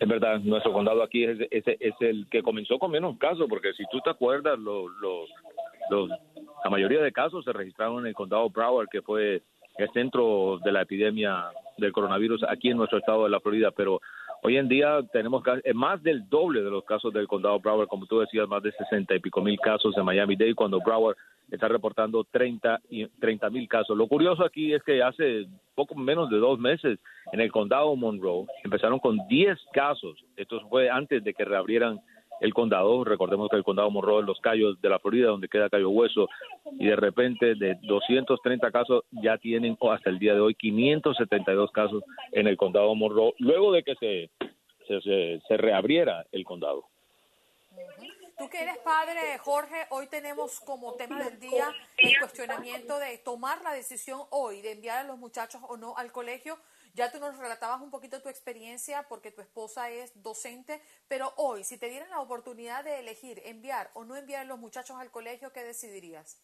Es 0.00 0.08
verdad, 0.08 0.38
nuestro 0.38 0.72
condado 0.72 1.02
aquí 1.02 1.24
es, 1.24 1.38
el 2.00 2.28
que 2.30 2.42
comenzó 2.42 2.78
con 2.78 2.92
menos 2.92 3.18
casos, 3.18 3.46
porque 3.48 3.72
si 3.72 3.84
tú 3.90 4.00
te 4.00 4.10
acuerdas, 4.10 4.58
los, 4.58 4.90
la 6.62 6.70
mayoría 6.70 7.02
de 7.02 7.12
casos 7.12 7.44
se 7.44 7.52
registraron 7.52 7.98
en 8.00 8.06
el 8.06 8.14
condado 8.14 8.48
Broward, 8.50 8.88
que 8.88 9.02
fue 9.02 9.42
el 9.76 9.92
centro 9.92 10.60
de 10.64 10.70
la 10.70 10.82
epidemia 10.82 11.50
del 11.76 11.92
coronavirus 11.92 12.44
aquí 12.48 12.70
en 12.70 12.76
nuestro 12.76 12.98
estado 12.98 13.24
de 13.24 13.30
la 13.30 13.40
Florida, 13.40 13.72
pero 13.72 14.00
Hoy 14.46 14.58
en 14.58 14.68
día 14.68 15.00
tenemos 15.10 15.42
más 15.72 16.02
del 16.02 16.28
doble 16.28 16.62
de 16.62 16.68
los 16.68 16.84
casos 16.84 17.14
del 17.14 17.26
condado 17.26 17.58
Broward, 17.60 17.88
como 17.88 18.04
tú 18.04 18.18
decías, 18.18 18.46
más 18.46 18.62
de 18.62 18.72
60 18.72 19.14
y 19.14 19.18
pico 19.18 19.40
mil 19.40 19.58
casos 19.58 19.96
en 19.96 20.04
Miami-Dade, 20.04 20.54
cuando 20.54 20.80
Broward 20.80 21.16
está 21.50 21.66
reportando 21.66 22.24
30 22.24 22.82
mil 23.50 23.68
casos. 23.68 23.96
Lo 23.96 24.06
curioso 24.06 24.44
aquí 24.44 24.74
es 24.74 24.82
que 24.82 25.02
hace 25.02 25.46
poco 25.74 25.94
menos 25.94 26.28
de 26.28 26.36
dos 26.36 26.58
meses 26.58 26.98
en 27.32 27.40
el 27.40 27.50
condado 27.50 27.96
Monroe 27.96 28.44
empezaron 28.62 28.98
con 28.98 29.16
10 29.28 29.58
casos. 29.72 30.22
Esto 30.36 30.60
fue 30.68 30.90
antes 30.90 31.24
de 31.24 31.32
que 31.32 31.46
reabrieran 31.46 31.98
el 32.40 32.54
condado. 32.54 33.04
Recordemos 33.04 33.48
que 33.50 33.56
el 33.56 33.64
condado 33.64 33.90
morró 33.90 34.20
en 34.20 34.26
los 34.26 34.40
Cayos 34.40 34.80
de 34.80 34.88
la 34.88 34.98
Florida, 34.98 35.28
donde 35.28 35.48
queda 35.48 35.70
Cayo 35.70 35.90
Hueso, 35.90 36.28
y 36.78 36.86
de 36.86 36.96
repente 36.96 37.54
de 37.54 37.78
230 37.82 38.70
casos 38.70 39.04
ya 39.10 39.38
tienen 39.38 39.76
hasta 39.90 40.10
el 40.10 40.18
día 40.18 40.34
de 40.34 40.40
hoy 40.40 40.54
572 40.54 41.70
casos 41.72 42.02
en 42.32 42.46
el 42.46 42.56
condado 42.56 42.94
Monroe, 42.94 43.34
luego 43.38 43.72
de 43.72 43.82
que 43.82 43.94
se, 43.96 44.30
se, 44.86 45.40
se, 45.46 45.56
reabriera 45.56 46.24
el 46.32 46.44
condado. 46.44 46.86
Tú 48.38 48.48
que 48.48 48.62
eres 48.62 48.78
padre, 48.78 49.38
Jorge, 49.38 49.86
hoy 49.90 50.08
tenemos 50.08 50.58
como 50.60 50.94
tema 50.94 51.22
del 51.22 51.38
día 51.38 51.72
el 51.98 52.18
cuestionamiento 52.18 52.98
de 52.98 53.18
tomar 53.18 53.62
la 53.62 53.72
decisión 53.72 54.20
hoy 54.30 54.60
de 54.60 54.72
enviar 54.72 54.98
a 54.98 55.04
los 55.04 55.18
muchachos 55.18 55.60
o 55.68 55.76
no 55.76 55.96
al 55.96 56.10
colegio. 56.10 56.58
Ya 56.94 57.10
tú 57.10 57.18
nos 57.18 57.36
relatabas 57.36 57.82
un 57.82 57.90
poquito 57.90 58.22
tu 58.22 58.28
experiencia 58.28 59.04
porque 59.08 59.32
tu 59.32 59.40
esposa 59.40 59.90
es 59.90 60.14
docente, 60.22 60.80
pero 61.08 61.32
hoy, 61.36 61.64
si 61.64 61.76
te 61.76 61.90
dieran 61.90 62.08
la 62.08 62.20
oportunidad 62.20 62.84
de 62.84 63.00
elegir 63.00 63.40
enviar 63.44 63.88
o 63.94 64.04
no 64.04 64.14
enviar 64.14 64.42
a 64.42 64.48
los 64.48 64.60
muchachos 64.60 64.96
al 65.00 65.10
colegio, 65.10 65.50
¿qué 65.52 65.64
decidirías? 65.64 66.40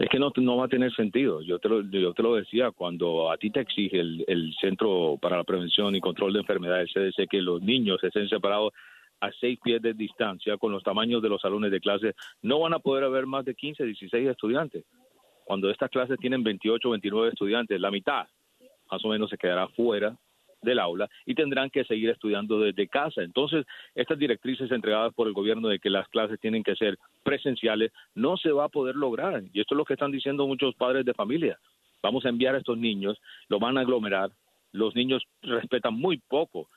Es 0.00 0.08
que 0.08 0.18
no, 0.18 0.32
no 0.34 0.56
va 0.56 0.64
a 0.64 0.68
tener 0.68 0.92
sentido. 0.96 1.42
Yo 1.42 1.60
te, 1.60 1.68
lo, 1.68 1.82
yo 1.82 2.12
te 2.12 2.22
lo 2.24 2.34
decía, 2.34 2.72
cuando 2.72 3.30
a 3.30 3.36
ti 3.36 3.50
te 3.50 3.60
exige 3.60 4.00
el, 4.00 4.24
el 4.26 4.52
Centro 4.60 5.16
para 5.22 5.36
la 5.36 5.44
Prevención 5.44 5.94
y 5.94 6.00
Control 6.00 6.32
de 6.32 6.40
Enfermedades, 6.40 6.90
CDC, 6.92 7.28
que 7.30 7.40
los 7.40 7.62
niños 7.62 8.02
estén 8.02 8.28
separados 8.28 8.72
a 9.20 9.30
seis 9.40 9.60
pies 9.62 9.80
de 9.80 9.94
distancia 9.94 10.56
con 10.56 10.72
los 10.72 10.82
tamaños 10.82 11.22
de 11.22 11.28
los 11.28 11.40
salones 11.40 11.70
de 11.70 11.80
clase, 11.80 12.16
no 12.42 12.58
van 12.58 12.74
a 12.74 12.80
poder 12.80 13.04
haber 13.04 13.26
más 13.26 13.44
de 13.44 13.54
15, 13.54 13.84
16 13.84 14.28
estudiantes. 14.28 14.84
Cuando 15.44 15.70
estas 15.70 15.88
clases 15.88 16.18
tienen 16.18 16.42
28, 16.42 16.90
29 16.90 17.28
estudiantes, 17.28 17.80
la 17.80 17.92
mitad 17.92 18.26
más 18.90 19.04
o 19.04 19.08
menos 19.08 19.30
se 19.30 19.38
quedará 19.38 19.68
fuera 19.68 20.16
del 20.62 20.78
aula 20.78 21.08
y 21.24 21.34
tendrán 21.34 21.70
que 21.70 21.84
seguir 21.84 22.10
estudiando 22.10 22.60
desde 22.60 22.88
casa. 22.88 23.22
Entonces, 23.22 23.64
estas 23.94 24.18
directrices 24.18 24.70
entregadas 24.70 25.14
por 25.14 25.28
el 25.28 25.32
gobierno 25.32 25.68
de 25.68 25.78
que 25.78 25.90
las 25.90 26.08
clases 26.08 26.40
tienen 26.40 26.62
que 26.62 26.76
ser 26.76 26.98
presenciales 27.22 27.92
no 28.14 28.36
se 28.36 28.50
va 28.50 28.64
a 28.64 28.68
poder 28.68 28.96
lograr. 28.96 29.42
Y 29.52 29.60
esto 29.60 29.74
es 29.74 29.78
lo 29.78 29.84
que 29.84 29.94
están 29.94 30.10
diciendo 30.10 30.46
muchos 30.46 30.74
padres 30.74 31.04
de 31.04 31.14
familia. 31.14 31.58
Vamos 32.02 32.24
a 32.24 32.28
enviar 32.28 32.54
a 32.54 32.58
estos 32.58 32.78
niños, 32.78 33.18
lo 33.48 33.58
van 33.58 33.78
a 33.78 33.82
aglomerar. 33.82 34.30
Los 34.72 34.94
niños 34.94 35.22
respetan 35.42 35.94
muy 35.94 36.18
poco 36.18 36.68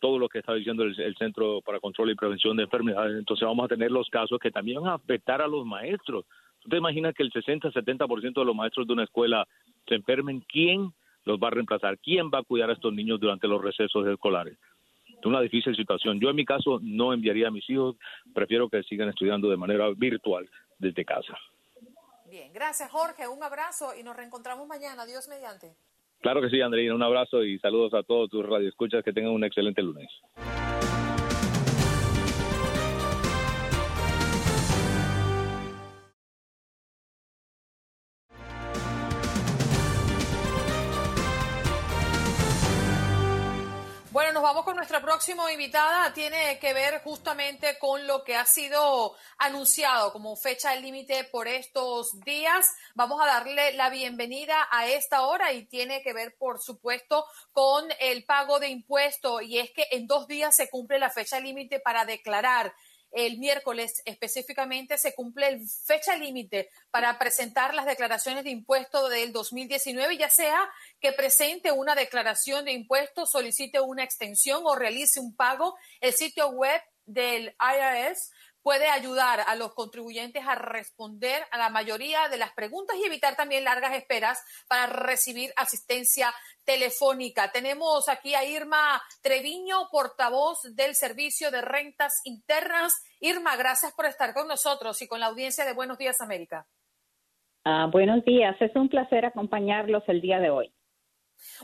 todo 0.00 0.18
lo 0.18 0.28
que 0.28 0.38
está 0.38 0.54
diciendo 0.54 0.84
el, 0.84 1.16
Centro 1.16 1.60
para 1.62 1.80
Control 1.80 2.10
y 2.10 2.14
Prevención 2.14 2.56
de 2.56 2.64
Enfermedades. 2.64 3.18
Entonces 3.18 3.46
vamos 3.46 3.64
a 3.64 3.68
tener 3.68 3.90
los 3.90 4.08
casos 4.08 4.38
que 4.38 4.50
también 4.50 4.80
van 4.80 4.92
a 4.92 4.94
afectar 4.94 5.42
a 5.42 5.48
los 5.48 5.66
maestros. 5.66 6.24
¿Usted 6.64 6.76
imagina 6.76 7.12
que 7.12 7.22
el 7.22 7.32
60-70% 7.32 8.34
de 8.34 8.44
los 8.44 8.54
maestros 8.54 8.86
de 8.86 8.92
una 8.92 9.04
escuela 9.04 9.46
se 9.88 9.96
enfermen? 9.96 10.40
¿Quién 10.48 10.92
los 11.24 11.38
va 11.38 11.48
a 11.48 11.52
reemplazar? 11.52 11.98
¿Quién 11.98 12.30
va 12.30 12.38
a 12.38 12.44
cuidar 12.44 12.70
a 12.70 12.74
estos 12.74 12.92
niños 12.92 13.20
durante 13.20 13.48
los 13.48 13.62
recesos 13.62 14.06
escolares? 14.06 14.58
Es 15.06 15.26
una 15.26 15.40
difícil 15.40 15.74
situación. 15.74 16.20
Yo 16.20 16.30
en 16.30 16.36
mi 16.36 16.44
caso 16.44 16.78
no 16.82 17.12
enviaría 17.12 17.48
a 17.48 17.50
mis 17.50 17.68
hijos, 17.68 17.96
prefiero 18.34 18.68
que 18.68 18.82
sigan 18.84 19.08
estudiando 19.08 19.48
de 19.48 19.56
manera 19.56 19.88
virtual 19.96 20.48
desde 20.78 21.04
casa. 21.04 21.36
Bien, 22.30 22.52
gracias 22.52 22.90
Jorge, 22.90 23.26
un 23.26 23.42
abrazo 23.42 23.92
y 23.98 24.02
nos 24.02 24.16
reencontramos 24.16 24.68
mañana, 24.68 25.06
Dios 25.06 25.28
mediante. 25.28 25.74
Claro 26.20 26.40
que 26.40 26.50
sí, 26.50 26.60
Andreina, 26.60 26.94
un 26.94 27.02
abrazo 27.02 27.42
y 27.44 27.58
saludos 27.58 27.94
a 27.94 28.02
todos 28.02 28.28
tus 28.28 28.44
radioescuchas, 28.44 29.04
que 29.04 29.12
tengan 29.12 29.32
un 29.32 29.44
excelente 29.44 29.82
lunes. 29.82 30.10
Con 44.68 44.76
nuestra 44.76 45.00
próxima 45.00 45.50
invitada. 45.50 46.12
Tiene 46.12 46.58
que 46.58 46.74
ver 46.74 47.00
justamente 47.02 47.78
con 47.78 48.06
lo 48.06 48.22
que 48.22 48.36
ha 48.36 48.44
sido 48.44 49.16
anunciado 49.38 50.12
como 50.12 50.36
fecha 50.36 50.76
límite 50.76 51.24
por 51.24 51.48
estos 51.48 52.20
días. 52.20 52.66
Vamos 52.94 53.18
a 53.22 53.26
darle 53.26 53.72
la 53.72 53.88
bienvenida 53.88 54.68
a 54.70 54.86
esta 54.86 55.22
hora 55.22 55.54
y 55.54 55.64
tiene 55.64 56.02
que 56.02 56.12
ver, 56.12 56.36
por 56.36 56.60
supuesto, 56.60 57.24
con 57.52 57.88
el 57.98 58.26
pago 58.26 58.60
de 58.60 58.68
impuestos. 58.68 59.40
Y 59.42 59.58
es 59.58 59.70
que 59.70 59.86
en 59.90 60.06
dos 60.06 60.26
días 60.26 60.54
se 60.54 60.68
cumple 60.68 60.98
la 60.98 61.08
fecha 61.08 61.40
límite 61.40 61.80
para 61.80 62.04
declarar 62.04 62.74
el 63.26 63.38
miércoles 63.38 64.00
específicamente 64.04 64.96
se 64.96 65.12
cumple 65.12 65.48
el 65.48 65.66
fecha 65.84 66.16
límite 66.16 66.70
para 66.92 67.18
presentar 67.18 67.74
las 67.74 67.84
declaraciones 67.84 68.44
de 68.44 68.50
impuestos 68.50 69.10
del 69.10 69.32
2019, 69.32 70.16
ya 70.16 70.30
sea 70.30 70.70
que 71.00 71.12
presente 71.12 71.72
una 71.72 71.96
declaración 71.96 72.64
de 72.64 72.72
impuestos, 72.72 73.30
solicite 73.32 73.80
una 73.80 74.04
extensión 74.04 74.62
o 74.64 74.76
realice 74.76 75.18
un 75.18 75.34
pago. 75.34 75.76
El 76.00 76.12
sitio 76.12 76.50
web 76.50 76.80
del 77.06 77.56
IRS 77.58 78.30
puede 78.62 78.88
ayudar 78.88 79.40
a 79.46 79.54
los 79.56 79.74
contribuyentes 79.74 80.46
a 80.46 80.54
responder 80.54 81.42
a 81.50 81.58
la 81.58 81.70
mayoría 81.70 82.28
de 82.28 82.36
las 82.36 82.52
preguntas 82.52 82.96
y 82.96 83.04
evitar 83.04 83.36
también 83.36 83.64
largas 83.64 83.94
esperas 83.94 84.42
para 84.68 84.86
recibir 84.86 85.52
asistencia 85.56 86.34
telefónica. 86.64 87.50
Tenemos 87.50 88.08
aquí 88.08 88.34
a 88.34 88.44
Irma 88.44 89.00
Treviño, 89.22 89.88
portavoz 89.90 90.62
del 90.74 90.94
Servicio 90.94 91.50
de 91.50 91.62
Rentas 91.62 92.20
Internas. 92.24 92.94
Irma, 93.20 93.56
gracias 93.56 93.92
por 93.94 94.06
estar 94.06 94.34
con 94.34 94.48
nosotros 94.48 95.00
y 95.02 95.08
con 95.08 95.20
la 95.20 95.26
audiencia 95.26 95.64
de 95.64 95.72
Buenos 95.72 95.98
Días 95.98 96.20
América. 96.20 96.66
Ah, 97.64 97.86
buenos 97.90 98.24
días, 98.24 98.56
es 98.60 98.74
un 98.76 98.88
placer 98.88 99.24
acompañarlos 99.26 100.02
el 100.08 100.20
día 100.20 100.38
de 100.38 100.50
hoy. 100.50 100.72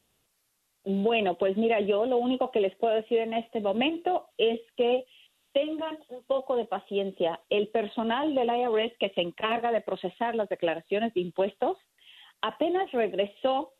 Bueno, 0.83 1.35
pues 1.37 1.57
mira, 1.57 1.79
yo 1.79 2.05
lo 2.05 2.17
único 2.17 2.51
que 2.51 2.59
les 2.59 2.75
puedo 2.75 2.93
decir 2.93 3.17
en 3.17 3.33
este 3.33 3.59
momento 3.59 4.29
es 4.37 4.59
que 4.77 5.05
tengan 5.51 5.97
un 6.09 6.23
poco 6.25 6.55
de 6.57 6.65
paciencia. 6.65 7.41
El 7.49 7.69
personal 7.69 8.35
del 8.35 8.49
IRS 8.49 8.93
que 8.99 9.09
se 9.11 9.21
encarga 9.21 9.71
de 9.71 9.81
procesar 9.81 10.35
las 10.35 10.49
declaraciones 10.49 11.13
de 11.13 11.21
impuestos 11.21 11.77
apenas 12.41 12.91
regresó 12.91 13.73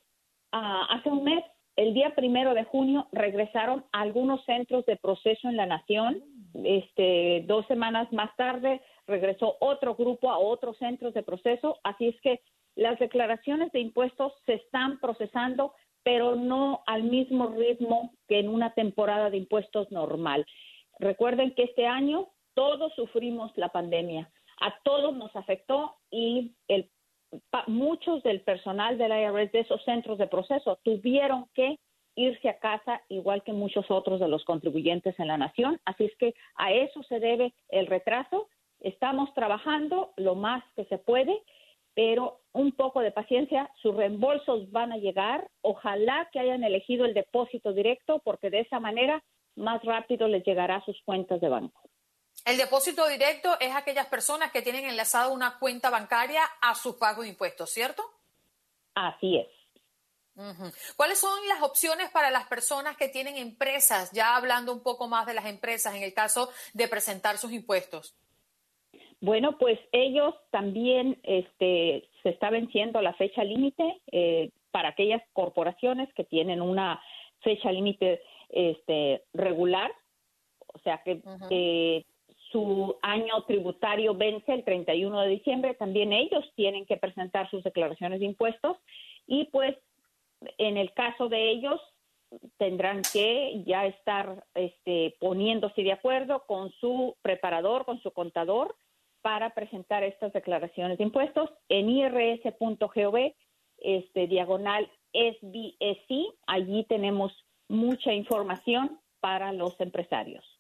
hace 0.56 1.10
un 1.10 1.24
mes, 1.24 1.44
el 1.76 1.94
día 1.94 2.16
primero 2.16 2.54
de 2.54 2.64
junio, 2.64 3.08
regresaron 3.12 3.86
a 3.92 4.02
algunos 4.02 4.44
centros 4.46 4.86
de 4.86 4.96
proceso 4.96 5.50
en 5.50 5.58
la 5.58 5.66
nación. 5.66 6.24
Este, 6.64 7.44
dos 7.48 7.66
semanas 7.68 8.12
más 8.14 8.34
tarde 8.38 8.82
regresó 9.08 9.58
otro 9.60 9.96
grupo 9.96 10.32
a 10.32 10.38
otros 10.38 10.78
centros 10.78 11.14
de 11.14 11.24
proceso, 11.24 11.80
así 11.84 12.08
es 12.08 12.22
que 12.22 12.42
las 12.76 12.98
declaraciones 13.00 13.72
de 13.72 13.80
impuestos 13.80 14.34
se 14.46 14.54
están 14.56 15.00
procesando, 15.00 15.74
pero 16.04 16.36
no 16.36 16.84
al 16.88 17.04
mismo 17.04 17.48
ritmo 17.48 18.14
que 18.28 18.40
en 18.40 18.50
una 18.50 18.74
temporada 18.74 19.30
de 19.30 19.38
impuestos 19.38 19.92
normal. 19.92 20.46
Recuerden 21.00 21.54
que 21.56 21.64
este 21.64 21.86
año 21.86 22.30
todos 22.54 22.94
sufrimos 22.96 23.52
la 23.58 23.70
pandemia, 23.70 24.30
a 24.62 24.74
todos 24.84 25.16
nos 25.16 25.36
afectó 25.36 25.96
y 26.10 26.56
el, 26.68 26.90
muchos 27.68 28.24
del 28.24 28.42
personal 28.42 28.98
del 28.98 29.12
IRS 29.12 29.52
de 29.52 29.60
esos 29.60 29.84
centros 29.84 30.18
de 30.18 30.28
proceso 30.28 30.80
tuvieron 30.84 31.48
que 31.54 31.80
irse 32.16 32.50
a 32.50 32.60
casa, 32.60 33.02
igual 33.10 33.44
que 33.44 33.54
muchos 33.54 33.90
otros 33.92 34.20
de 34.20 34.28
los 34.28 34.44
contribuyentes 34.46 35.20
en 35.20 35.28
la 35.28 35.38
nación. 35.38 35.80
Así 35.86 36.06
es 36.06 36.16
que 36.18 36.34
a 36.56 36.72
eso 36.72 37.04
se 37.04 37.20
debe 37.20 37.54
el 37.70 37.88
retraso. 37.88 38.48
Estamos 38.80 39.34
trabajando 39.34 40.14
lo 40.16 40.36
más 40.36 40.64
que 40.76 40.86
se 40.86 40.98
puede, 40.98 41.38
pero 41.94 42.40
un 42.54 42.72
poco 42.72 43.02
de 43.02 43.12
paciencia, 43.12 43.70
sus 43.82 43.96
reembolsos 43.96 44.72
van 44.72 44.92
a 44.92 44.98
llegar. 44.98 45.50
Ojalá 45.62 46.30
que 46.32 46.40
hayan 46.40 46.64
elegido 46.64 47.06
el 47.06 47.14
depósito 47.14 47.74
directo, 47.74 48.22
porque 48.24 48.50
de 48.50 48.62
esa 48.62 48.80
manera 48.80 49.24
más 49.56 49.84
rápido 49.84 50.28
les 50.28 50.44
llegará 50.44 50.78
a 50.78 50.86
sus 50.86 51.02
cuentas 51.04 51.42
de 51.42 51.50
banco. 51.50 51.82
El 52.44 52.58
depósito 52.58 53.08
directo 53.08 53.58
es 53.60 53.74
aquellas 53.74 54.08
personas 54.08 54.52
que 54.52 54.62
tienen 54.62 54.86
enlazada 54.86 55.30
una 55.30 55.58
cuenta 55.58 55.90
bancaria 55.90 56.44
a 56.62 56.76
su 56.76 57.00
pago 57.00 57.24
de 57.24 57.30
impuestos, 57.30 57.72
¿cierto? 57.72 58.04
Así 58.94 59.38
es. 59.38 59.48
¿Cuáles 60.98 61.20
son 61.20 61.48
las 61.48 61.62
opciones 61.62 62.10
para 62.12 62.30
las 62.30 62.46
personas 62.48 62.98
que 62.98 63.08
tienen 63.08 63.38
empresas? 63.38 64.12
Ya 64.12 64.36
hablando 64.36 64.74
un 64.74 64.84
poco 64.84 65.08
más 65.08 65.26
de 65.26 65.34
las 65.34 65.46
empresas 65.46 65.96
en 65.96 66.04
el 66.04 66.14
caso 66.14 66.50
de 66.74 66.88
presentar 66.88 67.38
sus 67.38 67.54
impuestos. 67.54 68.16
Bueno, 69.22 69.58
pues 69.58 69.80
ellos 69.94 70.36
también 70.52 71.20
este, 71.24 72.10
se 72.22 72.30
está 72.30 72.50
venciendo 72.50 73.02
la 73.02 73.14
fecha 73.14 73.44
límite 73.44 74.02
eh, 74.12 74.52
para 74.72 74.90
aquellas 74.90 75.24
corporaciones 75.32 76.14
que 76.14 76.26
tienen 76.26 76.62
una 76.62 77.02
fecha 77.42 77.72
límite 77.72 78.22
este, 78.50 79.24
regular, 79.34 79.92
o 80.68 80.80
sea 80.80 81.02
que 81.04 82.06
su 82.56 82.96
año 83.02 83.44
tributario 83.48 84.16
vence 84.16 84.54
el 84.54 84.64
31 84.64 85.22
de 85.24 85.28
diciembre, 85.28 85.74
también 85.74 86.14
ellos 86.14 86.46
tienen 86.56 86.86
que 86.86 86.96
presentar 86.96 87.50
sus 87.50 87.62
declaraciones 87.66 88.22
de 88.22 88.28
impuestos 88.28 88.78
y 89.28 89.50
pues 89.52 89.76
en 90.58 90.78
el 90.78 90.94
caso 90.94 91.28
de 91.28 91.52
ellos 91.52 91.82
tendrán 92.56 93.02
que 93.12 93.62
ya 93.66 93.86
estar 93.88 94.46
este, 94.54 95.18
poniéndose 95.20 95.84
de 95.84 95.92
acuerdo 95.92 96.46
con 96.48 96.72
su 96.80 97.18
preparador, 97.22 97.84
con 97.84 98.02
su 98.02 98.12
contador, 98.12 98.74
para 99.22 99.50
presentar 99.50 100.04
estas 100.04 100.32
declaraciones 100.32 100.98
de 100.98 101.04
impuestos 101.04 101.50
en 101.68 101.90
irs.gov, 101.90 103.34
este, 103.80 104.28
diagonal 104.28 104.90
SBSI. 105.12 106.32
Allí 106.48 106.86
tenemos 106.86 107.34
mucha 107.68 108.14
información 108.14 108.98
para 109.20 109.52
los 109.52 109.78
empresarios. 109.82 110.55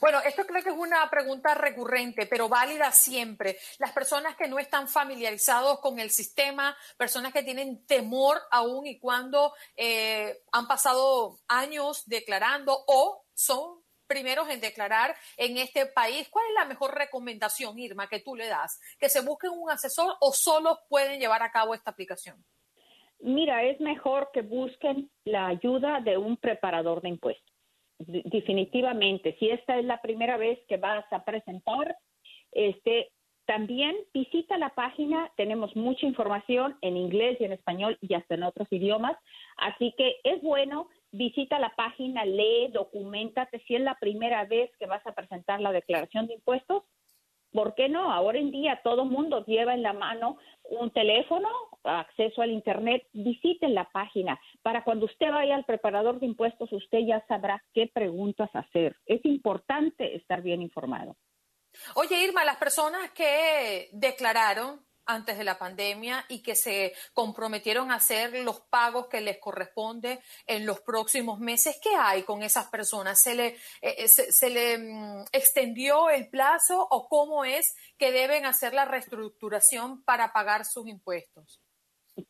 Bueno, 0.00 0.20
esto 0.24 0.46
creo 0.46 0.62
que 0.62 0.70
es 0.70 0.76
una 0.76 1.08
pregunta 1.10 1.54
recurrente, 1.54 2.26
pero 2.26 2.48
válida 2.48 2.90
siempre. 2.92 3.56
Las 3.78 3.92
personas 3.92 4.36
que 4.36 4.48
no 4.48 4.58
están 4.58 4.88
familiarizados 4.88 5.80
con 5.80 5.98
el 5.98 6.10
sistema, 6.10 6.76
personas 6.96 7.32
que 7.32 7.42
tienen 7.42 7.84
temor 7.86 8.38
aún 8.50 8.86
y 8.86 8.98
cuando 8.98 9.54
eh, 9.76 10.42
han 10.52 10.66
pasado 10.66 11.38
años 11.48 12.04
declarando 12.06 12.84
o 12.86 13.24
son 13.34 13.82
primeros 14.06 14.48
en 14.48 14.60
declarar 14.60 15.14
en 15.36 15.58
este 15.58 15.86
país. 15.86 16.28
¿Cuál 16.28 16.46
es 16.48 16.54
la 16.54 16.64
mejor 16.64 16.94
recomendación, 16.94 17.78
Irma, 17.78 18.08
que 18.08 18.20
tú 18.20 18.36
le 18.36 18.46
das? 18.46 18.80
¿Que 18.98 19.08
se 19.08 19.20
busquen 19.20 19.50
un 19.50 19.70
asesor 19.70 20.16
o 20.20 20.32
solo 20.32 20.78
pueden 20.88 21.18
llevar 21.18 21.42
a 21.42 21.50
cabo 21.50 21.74
esta 21.74 21.90
aplicación? 21.90 22.44
Mira, 23.18 23.64
es 23.64 23.80
mejor 23.80 24.30
que 24.32 24.42
busquen 24.42 25.10
la 25.24 25.46
ayuda 25.46 26.00
de 26.00 26.18
un 26.18 26.36
preparador 26.36 27.00
de 27.02 27.08
impuestos 27.08 27.55
definitivamente, 27.98 29.36
si 29.38 29.50
esta 29.50 29.78
es 29.78 29.84
la 29.84 30.00
primera 30.00 30.36
vez 30.36 30.58
que 30.68 30.76
vas 30.76 31.04
a 31.12 31.24
presentar, 31.24 31.96
este, 32.52 33.10
también 33.46 33.96
visita 34.12 34.58
la 34.58 34.70
página, 34.70 35.30
tenemos 35.36 35.74
mucha 35.76 36.06
información 36.06 36.76
en 36.82 36.96
inglés 36.96 37.38
y 37.40 37.44
en 37.44 37.52
español 37.52 37.96
y 38.00 38.14
hasta 38.14 38.34
en 38.34 38.42
otros 38.42 38.68
idiomas, 38.70 39.16
así 39.56 39.94
que 39.96 40.16
es 40.24 40.42
bueno, 40.42 40.88
visita 41.12 41.58
la 41.58 41.74
página, 41.76 42.24
lee, 42.24 42.68
documentate 42.72 43.60
si 43.66 43.76
es 43.76 43.80
la 43.80 43.94
primera 43.94 44.44
vez 44.44 44.70
que 44.78 44.86
vas 44.86 45.06
a 45.06 45.14
presentar 45.14 45.60
la 45.60 45.72
declaración 45.72 46.26
de 46.26 46.34
impuestos, 46.34 46.82
¿por 47.52 47.74
qué 47.74 47.88
no? 47.88 48.12
Ahora 48.12 48.38
en 48.38 48.50
día 48.50 48.80
todo 48.82 49.04
mundo 49.04 49.44
lleva 49.46 49.74
en 49.74 49.82
la 49.82 49.92
mano 49.92 50.36
un 50.64 50.90
teléfono, 50.90 51.48
acceso 51.86 52.42
al 52.42 52.50
Internet, 52.50 53.06
visiten 53.12 53.74
la 53.74 53.88
página. 53.90 54.40
Para 54.62 54.84
cuando 54.84 55.06
usted 55.06 55.30
vaya 55.30 55.54
al 55.54 55.64
preparador 55.64 56.20
de 56.20 56.26
impuestos, 56.26 56.72
usted 56.72 56.98
ya 57.06 57.24
sabrá 57.28 57.62
qué 57.72 57.90
preguntas 57.92 58.50
hacer. 58.54 58.96
Es 59.06 59.24
importante 59.24 60.16
estar 60.16 60.42
bien 60.42 60.62
informado. 60.62 61.16
Oye, 61.94 62.24
Irma, 62.24 62.44
las 62.44 62.56
personas 62.56 63.10
que 63.10 63.88
declararon 63.92 64.80
antes 65.06 65.38
de 65.38 65.44
la 65.44 65.58
pandemia 65.58 66.24
y 66.28 66.42
que 66.42 66.56
se 66.56 66.92
comprometieron 67.14 67.90
a 67.90 67.96
hacer 67.96 68.32
los 68.40 68.60
pagos 68.62 69.06
que 69.06 69.20
les 69.20 69.38
corresponde 69.38 70.20
en 70.46 70.66
los 70.66 70.80
próximos 70.80 71.38
meses. 71.38 71.78
¿Qué 71.80 71.94
hay 71.96 72.24
con 72.24 72.42
esas 72.42 72.66
personas? 72.66 73.20
¿Se 73.20 73.34
le, 73.34 73.46
eh, 73.80 73.94
eh, 73.98 74.08
se, 74.08 74.50
le 74.50 74.78
mm, 74.78 75.24
extendió 75.32 76.10
el 76.10 76.28
plazo 76.28 76.86
o 76.90 77.08
cómo 77.08 77.44
es 77.44 77.76
que 77.96 78.10
deben 78.10 78.44
hacer 78.44 78.74
la 78.74 78.84
reestructuración 78.84 80.02
para 80.02 80.32
pagar 80.32 80.64
sus 80.64 80.88
impuestos? 80.88 81.60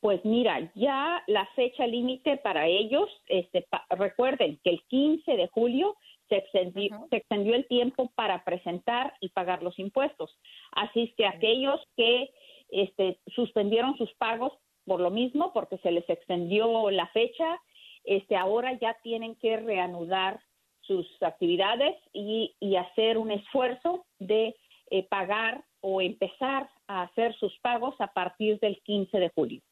Pues 0.01 0.25
mira, 0.25 0.71
ya 0.75 1.23
la 1.29 1.47
fecha 1.55 1.87
límite 1.87 2.39
para 2.39 2.67
ellos, 2.67 3.09
este, 3.29 3.67
recuerden 3.91 4.59
que 4.65 4.71
el 4.71 4.83
15 4.89 5.37
de 5.37 5.47
julio 5.49 5.97
se 6.29 6.39
extendió, 6.39 7.07
se 7.09 7.17
extendió, 7.19 7.55
el 7.55 7.67
tiempo 7.69 8.11
para 8.17 8.43
presentar 8.45 9.15
y 9.21 9.29
pagar 9.29 9.63
los 9.63 9.79
impuestos. 9.79 10.37
Así 10.73 11.15
que 11.17 11.27
aquellos 11.27 11.81
que 11.97 12.31
este, 12.71 13.21
suspendieron 13.35 13.97
sus 13.97 14.13
pagos 14.15 14.53
por 14.87 15.01
lo 15.01 15.11
mismo, 15.11 15.53
porque 15.53 15.79
se 15.79 15.91
les 15.91 16.09
extendió 16.09 16.91
la 16.91 17.07
fecha, 17.09 17.61
este, 18.05 18.37
ahora 18.37 18.73
ya 18.79 18.97
tienen 19.03 19.35
que 19.37 19.57
reanudar 19.57 20.41
sus 20.83 21.07
actividades 21.23 21.97
y, 22.13 22.55
hacer 22.77 23.19
un 23.19 23.31
esfuerzo 23.31 24.05
de 24.19 24.55
eh, 24.91 25.03
pagar 25.09 25.65
o 25.81 26.01
empezar 26.01 26.69
a 26.87 27.03
hacer 27.03 27.35
sus 27.37 27.59
pagos 27.61 27.95
a 28.01 28.09
partir 28.09 28.61
del 28.61 28.81
15 28.83 29.19
de 29.19 29.31
julio. 29.31 29.63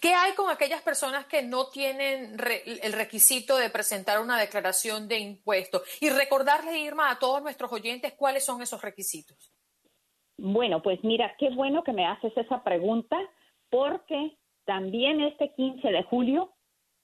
¿Qué 0.00 0.12
hay 0.12 0.34
con 0.34 0.50
aquellas 0.50 0.82
personas 0.82 1.26
que 1.26 1.42
no 1.42 1.68
tienen 1.70 2.36
el 2.82 2.92
requisito 2.92 3.56
de 3.56 3.70
presentar 3.70 4.20
una 4.20 4.38
declaración 4.38 5.08
de 5.08 5.18
impuestos? 5.18 5.82
Y 6.00 6.10
recordarle, 6.10 6.78
Irma, 6.78 7.10
a 7.10 7.18
todos 7.18 7.42
nuestros 7.42 7.72
oyentes 7.72 8.12
cuáles 8.14 8.44
son 8.44 8.60
esos 8.60 8.82
requisitos. 8.82 9.52
Bueno, 10.36 10.82
pues 10.82 11.02
mira, 11.02 11.34
qué 11.38 11.48
bueno 11.50 11.82
que 11.82 11.92
me 11.92 12.06
haces 12.06 12.36
esa 12.36 12.62
pregunta 12.62 13.16
porque 13.70 14.36
también 14.66 15.22
este 15.22 15.54
15 15.54 15.88
de 15.88 16.02
julio 16.04 16.52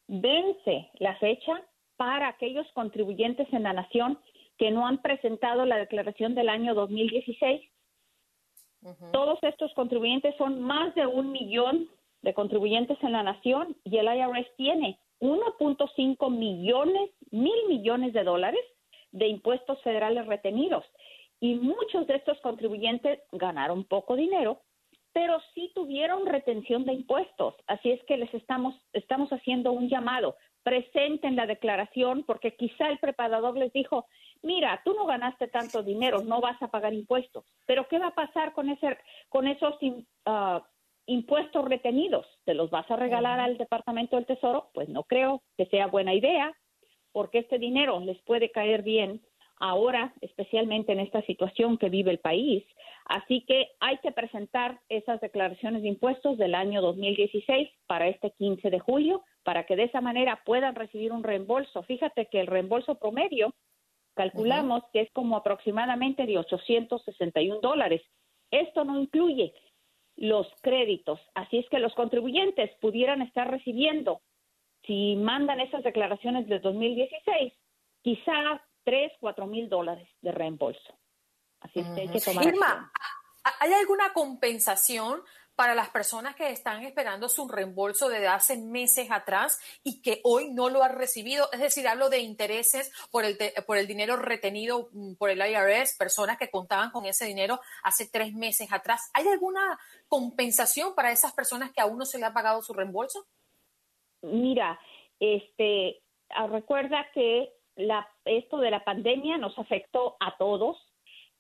vence 0.07 0.91
la 0.99 1.17
fecha 1.17 1.63
para 1.97 2.29
aquellos 2.29 2.67
contribuyentes 2.75 3.51
en 3.53 3.63
la 3.63 3.73
nación 3.73 4.19
que 4.59 4.71
no 4.71 4.87
han 4.87 5.01
presentado 5.01 5.65
la 5.65 5.79
declaración 5.79 6.35
del 6.35 6.51
año 6.51 6.75
2016. 6.75 7.63
Todos 9.13 9.39
estos 9.43 9.73
contribuyentes 9.75 10.37
son 10.37 10.61
más 10.61 10.95
de 10.95 11.07
un 11.07 11.31
millón 11.31 11.89
de 12.23 12.35
contribuyentes 12.35 12.99
en 13.03 13.13
la 13.13 13.23
nación 13.23 13.77
y 13.85 13.99
el 13.99 14.07
IRS 14.07 14.49
tiene 14.57 14.99
1.5 15.21 16.31
millones, 16.31 17.11
mil 17.31 17.69
millones 17.69 18.13
de 18.13 18.25
dólares 18.25 18.61
de 19.13 19.29
impuestos 19.29 19.81
federales 19.83 20.27
retenidos 20.27 20.85
y 21.43 21.57
muchos 21.57 22.07
de 22.07 22.15
estos 22.15 22.41
contribuyentes 22.41 23.19
ganaron 23.33 23.83
poco 23.83 24.15
dinero, 24.15 24.63
pero 25.13 25.41
sí 25.55 25.73
tuvieron 25.75 26.25
retención 26.25 26.85
de 26.85 26.93
impuestos. 26.93 27.57
Así 27.67 27.91
es 27.91 28.01
que 28.05 28.17
les 28.17 28.33
estamos, 28.33 28.77
estamos 28.93 29.29
haciendo 29.31 29.73
un 29.73 29.89
llamado. 29.89 30.37
Presenten 30.63 31.35
la 31.35 31.47
declaración 31.47 32.23
porque 32.23 32.55
quizá 32.55 32.89
el 32.89 32.99
preparador 32.99 33.59
les 33.59 33.73
dijo, 33.73 34.07
mira, 34.43 34.81
tú 34.85 34.95
no 34.95 35.05
ganaste 35.05 35.49
tanto 35.49 35.83
dinero, 35.83 36.23
no 36.23 36.41
vas 36.41 36.63
a 36.63 36.69
pagar 36.69 36.95
impuestos. 36.95 37.45
Pero 37.67 37.89
¿qué 37.89 37.99
va 37.99 38.07
a 38.09 38.15
pasar 38.15 38.53
con, 38.53 38.71
ese, 38.71 38.97
con 39.29 39.49
esos 39.49 39.75
ah, 40.27 40.65
impuestos 41.07 41.65
retenidos? 41.65 42.27
¿Te 42.45 42.55
los 42.55 42.71
vas 42.71 42.91
a 42.91 42.97
regalar 42.97 43.41
al 43.41 43.59
Departamento 43.59 44.17
del 44.17 44.27
Tesoro? 44.27 44.71
Pues 44.75 44.89
no 44.89 45.05
creo 45.05 45.43
que 45.57 45.67
sea 45.67 45.87
buena 45.87 46.15
idea 46.15 46.53
porque 47.13 47.39
este 47.39 47.59
dinero 47.59 48.01
les 48.01 48.21
puede 48.23 48.51
caer 48.51 48.83
bien 48.83 49.21
ahora, 49.59 50.13
especialmente 50.21 50.93
en 50.93 51.01
esta 51.01 51.23
situación 51.23 51.79
que 51.79 51.89
vive 51.89 52.11
el 52.11 52.19
país. 52.19 52.65
Así 53.05 53.45
que 53.47 53.69
hay 53.79 53.99
que 53.99 54.11
presentar 54.11 54.81
esas 54.89 55.21
declaraciones 55.21 55.83
de 55.83 55.89
impuestos 55.89 56.37
del 56.37 56.55
año 56.55 56.83
2016 56.83 57.69
para 57.87 58.09
este 58.09 58.33
15 58.33 58.71
de 58.71 58.81
julio, 58.81 59.23
para 59.45 59.65
que 59.65 59.77
de 59.77 59.85
esa 59.85 60.01
manera 60.01 60.43
puedan 60.45 60.75
recibir 60.75 61.13
un 61.13 61.23
reembolso. 61.23 61.83
Fíjate 61.85 62.27
que 62.27 62.41
el 62.41 62.49
reembolso 62.49 62.97
promedio 62.97 63.55
calculamos 64.15 64.83
que 64.93 65.03
es 65.03 65.11
como 65.13 65.37
aproximadamente 65.37 66.27
de 66.27 66.39
861 66.39 67.61
dólares. 67.61 68.03
Esto 68.51 68.85
no 68.85 69.01
incluye 69.01 69.55
los 70.17 70.47
créditos, 70.63 71.21
así 71.35 71.59
es 71.59 71.69
que 71.69 71.79
los 71.79 71.95
contribuyentes 71.95 72.71
pudieran 72.81 73.23
estar 73.23 73.51
recibiendo, 73.51 74.23
si 74.87 75.17
mandan 75.17 75.61
esas 75.61 75.83
declaraciones 75.83 76.49
de 76.49 76.59
2016, 76.59 77.53
quizá 78.03 78.63
3, 78.85 79.13
4 79.21 79.47
mil 79.47 79.69
dólares 79.69 80.09
de 80.21 80.33
reembolso. 80.33 80.99
Así 81.61 81.81
es 81.81 81.87
que 81.91 82.01
hay 82.03 82.09
que 82.09 82.21
tomar. 82.21 82.47
Irma, 82.47 82.93
¿hay 83.61 83.73
alguna 83.73 84.13
compensación 84.13 85.23
para 85.55 85.75
las 85.75 85.91
personas 85.91 86.35
que 86.35 86.51
están 86.51 86.83
esperando 86.85 87.29
su 87.29 87.49
reembolso 87.49 88.09
desde 88.09 88.29
hace 88.29 88.57
meses 88.57 89.11
atrás 89.11 89.61
y 89.85 90.01
que 90.03 90.21
hoy 90.25 90.51
no 90.53 90.71
lo 90.71 90.83
han 90.83 90.97
recibido. 90.97 91.49
Es 91.53 91.61
decir, 91.61 91.87
hablo 91.87 92.09
de 92.09 92.21
intereses 92.21 92.93
por 93.11 93.25
el, 93.25 93.37
por 93.67 93.77
el 93.77 93.87
dinero 93.87 94.17
retenido 94.17 94.89
mm, 94.93 95.15
por 95.15 95.31
el 95.31 95.39
IRS, 95.39 95.97
personas 95.99 96.39
que 96.39 96.51
contaban 96.51 96.91
con 96.91 97.07
ese 97.07 97.27
dinero 97.27 97.61
hace 97.83 98.09
tres 98.11 98.33
meses 98.33 98.73
atrás. 98.73 99.11
¿Hay 99.15 99.29
alguna 99.29 99.79
compensación 100.09 100.95
para 100.95 101.13
esas 101.13 101.33
personas 101.33 101.73
que 101.73 101.81
aún 101.81 101.99
no 101.99 102.07
se 102.07 102.19
le 102.19 102.27
ha 102.27 102.33
pagado 102.33 102.63
su 102.63 102.73
reembolso? 102.73 103.27
Mira, 104.23 104.79
este, 105.21 106.01
ah, 106.31 106.47
recuerda 106.47 107.07
que 107.13 107.53
la, 107.77 108.09
esto 108.25 108.59
de 108.59 108.71
la 108.71 108.85
pandemia 108.85 109.39
nos 109.39 109.59
afectó 109.59 110.17
a 110.21 110.37
todos. 110.37 110.77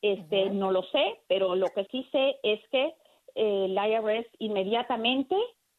Este, 0.01 0.51
no 0.51 0.73
lo 0.73 0.83
sé, 0.91 1.21
pero 1.29 1.55
lo 1.55 1.69
que 1.69 1.85
sí 1.85 2.07
sé 2.11 2.37
es 2.43 2.61
que 2.71 2.93
el 3.35 3.73
IRS 3.73 4.27
inmediatamente, 4.39 5.37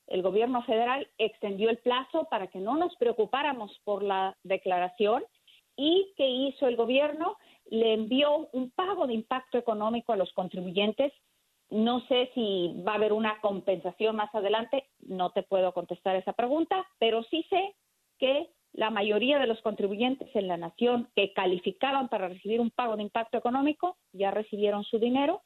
el 0.07 0.21
gobierno 0.21 0.63
federal 0.63 1.07
extendió 1.17 1.69
el 1.69 1.77
plazo 1.77 2.27
para 2.29 2.47
que 2.47 2.59
no 2.59 2.75
nos 2.75 2.95
preocupáramos 2.97 3.79
por 3.83 4.03
la 4.03 4.35
declaración 4.43 5.23
y 5.75 6.13
que 6.17 6.27
hizo 6.27 6.67
el 6.67 6.75
gobierno 6.75 7.37
le 7.65 7.93
envió 7.93 8.49
un 8.51 8.69
pago 8.71 9.07
de 9.07 9.13
impacto 9.13 9.57
económico 9.57 10.13
a 10.13 10.17
los 10.17 10.31
contribuyentes. 10.33 11.13
No 11.69 12.01
sé 12.07 12.29
si 12.35 12.75
va 12.85 12.93
a 12.93 12.95
haber 12.95 13.13
una 13.13 13.39
compensación 13.41 14.15
más 14.15 14.33
adelante, 14.35 14.89
no 14.99 15.31
te 15.31 15.43
puedo 15.43 15.73
contestar 15.73 16.15
esa 16.15 16.33
pregunta, 16.33 16.85
pero 16.99 17.23
sí 17.23 17.45
sé 17.49 17.75
que 18.19 18.49
la 18.73 18.89
mayoría 18.89 19.39
de 19.39 19.47
los 19.47 19.61
contribuyentes 19.61 20.35
en 20.35 20.47
la 20.47 20.57
nación 20.57 21.09
que 21.15 21.33
calificaban 21.33 22.09
para 22.09 22.27
recibir 22.27 22.59
un 22.59 22.71
pago 22.71 22.95
de 22.95 23.03
impacto 23.03 23.37
económico 23.37 23.97
ya 24.11 24.31
recibieron 24.31 24.83
su 24.83 24.99
dinero 24.99 25.41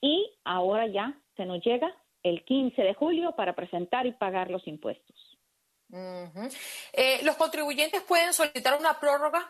y 0.00 0.30
ahora 0.44 0.86
ya 0.86 1.18
se 1.36 1.44
nos 1.44 1.62
llega 1.64 1.94
el 2.22 2.44
15 2.44 2.82
de 2.82 2.94
julio 2.94 3.34
para 3.36 3.54
presentar 3.54 4.06
y 4.06 4.12
pagar 4.12 4.50
los 4.50 4.66
impuestos. 4.66 5.38
Eh, 5.92 7.20
¿Los 7.24 7.36
contribuyentes 7.36 8.02
pueden 8.02 8.32
solicitar 8.32 8.78
una 8.78 8.98
prórroga? 8.98 9.40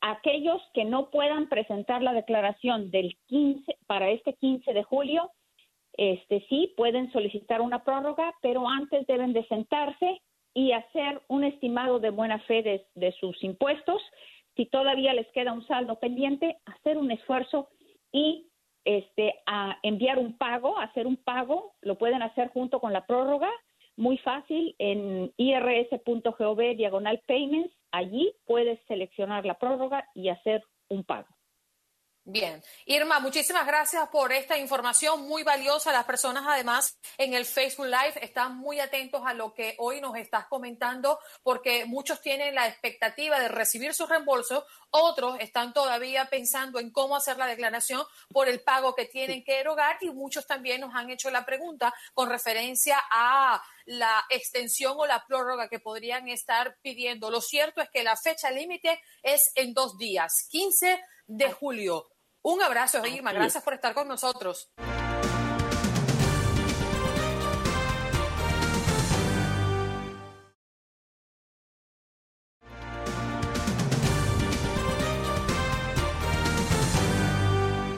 Aquellos 0.00 0.62
que 0.72 0.84
no 0.84 1.10
puedan 1.10 1.48
presentar 1.48 2.02
la 2.02 2.14
declaración 2.14 2.90
del 2.90 3.18
15 3.26 3.76
para 3.86 4.08
este 4.10 4.34
15 4.34 4.72
de 4.72 4.82
julio, 4.82 5.30
este 5.92 6.46
sí 6.48 6.72
pueden 6.76 7.12
solicitar 7.12 7.60
una 7.60 7.84
prórroga, 7.84 8.34
pero 8.40 8.66
antes 8.66 9.06
deben 9.06 9.34
de 9.34 9.46
sentarse 9.48 10.22
y 10.54 10.72
hacer 10.72 11.20
un 11.28 11.44
estimado 11.44 12.00
de 12.00 12.10
buena 12.10 12.38
fe 12.40 12.62
de, 12.62 12.86
de 12.94 13.12
sus 13.20 13.42
impuestos. 13.44 14.00
Si 14.56 14.66
todavía 14.66 15.12
les 15.12 15.30
queda 15.32 15.52
un 15.52 15.66
saldo 15.66 15.98
pendiente, 15.98 16.56
hacer 16.64 16.96
un 16.96 17.10
esfuerzo 17.10 17.68
y 18.10 18.49
este, 18.84 19.34
a 19.46 19.78
enviar 19.82 20.18
un 20.18 20.36
pago, 20.36 20.78
hacer 20.78 21.06
un 21.06 21.16
pago, 21.16 21.74
lo 21.82 21.96
pueden 21.96 22.22
hacer 22.22 22.48
junto 22.48 22.80
con 22.80 22.92
la 22.92 23.06
prórroga, 23.06 23.50
muy 23.96 24.18
fácil, 24.18 24.74
en 24.78 25.32
irs.gov 25.36 26.76
diagonal 26.76 27.20
payments, 27.26 27.74
allí 27.92 28.32
puedes 28.46 28.80
seleccionar 28.86 29.44
la 29.44 29.58
prórroga 29.58 30.08
y 30.14 30.28
hacer 30.28 30.64
un 30.88 31.04
pago. 31.04 31.28
Bien. 32.32 32.62
Irma, 32.86 33.18
muchísimas 33.18 33.66
gracias 33.66 34.08
por 34.08 34.32
esta 34.32 34.56
información 34.56 35.26
muy 35.26 35.42
valiosa. 35.42 35.90
Las 35.90 36.04
personas 36.04 36.44
además 36.46 36.96
en 37.18 37.34
el 37.34 37.44
Facebook 37.44 37.86
Live 37.86 38.14
están 38.22 38.56
muy 38.56 38.78
atentos 38.78 39.22
a 39.26 39.34
lo 39.34 39.52
que 39.52 39.74
hoy 39.78 40.00
nos 40.00 40.14
estás 40.14 40.46
comentando 40.46 41.18
porque 41.42 41.86
muchos 41.86 42.20
tienen 42.20 42.54
la 42.54 42.68
expectativa 42.68 43.40
de 43.40 43.48
recibir 43.48 43.94
su 43.94 44.06
reembolso, 44.06 44.64
otros 44.90 45.40
están 45.40 45.72
todavía 45.72 46.26
pensando 46.26 46.78
en 46.78 46.92
cómo 46.92 47.16
hacer 47.16 47.36
la 47.36 47.46
declaración 47.46 48.04
por 48.28 48.48
el 48.48 48.60
pago 48.60 48.94
que 48.94 49.06
tienen 49.06 49.42
que 49.42 49.58
erogar 49.58 49.96
y 50.00 50.10
muchos 50.10 50.46
también 50.46 50.82
nos 50.82 50.94
han 50.94 51.10
hecho 51.10 51.32
la 51.32 51.44
pregunta 51.44 51.92
con 52.14 52.30
referencia 52.30 53.02
a 53.10 53.60
la 53.86 54.24
extensión 54.30 54.94
o 54.96 55.06
la 55.06 55.24
prórroga 55.26 55.68
que 55.68 55.80
podrían 55.80 56.28
estar 56.28 56.76
pidiendo. 56.80 57.28
Lo 57.28 57.40
cierto 57.40 57.80
es 57.80 57.90
que 57.90 58.04
la 58.04 58.16
fecha 58.16 58.52
límite 58.52 59.00
es 59.20 59.50
en 59.56 59.74
dos 59.74 59.98
días, 59.98 60.46
15 60.48 61.00
de 61.26 61.52
julio. 61.52 62.06
Un 62.42 62.62
abrazo, 62.62 63.04
Irma. 63.06 63.32
Gracias 63.32 63.62
por 63.62 63.74
estar 63.74 63.92
con 63.92 64.08
nosotros. 64.08 64.70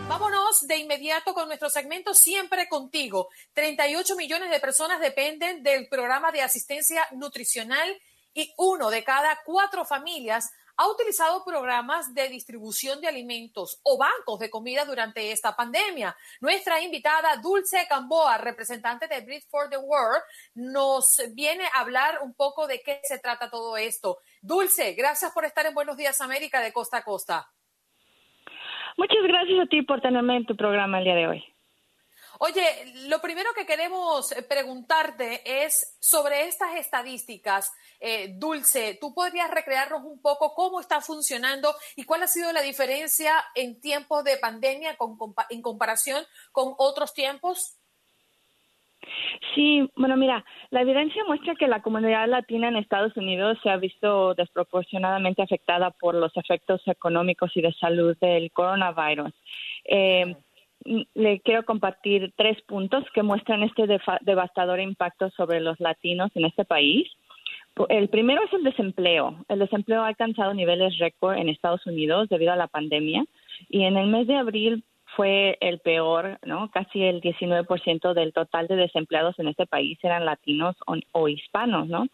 Vámonos 0.08 0.66
de 0.66 0.76
inmediato 0.76 1.34
con 1.34 1.46
nuestro 1.46 1.70
segmento 1.70 2.12
Siempre 2.12 2.68
contigo. 2.68 3.28
38 3.52 4.16
millones 4.16 4.50
de 4.50 4.58
personas 4.58 5.00
dependen 5.00 5.62
del 5.62 5.88
programa 5.88 6.32
de 6.32 6.42
asistencia 6.42 7.06
nutricional 7.12 7.96
y 8.34 8.52
uno 8.56 8.90
de 8.90 9.04
cada 9.04 9.38
cuatro 9.44 9.84
familias 9.84 10.50
ha 10.76 10.88
utilizado 10.88 11.44
programas 11.44 12.14
de 12.14 12.28
distribución 12.28 13.00
de 13.00 13.08
alimentos 13.08 13.80
o 13.82 13.98
bancos 13.98 14.38
de 14.38 14.50
comida 14.50 14.84
durante 14.84 15.30
esta 15.30 15.54
pandemia. 15.54 16.16
Nuestra 16.40 16.80
invitada 16.80 17.36
Dulce 17.36 17.86
Camboa, 17.88 18.38
representante 18.38 19.06
de 19.06 19.20
Breed 19.20 19.42
for 19.50 19.68
the 19.68 19.76
World, 19.76 20.22
nos 20.54 21.16
viene 21.34 21.64
a 21.74 21.80
hablar 21.80 22.20
un 22.22 22.34
poco 22.34 22.66
de 22.66 22.80
qué 22.80 23.00
se 23.02 23.18
trata 23.18 23.50
todo 23.50 23.76
esto. 23.76 24.18
Dulce, 24.40 24.94
gracias 24.94 25.32
por 25.32 25.44
estar 25.44 25.66
en 25.66 25.74
Buenos 25.74 25.96
Días 25.96 26.20
América 26.20 26.60
de 26.60 26.72
costa 26.72 26.98
a 26.98 27.04
costa. 27.04 27.50
Muchas 28.96 29.22
gracias 29.22 29.60
a 29.60 29.66
ti 29.66 29.82
por 29.82 30.00
tenerme 30.00 30.36
en 30.36 30.46
tu 30.46 30.56
programa 30.56 30.98
el 30.98 31.04
día 31.04 31.14
de 31.14 31.26
hoy. 31.26 31.51
Oye, 32.38 32.62
lo 33.08 33.20
primero 33.20 33.50
que 33.56 33.66
queremos 33.66 34.32
eh, 34.32 34.42
preguntarte 34.42 35.64
es 35.64 35.96
sobre 36.00 36.46
estas 36.48 36.76
estadísticas. 36.76 37.72
Eh, 38.00 38.34
Dulce, 38.36 38.98
¿tú 39.00 39.14
podrías 39.14 39.50
recrearnos 39.50 40.02
un 40.02 40.20
poco 40.20 40.54
cómo 40.54 40.80
está 40.80 41.00
funcionando 41.00 41.74
y 41.96 42.04
cuál 42.04 42.22
ha 42.22 42.26
sido 42.26 42.52
la 42.52 42.62
diferencia 42.62 43.32
en 43.54 43.80
tiempos 43.80 44.24
de 44.24 44.38
pandemia 44.38 44.96
en 45.50 45.62
comparación 45.62 46.24
con 46.52 46.74
otros 46.78 47.14
tiempos? 47.14 47.78
Sí, 49.54 49.90
bueno, 49.96 50.16
mira, 50.16 50.44
la 50.70 50.82
evidencia 50.82 51.24
muestra 51.26 51.54
que 51.56 51.66
la 51.66 51.82
comunidad 51.82 52.28
latina 52.28 52.68
en 52.68 52.76
Estados 52.76 53.16
Unidos 53.16 53.58
se 53.62 53.70
ha 53.70 53.76
visto 53.76 54.34
desproporcionadamente 54.34 55.42
afectada 55.42 55.90
por 55.90 56.14
los 56.14 56.34
efectos 56.36 56.80
económicos 56.86 57.50
y 57.56 57.62
de 57.62 57.72
salud 57.74 58.16
del 58.20 58.50
coronavirus. 58.52 59.32
Eh, 59.84 60.36
le 60.84 61.40
quiero 61.40 61.64
compartir 61.64 62.32
tres 62.36 62.60
puntos 62.62 63.04
que 63.14 63.22
muestran 63.22 63.62
este 63.62 63.86
devastador 64.22 64.80
impacto 64.80 65.30
sobre 65.30 65.60
los 65.60 65.78
latinos 65.80 66.30
en 66.34 66.44
este 66.44 66.64
país. 66.64 67.08
El 67.88 68.08
primero 68.08 68.42
es 68.44 68.52
el 68.52 68.64
desempleo. 68.64 69.44
El 69.48 69.60
desempleo 69.60 70.02
ha 70.02 70.08
alcanzado 70.08 70.52
niveles 70.52 70.98
récord 70.98 71.36
en 71.36 71.48
Estados 71.48 71.86
Unidos 71.86 72.28
debido 72.28 72.52
a 72.52 72.56
la 72.56 72.68
pandemia 72.68 73.24
y 73.68 73.84
en 73.84 73.96
el 73.96 74.08
mes 74.08 74.26
de 74.26 74.36
abril 74.36 74.84
fue 75.16 75.58
el 75.60 75.78
peor, 75.80 76.38
¿no? 76.44 76.70
Casi 76.70 77.02
el 77.02 77.20
19% 77.20 78.14
del 78.14 78.32
total 78.32 78.66
de 78.66 78.76
desempleados 78.76 79.38
en 79.38 79.48
este 79.48 79.66
país 79.66 79.98
eran 80.02 80.24
latinos 80.24 80.76
o, 81.12 81.28
hispanos, 81.28 81.88
¿no? 81.88 82.06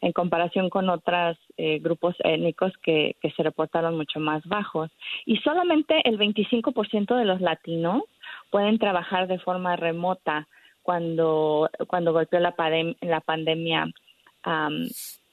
En 0.00 0.12
comparación 0.12 0.70
con 0.70 0.88
otros 0.88 1.38
eh, 1.56 1.78
grupos 1.78 2.14
étnicos 2.20 2.72
que, 2.82 3.16
que 3.20 3.30
se 3.30 3.42
reportaron 3.42 3.96
mucho 3.96 4.20
más 4.20 4.44
bajos. 4.46 4.90
Y 5.24 5.38
solamente 5.38 6.00
el 6.04 6.18
25% 6.18 7.16
de 7.16 7.24
los 7.24 7.40
latinos 7.40 8.02
pueden 8.50 8.78
trabajar 8.78 9.26
de 9.26 9.38
forma 9.38 9.76
remota 9.76 10.46
cuando, 10.82 11.70
cuando 11.86 12.12
golpeó 12.12 12.40
la, 12.40 12.54
la 13.00 13.20
pandemia 13.20 13.86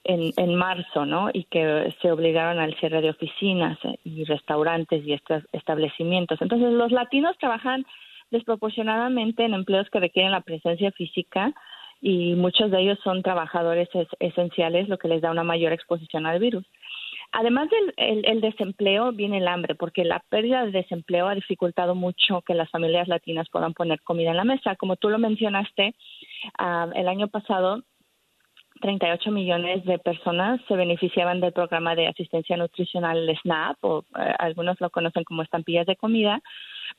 en, 0.04 0.32
en 0.38 0.56
marzo, 0.56 1.06
¿no? 1.06 1.30
Y 1.34 1.46
que 1.46 1.94
se 2.02 2.12
obligaron 2.12 2.60
al 2.60 2.76
cierre 2.76 3.02
de 3.02 3.10
oficinas 3.10 3.78
y 4.04 4.24
restaurantes 4.24 5.06
y 5.06 5.14
establecimientos. 5.52 6.42
Entonces, 6.42 6.72
los 6.74 6.92
latinos 6.92 7.38
trabajan 7.40 7.86
desproporcionadamente 8.32 9.44
en 9.44 9.54
empleos 9.54 9.90
que 9.90 10.00
requieren 10.00 10.32
la 10.32 10.42
presencia 10.42 10.92
física 10.92 11.54
y 12.02 12.34
muchos 12.34 12.72
de 12.72 12.82
ellos 12.82 13.00
son 13.04 13.22
trabajadores 13.22 13.88
esenciales, 14.20 14.90
lo 14.90 14.98
que 14.98 15.08
les 15.08 15.22
da 15.22 15.30
una 15.30 15.44
mayor 15.44 15.72
exposición 15.72 16.26
al 16.26 16.40
virus. 16.40 16.66
Además 17.34 17.70
del 17.70 18.24
el, 18.26 18.42
desempleo, 18.42 19.14
viene 19.14 19.38
el 19.38 19.48
hambre, 19.48 19.76
porque 19.76 20.04
la 20.04 20.20
pérdida 20.20 20.66
de 20.66 20.72
desempleo 20.72 21.28
ha 21.28 21.36
dificultado 21.36 21.96
mucho 21.96 22.42
que 22.42 22.56
las 22.56 22.70
familias 22.70 23.08
latinas 23.08 23.48
puedan 23.50 23.74
poner 23.74 24.02
comida 24.02 24.32
en 24.32 24.38
la 24.38 24.44
mesa. 24.44 24.76
Como 24.76 24.98
tú 24.98 25.10
lo 25.10 25.18
mencionaste, 25.18 25.96
ah, 26.58 26.90
el 26.94 27.08
año 27.08 27.30
pasado 27.30 27.84
38 28.82 29.32
millones 29.32 29.86
de 29.86 29.98
personas 30.00 30.60
se 30.68 30.76
beneficiaban 30.76 31.40
del 31.40 31.54
programa 31.54 31.96
de 31.96 32.08
asistencia 32.08 32.58
nutricional 32.58 33.30
SNAP, 33.42 33.78
o 33.82 34.04
eh, 34.20 34.34
algunos 34.40 34.82
lo 34.82 34.90
conocen 34.90 35.24
como 35.24 35.42
estampillas 35.42 35.86
de 35.86 35.96
comida, 35.96 36.42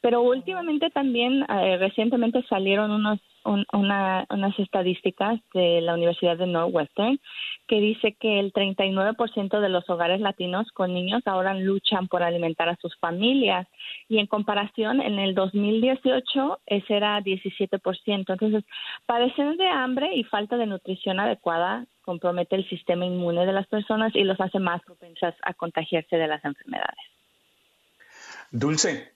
pero 0.01 0.23
últimamente 0.23 0.91
también, 0.91 1.45
eh, 1.49 1.77
recientemente 1.79 2.43
salieron 2.49 2.91
unos, 2.91 3.21
unas 3.45 4.59
estadísticas 4.59 5.41
de 5.53 5.81
la 5.81 5.95
Universidad 5.95 6.37
de 6.37 6.47
Northwestern 6.47 7.19
que 7.67 7.81
dice 7.81 8.15
que 8.21 8.39
el 8.39 8.53
39% 8.53 9.61
de 9.61 9.69
los 9.69 9.89
hogares 9.91 10.21
latinos 10.21 10.71
con 10.73 10.95
niños 10.95 11.23
ahora 11.27 11.55
luchan 11.55 12.07
por 12.07 12.23
alimentar 12.23 12.69
a 12.69 12.77
sus 12.77 12.97
familias 12.99 13.67
y 14.09 14.19
en 14.19 14.27
comparación 14.27 15.01
en 15.01 15.19
el 15.19 15.35
2018 15.35 16.61
ese 16.67 16.97
era 16.97 17.21
17%. 17.21 17.81
Entonces, 18.07 18.65
padecer 19.07 19.57
de 19.57 19.69
hambre 19.69 20.15
y 20.15 20.25
falta 20.25 20.57
de 20.57 20.67
nutrición 20.67 21.19
adecuada 21.19 21.87
compromete 22.03 22.57
el 22.57 22.69
sistema 22.69 23.07
inmune 23.07 23.47
de 23.47 23.53
las 23.53 23.67
personas 23.67 24.15
y 24.15 24.25
los 24.25 24.41
hace 24.41 24.59
más 24.59 24.83
propensas 24.83 25.35
a 25.43 25.55
contagiarse 25.55 26.17
de 26.17 26.27
las 26.27 26.45
enfermedades. 26.45 26.99
Dulce, 28.51 29.13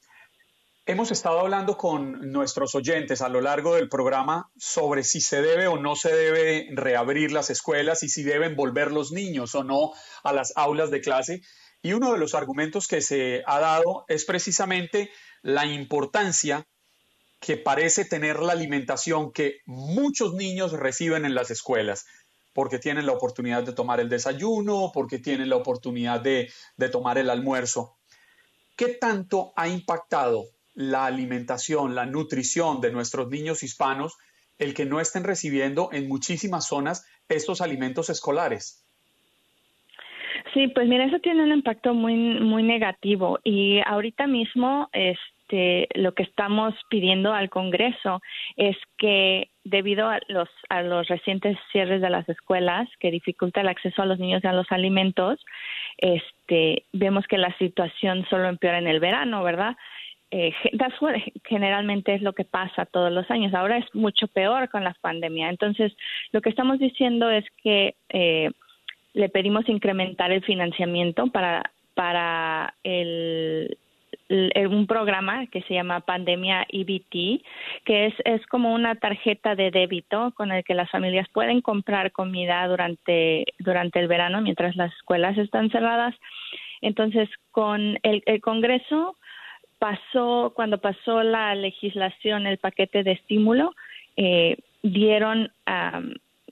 Hemos 0.88 1.10
estado 1.10 1.40
hablando 1.40 1.76
con 1.76 2.30
nuestros 2.30 2.76
oyentes 2.76 3.20
a 3.20 3.28
lo 3.28 3.40
largo 3.40 3.74
del 3.74 3.88
programa 3.88 4.52
sobre 4.56 5.02
si 5.02 5.20
se 5.20 5.42
debe 5.42 5.66
o 5.66 5.78
no 5.78 5.96
se 5.96 6.14
debe 6.14 6.68
reabrir 6.70 7.32
las 7.32 7.50
escuelas 7.50 8.04
y 8.04 8.08
si 8.08 8.22
deben 8.22 8.54
volver 8.54 8.92
los 8.92 9.10
niños 9.10 9.56
o 9.56 9.64
no 9.64 9.90
a 10.22 10.32
las 10.32 10.52
aulas 10.54 10.92
de 10.92 11.00
clase. 11.00 11.42
Y 11.82 11.94
uno 11.94 12.12
de 12.12 12.20
los 12.20 12.36
argumentos 12.36 12.86
que 12.86 13.00
se 13.00 13.42
ha 13.46 13.58
dado 13.58 14.04
es 14.06 14.24
precisamente 14.24 15.10
la 15.42 15.66
importancia 15.66 16.64
que 17.40 17.56
parece 17.56 18.04
tener 18.04 18.38
la 18.38 18.52
alimentación 18.52 19.32
que 19.32 19.62
muchos 19.66 20.34
niños 20.34 20.70
reciben 20.70 21.24
en 21.24 21.34
las 21.34 21.50
escuelas, 21.50 22.06
porque 22.52 22.78
tienen 22.78 23.06
la 23.06 23.12
oportunidad 23.12 23.64
de 23.64 23.72
tomar 23.72 23.98
el 23.98 24.08
desayuno, 24.08 24.92
porque 24.94 25.18
tienen 25.18 25.48
la 25.48 25.56
oportunidad 25.56 26.20
de, 26.20 26.48
de 26.76 26.88
tomar 26.88 27.18
el 27.18 27.28
almuerzo. 27.28 27.96
¿Qué 28.76 28.90
tanto 28.90 29.52
ha 29.56 29.66
impactado 29.66 30.44
la 30.76 31.06
alimentación, 31.06 31.94
la 31.94 32.06
nutrición 32.06 32.80
de 32.80 32.92
nuestros 32.92 33.28
niños 33.28 33.64
hispanos, 33.64 34.16
el 34.58 34.74
que 34.74 34.84
no 34.84 35.00
estén 35.00 35.24
recibiendo 35.24 35.88
en 35.92 36.06
muchísimas 36.06 36.68
zonas 36.68 37.04
estos 37.28 37.60
alimentos 37.60 38.10
escolares. 38.10 38.86
Sí, 40.54 40.68
pues 40.68 40.86
mira, 40.86 41.04
eso 41.04 41.18
tiene 41.18 41.42
un 41.42 41.52
impacto 41.52 41.92
muy 41.92 42.14
muy 42.14 42.62
negativo 42.62 43.40
y 43.42 43.80
ahorita 43.84 44.26
mismo 44.26 44.88
este 44.92 45.88
lo 45.94 46.12
que 46.14 46.22
estamos 46.22 46.74
pidiendo 46.88 47.32
al 47.32 47.50
Congreso 47.50 48.20
es 48.56 48.76
que 48.98 49.50
debido 49.64 50.08
a 50.08 50.20
los 50.28 50.48
a 50.68 50.82
los 50.82 51.08
recientes 51.08 51.56
cierres 51.72 52.00
de 52.00 52.10
las 52.10 52.28
escuelas 52.28 52.88
que 53.00 53.10
dificulta 53.10 53.60
el 53.60 53.68
acceso 53.68 54.02
a 54.02 54.06
los 54.06 54.18
niños 54.18 54.44
a 54.44 54.52
los 54.52 54.70
alimentos, 54.70 55.44
este 55.98 56.84
vemos 56.92 57.26
que 57.26 57.38
la 57.38 57.56
situación 57.58 58.26
solo 58.30 58.48
empeora 58.48 58.78
en 58.78 58.88
el 58.88 59.00
verano, 59.00 59.42
¿verdad? 59.42 59.76
Eh, 60.30 60.52
generalmente 61.44 62.14
es 62.14 62.22
lo 62.22 62.32
que 62.32 62.44
pasa 62.44 62.86
todos 62.86 63.12
los 63.12 63.30
años. 63.30 63.54
Ahora 63.54 63.78
es 63.78 63.94
mucho 63.94 64.26
peor 64.28 64.68
con 64.68 64.84
la 64.84 64.94
pandemia. 65.00 65.48
Entonces, 65.48 65.92
lo 66.32 66.40
que 66.40 66.50
estamos 66.50 66.78
diciendo 66.78 67.30
es 67.30 67.44
que 67.62 67.94
eh, 68.08 68.50
le 69.14 69.28
pedimos 69.28 69.68
incrementar 69.68 70.32
el 70.32 70.44
financiamiento 70.44 71.28
para, 71.28 71.70
para 71.94 72.74
el, 72.82 73.78
un 74.28 74.86
programa 74.86 75.46
que 75.46 75.62
se 75.62 75.74
llama 75.74 76.00
Pandemia 76.00 76.66
EBT, 76.68 77.42
que 77.84 78.06
es, 78.06 78.14
es 78.24 78.44
como 78.46 78.74
una 78.74 78.96
tarjeta 78.96 79.54
de 79.54 79.70
débito 79.70 80.32
con 80.36 80.50
el 80.50 80.64
que 80.64 80.74
las 80.74 80.90
familias 80.90 81.28
pueden 81.32 81.60
comprar 81.60 82.12
comida 82.12 82.66
durante, 82.66 83.46
durante 83.58 84.00
el 84.00 84.08
verano 84.08 84.40
mientras 84.40 84.76
las 84.76 84.92
escuelas 84.94 85.38
están 85.38 85.70
cerradas. 85.70 86.14
Entonces, 86.82 87.28
con 87.52 87.98
el, 88.02 88.22
el 88.26 88.40
Congreso 88.40 89.16
pasó, 89.78 90.52
cuando 90.54 90.78
pasó 90.78 91.22
la 91.22 91.54
legislación, 91.54 92.46
el 92.46 92.58
paquete 92.58 93.02
de 93.02 93.12
estímulo, 93.12 93.74
eh, 94.16 94.56
dieron 94.82 95.50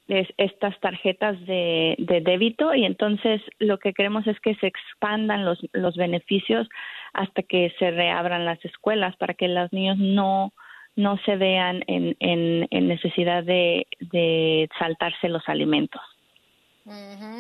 estas 0.06 0.78
tarjetas 0.80 1.40
de, 1.46 1.96
débito 1.98 2.74
y 2.74 2.84
entonces 2.84 3.40
lo 3.58 3.78
que 3.78 3.94
queremos 3.94 4.26
es 4.26 4.38
que 4.40 4.54
se 4.56 4.66
expandan 4.66 5.44
los, 5.44 5.58
los 5.72 5.96
beneficios 5.96 6.68
hasta 7.14 7.42
que 7.42 7.72
se 7.78 7.90
reabran 7.90 8.44
las 8.44 8.62
escuelas 8.64 9.16
para 9.16 9.34
que 9.34 9.48
los 9.48 9.72
niños 9.72 9.98
no 9.98 10.52
no 10.96 11.18
se 11.24 11.34
vean 11.34 11.82
en, 11.88 12.16
en, 12.20 12.86
necesidad 12.86 13.42
de 13.42 14.68
saltarse 14.78 15.28
los 15.28 15.42
alimentos. 15.48 16.00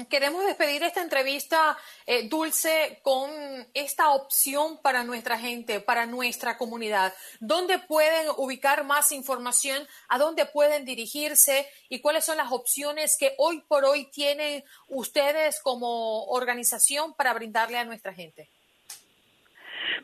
Queremos 0.08 0.46
despedir 0.46 0.82
esta 0.82 1.02
entrevista, 1.02 1.76
eh, 2.06 2.28
Dulce, 2.30 3.00
con 3.02 3.30
esta 3.74 4.12
opción 4.12 4.78
para 4.82 5.04
nuestra 5.04 5.36
gente, 5.38 5.80
para 5.80 6.06
nuestra 6.06 6.56
comunidad. 6.56 7.12
¿Dónde 7.40 7.78
pueden 7.78 8.28
ubicar 8.38 8.84
más 8.84 9.12
información? 9.12 9.82
¿A 10.08 10.18
dónde 10.18 10.46
pueden 10.46 10.86
dirigirse? 10.86 11.66
¿Y 11.90 12.00
cuáles 12.00 12.24
son 12.24 12.38
las 12.38 12.52
opciones 12.52 13.18
que 13.20 13.32
hoy 13.36 13.62
por 13.68 13.84
hoy 13.84 14.08
tienen 14.10 14.62
ustedes 14.88 15.60
como 15.62 16.24
organización 16.24 17.12
para 17.14 17.34
brindarle 17.34 17.76
a 17.76 17.84
nuestra 17.84 18.14
gente? 18.14 18.48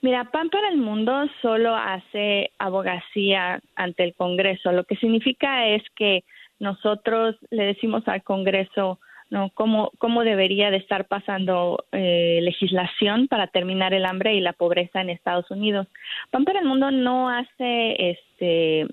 Mira, 0.02 0.30
PAN 0.30 0.50
para 0.50 0.68
el 0.68 0.76
Mundo 0.76 1.12
solo 1.40 1.74
hace 1.74 2.52
abogacía 2.58 3.58
ante 3.74 4.04
el 4.04 4.14
Congreso. 4.14 4.70
Lo 4.72 4.84
que 4.84 4.96
significa 4.96 5.66
es 5.66 5.82
que 5.96 6.24
nosotros 6.58 7.36
le 7.48 7.64
decimos 7.64 8.06
al 8.06 8.22
Congreso, 8.22 8.98
¿no? 9.30 9.50
Cómo, 9.54 9.90
debería 10.24 10.70
de 10.70 10.76
estar 10.76 11.06
pasando 11.06 11.84
eh, 11.92 12.40
legislación 12.42 13.28
para 13.28 13.46
terminar 13.46 13.94
el 13.94 14.04
hambre 14.04 14.34
y 14.34 14.40
la 14.40 14.52
pobreza 14.52 15.00
en 15.00 15.10
Estados 15.10 15.50
Unidos. 15.50 15.86
Pan 16.30 16.44
para 16.44 16.58
el 16.58 16.66
Mundo 16.66 16.90
no 16.90 17.28
hace 17.30 18.10
este 18.10 18.86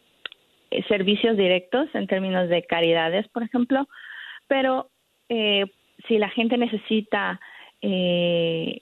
servicios 0.90 1.38
directos 1.38 1.88
en 1.94 2.08
términos 2.08 2.50
de 2.50 2.64
caridades, 2.64 3.28
por 3.30 3.42
ejemplo, 3.42 3.88
pero 4.48 4.90
eh, 5.30 5.66
si 6.08 6.18
la 6.18 6.30
gente 6.30 6.58
necesita 6.58 7.40
eh, 7.82 8.82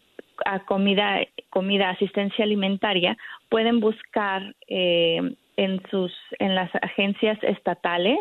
comida, 0.66 1.20
comida, 1.52 1.92
asistencia 1.92 2.44
alimentaria, 2.44 3.16
pueden 3.50 3.80
buscar 3.80 4.56
en 4.68 5.82
sus 5.90 6.12
en 6.40 6.56
las 6.56 6.70
agencias 6.82 7.38
estatales 7.44 8.20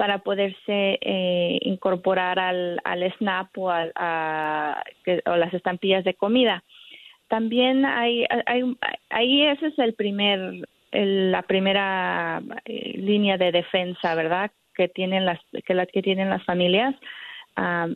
para 0.00 0.20
poderse 0.20 0.98
eh, 1.02 1.58
incorporar 1.60 2.38
al, 2.38 2.80
al 2.84 3.12
SNAP 3.18 3.58
o, 3.58 3.70
a, 3.70 4.82
o 5.26 5.36
las 5.36 5.52
estampillas 5.52 6.04
de 6.04 6.14
comida. 6.14 6.64
También 7.28 7.84
hay, 7.84 8.24
hay, 8.46 8.62
ahí 9.10 9.42
ese 9.42 9.66
es 9.66 9.78
el 9.78 9.92
primer, 9.92 10.66
la 10.90 11.42
primera 11.42 12.40
eh, 12.64 12.94
línea 12.96 13.36
de 13.36 13.52
defensa, 13.52 14.14
¿verdad? 14.14 14.50
Que 14.74 14.88
tienen 14.88 15.26
las 15.26 15.38
que, 15.66 15.74
las 15.74 15.88
que 15.88 16.00
tienen 16.00 16.30
las 16.30 16.44
familias, 16.46 16.94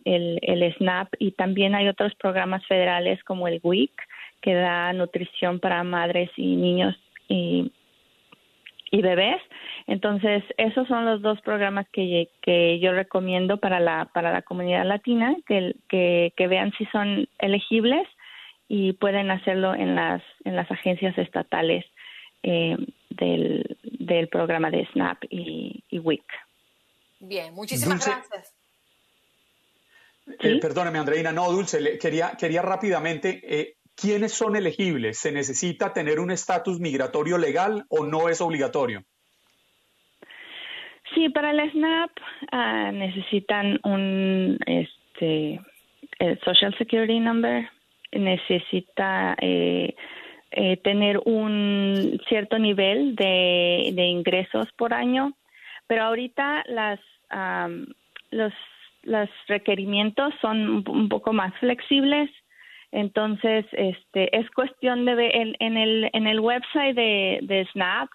el, 0.05 0.39
el 0.43 0.75
SNAP 0.75 1.09
y 1.19 1.31
también 1.31 1.75
hay 1.75 1.89
otros 1.89 2.15
programas 2.17 2.67
federales 2.67 3.25
como 3.25 3.49
el 3.49 3.61
WIC 3.63 3.93
que 4.43 4.53
da 4.53 4.93
nutrición 4.93 5.59
para 5.59 5.83
madres 5.85 6.29
y 6.37 6.55
niños 6.55 6.95
y 7.29 7.73
y 8.95 9.03
bebés. 9.03 9.43
Entonces, 9.89 10.45
esos 10.57 10.87
son 10.87 11.05
los 11.05 11.21
dos 11.21 11.41
programas 11.41 11.87
que, 11.93 12.29
que 12.43 12.79
yo 12.79 12.93
recomiendo 12.93 13.59
para 13.59 13.81
la, 13.81 14.09
para 14.15 14.33
la 14.33 14.43
comunidad 14.43 14.87
latina, 14.87 15.35
que, 15.47 15.75
que, 15.89 16.47
vean 16.47 16.73
si 16.79 16.87
son 16.87 17.29
elegibles 17.41 18.07
y 18.69 18.93
pueden 18.93 19.33
hacerlo 19.33 19.75
en 19.75 19.97
las, 19.97 20.23
en 20.45 20.55
las 20.55 20.71
agencias 20.71 21.19
estatales 21.19 21.85
eh, 22.45 22.77
del, 23.11 23.77
del 23.83 24.29
programa 24.29 24.71
de 24.71 24.87
SNAP 24.93 25.25
y, 25.29 25.83
y 25.91 25.99
WIC. 25.99 26.25
Bien, 27.19 27.53
muchísimas 27.53 28.07
gracias. 28.07 28.55
Eh, 30.39 30.59
perdóname, 30.61 31.01
Andreina, 31.01 31.33
no, 31.33 31.51
Dulce, 31.51 31.99
quería, 31.99 32.37
quería 32.39 32.63
rápidamente, 32.63 33.41
eh, 33.43 33.77
¿quiénes 33.95 34.33
son 34.33 34.57
elegibles? 34.57 35.19
¿Se 35.19 35.33
necesita 35.33 35.93
tener 35.93 36.21
un 36.21 36.31
estatus 36.31 36.81
migratorio 36.81 37.39
legal 37.39 37.85
o 37.89 38.05
no 38.05 38.29
es 38.29 38.41
obligatorio? 38.41 39.05
Sí, 41.15 41.29
para 41.29 41.51
el 41.51 41.71
SNAP 41.71 42.11
ah, 42.51 42.91
necesitan 42.93 43.79
un 43.85 44.59
este 44.67 45.61
Social 46.45 46.77
Security 46.79 47.21
Number, 47.21 47.69
necesita 48.13 49.37
eh, 49.41 49.95
eh, 50.51 50.77
tener 50.79 51.21
un 51.25 52.21
cierto 52.29 52.59
nivel 52.59 53.17
de, 53.17 53.93
ingresos 53.97 54.67
por 54.77 54.95
año, 54.95 55.37
pero 55.87 56.05
ahorita 56.05 56.65
las 56.67 57.01
los 58.31 58.53
los 59.03 59.29
requerimientos 59.49 60.33
son 60.41 60.85
un 60.89 61.09
poco 61.09 61.33
más 61.33 61.53
flexibles 61.59 62.31
entonces, 62.95 63.67
este, 63.73 64.39
es 64.39 64.49
cuestión 64.53 65.05
de 65.05 65.17
ver 65.17 65.33
en, 65.35 65.77
el, 65.77 66.11
en 66.13 66.29
el 66.29 66.39
website 66.39 66.95
de, 66.95 67.41
de 67.43 67.67
SNAP, 67.73 68.09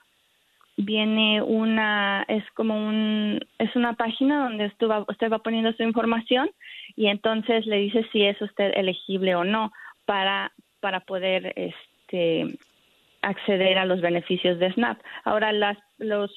viene 0.78 1.42
una, 1.42 2.24
es 2.30 2.46
como 2.54 2.76
un, 2.88 3.42
es 3.58 3.76
una 3.76 3.96
página 3.96 4.46
donde 4.46 4.68
usted 4.68 4.88
va, 4.88 5.06
usted 5.10 5.30
va 5.30 5.40
poniendo 5.40 5.74
su 5.74 5.84
información 5.84 6.50
y 6.96 7.08
entonces 7.08 7.66
le 7.66 7.80
dice 7.80 8.08
si 8.14 8.24
es 8.24 8.42
usted 8.42 8.72
elegible 8.74 9.36
o 9.36 9.44
no 9.44 9.74
para, 10.06 10.54
para 10.80 11.02
poder 11.02 11.52
este, 11.58 12.58
acceder 13.22 13.80
a 13.80 13.86
los 13.86 14.00
beneficios 14.00 14.60
de 14.60 14.72
SNAP. 14.72 14.98
Ahora, 15.26 15.52
las, 15.52 15.78
los, 15.98 16.32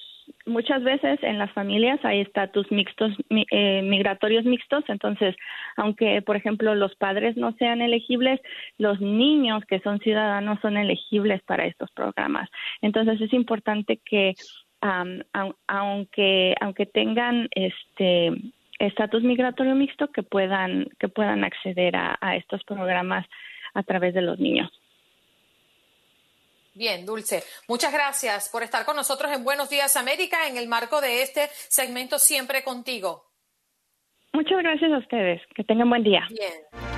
muchas 0.47 0.83
veces 0.83 1.18
en 1.23 1.39
las 1.39 1.51
familias 1.53 2.01
hay 2.05 2.20
estatus 2.20 2.70
mixtos, 2.70 3.12
eh, 3.31 3.83
migratorios 3.83 4.45
mixtos, 4.45 4.85
entonces, 4.89 5.37
aunque, 5.77 6.23
por 6.23 6.37
ejemplo, 6.37 6.75
los 6.75 6.95
padres 6.97 7.37
no 7.37 7.53
sean 7.59 7.83
elegibles, 7.83 8.41
los 8.79 9.01
niños 9.01 9.64
que 9.66 9.81
son 9.81 9.99
ciudadanos 10.01 10.59
son 10.61 10.77
elegibles 10.77 11.43
para 11.43 11.66
estos 11.66 11.91
programas. 11.93 12.49
Entonces, 12.81 13.20
es 13.20 13.33
importante 13.33 14.01
que, 14.05 14.35
aunque, 15.66 16.55
aunque 16.61 16.87
tengan 16.87 17.49
este 17.53 18.33
estatus 18.79 19.23
migratorio 19.23 19.77
mixto, 19.77 20.09
que 20.09 20.25
puedan, 20.25 20.89
que 20.99 21.09
puedan 21.09 21.45
acceder 21.45 21.95
a 21.95 22.37
estos 22.37 22.64
programas 22.64 23.27
a 23.75 23.83
través 23.85 24.12
de 24.14 24.23
los 24.23 24.41
niños. 24.41 24.70
Bien, 26.75 27.05
Dulce. 27.05 27.43
Muchas 27.68 27.93
gracias 27.93 28.49
por 28.49 28.62
estar 28.62 28.85
con 28.85 28.97
nosotros 28.97 29.31
en 29.33 29.45
Buenos 29.45 29.68
Días 29.68 29.97
América 29.97 30.47
en 30.49 30.57
el 30.57 30.68
marco 30.68 31.01
de 31.01 31.23
este 31.23 31.49
segmento 31.68 32.18
Siempre 32.18 32.64
contigo. 32.64 33.27
Muchas 34.33 34.59
gracias 34.59 34.91
a 34.93 34.99
ustedes. 34.99 35.43
Que 35.55 35.64
tengan 35.64 35.91
buen 35.91 36.03
día. 36.03 36.27
Bien. 36.31 36.93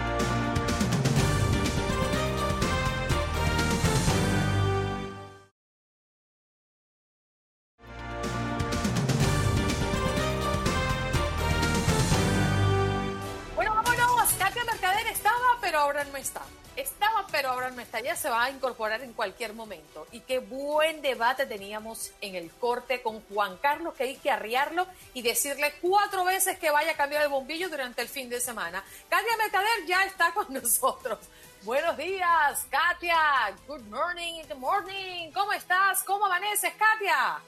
pero 15.64 15.78
ahora 15.78 16.04
no 16.04 16.16
está. 16.16 16.42
Estaba, 16.76 17.24
pero 17.30 17.50
ahora 17.50 17.70
no 17.70 17.80
está. 17.80 18.00
Ya 18.00 18.16
se 18.16 18.28
va 18.28 18.44
a 18.44 18.50
incorporar 18.50 19.00
en 19.02 19.12
cualquier 19.12 19.54
momento. 19.54 20.06
Y 20.10 20.20
qué 20.20 20.40
buen 20.40 21.02
debate 21.02 21.46
teníamos 21.46 22.10
en 22.20 22.34
el 22.34 22.50
corte 22.50 23.00
con 23.00 23.20
Juan 23.28 23.56
Carlos, 23.58 23.94
que 23.94 24.04
hay 24.04 24.16
que 24.16 24.30
arriarlo 24.30 24.86
y 25.12 25.22
decirle 25.22 25.72
cuatro 25.80 26.24
veces 26.24 26.58
que 26.58 26.70
vaya 26.70 26.92
a 26.92 26.96
cambiar 26.96 27.22
el 27.22 27.28
bombillo 27.28 27.68
durante 27.68 28.02
el 28.02 28.08
fin 28.08 28.28
de 28.28 28.40
semana. 28.40 28.82
Katia 29.08 29.36
Mercader 29.36 29.86
ya 29.86 30.04
está 30.04 30.32
con 30.32 30.52
nosotros. 30.52 31.20
Buenos 31.62 31.96
días, 31.96 32.66
Katia. 32.68 33.54
Good 33.68 33.84
morning, 33.84 34.42
good 34.48 34.56
morning. 34.56 35.30
¿Cómo 35.32 35.52
estás? 35.52 36.02
¿Cómo 36.02 36.26
amaneces, 36.26 36.72
Katia? 36.74 37.38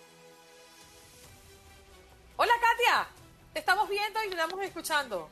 Hola, 2.37 2.53
Katia. 2.61 3.09
Te 3.53 3.59
estamos 3.59 3.89
viendo 3.89 4.23
y 4.23 4.29
estamos 4.29 4.63
escuchando. 4.63 5.29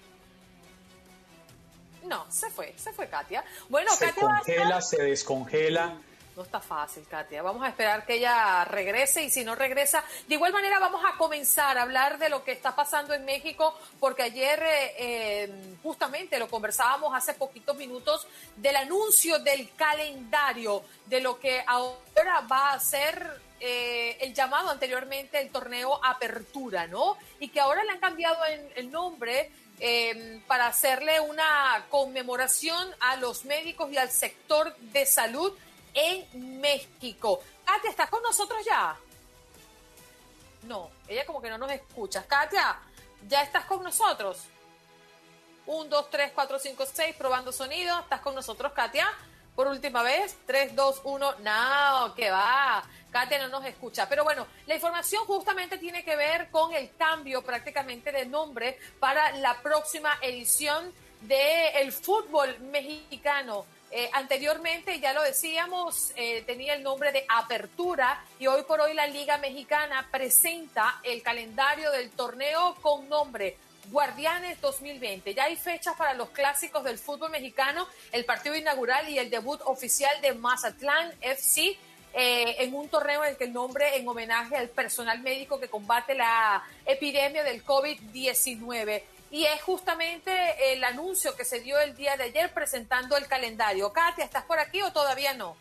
No, 2.04 2.30
se 2.30 2.50
fue, 2.50 2.74
se 2.76 2.92
fue 2.92 3.08
Katia. 3.08 3.44
Bueno, 3.68 3.90
se 3.94 4.12
congela, 4.12 4.80
se 4.80 5.02
descongela. 5.02 5.96
No 6.36 6.42
está 6.42 6.60
fácil, 6.60 7.04
Katia. 7.08 7.42
Vamos 7.42 7.62
a 7.62 7.68
esperar 7.68 8.04
que 8.04 8.14
ella 8.14 8.64
regrese 8.64 9.22
y 9.22 9.30
si 9.30 9.44
no 9.44 9.54
regresa, 9.54 10.02
de 10.26 10.34
igual 10.34 10.52
manera 10.52 10.80
vamos 10.80 11.00
a 11.04 11.16
comenzar 11.16 11.78
a 11.78 11.82
hablar 11.82 12.18
de 12.18 12.28
lo 12.28 12.42
que 12.42 12.50
está 12.50 12.74
pasando 12.74 13.14
en 13.14 13.24
México, 13.24 13.78
porque 14.00 14.24
ayer 14.24 14.60
eh, 14.60 14.94
eh, 14.98 15.76
justamente 15.82 16.38
lo 16.40 16.48
conversábamos 16.48 17.14
hace 17.14 17.34
poquitos 17.34 17.76
minutos 17.76 18.26
del 18.56 18.74
anuncio 18.74 19.38
del 19.38 19.70
calendario 19.76 20.82
de 21.06 21.20
lo 21.20 21.38
que 21.38 21.62
ahora 21.66 22.40
va 22.50 22.72
a 22.72 22.80
ser 22.80 23.40
eh, 23.60 24.18
el 24.20 24.34
llamado 24.34 24.70
anteriormente 24.70 25.40
el 25.40 25.50
torneo 25.50 26.04
Apertura, 26.04 26.88
¿no? 26.88 27.16
Y 27.38 27.48
que 27.48 27.60
ahora 27.60 27.84
le 27.84 27.92
han 27.92 28.00
cambiado 28.00 28.38
el 28.74 28.90
nombre 28.90 29.52
Em, 29.80 30.40
para 30.42 30.68
hacerle 30.68 31.20
una 31.20 31.84
conmemoración 31.90 32.94
a 33.00 33.16
los 33.16 33.44
médicos 33.44 33.90
y 33.90 33.98
al 33.98 34.10
sector 34.10 34.74
de 34.76 35.04
salud 35.04 35.52
en 35.94 36.60
México. 36.60 37.42
Katia, 37.64 37.90
¿estás 37.90 38.08
con 38.08 38.22
nosotros 38.22 38.64
ya? 38.64 38.96
No, 40.62 40.90
ella 41.08 41.26
como 41.26 41.42
que 41.42 41.50
no 41.50 41.58
nos 41.58 41.72
escucha. 41.72 42.24
Katia, 42.24 42.78
¿ya 43.28 43.42
estás 43.42 43.64
con 43.64 43.82
nosotros? 43.82 44.44
Un, 45.66 45.88
dos, 45.90 46.08
tres, 46.08 46.30
cuatro, 46.34 46.58
cinco, 46.58 46.84
seis, 46.86 47.14
probando 47.16 47.50
sonido. 47.50 47.98
¿Estás 47.98 48.20
con 48.20 48.34
nosotros, 48.34 48.72
Katia? 48.72 49.08
Por 49.54 49.68
última 49.68 50.02
vez, 50.02 50.36
tres, 50.46 50.74
dos, 50.74 51.00
uno, 51.04 51.32
no, 51.40 52.14
que 52.14 52.30
va. 52.30 52.84
Katia 53.12 53.38
no 53.38 53.48
nos 53.48 53.64
escucha. 53.64 54.08
Pero 54.08 54.24
bueno, 54.24 54.46
la 54.66 54.74
información 54.74 55.24
justamente 55.26 55.78
tiene 55.78 56.04
que 56.04 56.16
ver 56.16 56.50
con 56.50 56.74
el 56.74 56.90
cambio 56.96 57.42
prácticamente 57.42 58.10
de 58.10 58.26
nombre 58.26 58.78
para 58.98 59.30
la 59.36 59.60
próxima 59.62 60.18
edición 60.20 60.92
del 61.20 61.92
fútbol 61.92 62.58
mexicano. 62.60 63.64
Eh, 63.92 64.10
anteriormente, 64.12 64.98
ya 64.98 65.12
lo 65.12 65.22
decíamos, 65.22 66.12
eh, 66.16 66.42
tenía 66.44 66.74
el 66.74 66.82
nombre 66.82 67.12
de 67.12 67.24
Apertura 67.28 68.24
y 68.40 68.48
hoy 68.48 68.64
por 68.64 68.80
hoy 68.80 68.92
la 68.92 69.06
Liga 69.06 69.38
Mexicana 69.38 70.08
presenta 70.10 70.98
el 71.04 71.22
calendario 71.22 71.92
del 71.92 72.10
torneo 72.10 72.74
con 72.82 73.08
nombre 73.08 73.56
Guardianes 73.90 74.60
2020. 74.60 75.34
Ya 75.34 75.44
hay 75.44 75.56
fechas 75.56 75.96
para 75.96 76.14
los 76.14 76.30
clásicos 76.30 76.84
del 76.84 76.98
fútbol 76.98 77.30
mexicano, 77.30 77.86
el 78.12 78.24
partido 78.24 78.54
inaugural 78.54 79.08
y 79.08 79.18
el 79.18 79.30
debut 79.30 79.60
oficial 79.64 80.20
de 80.20 80.34
Mazatlán 80.34 81.12
FC 81.20 81.76
eh, 82.16 82.62
en 82.62 82.74
un 82.74 82.88
torneo 82.88 83.24
en 83.24 83.30
el 83.30 83.36
que 83.36 83.44
el 83.44 83.52
nombre 83.52 83.96
en 83.96 84.06
homenaje 84.06 84.56
al 84.56 84.68
personal 84.68 85.20
médico 85.20 85.58
que 85.58 85.68
combate 85.68 86.14
la 86.14 86.62
epidemia 86.86 87.42
del 87.42 87.64
COVID-19. 87.64 89.02
Y 89.32 89.44
es 89.46 89.60
justamente 89.62 90.72
el 90.72 90.84
anuncio 90.84 91.34
que 91.34 91.44
se 91.44 91.58
dio 91.58 91.78
el 91.80 91.96
día 91.96 92.16
de 92.16 92.24
ayer 92.24 92.52
presentando 92.54 93.16
el 93.16 93.26
calendario. 93.26 93.92
Katia, 93.92 94.24
¿estás 94.24 94.44
por 94.44 94.60
aquí 94.60 94.80
o 94.82 94.92
todavía 94.92 95.34
no? 95.34 95.56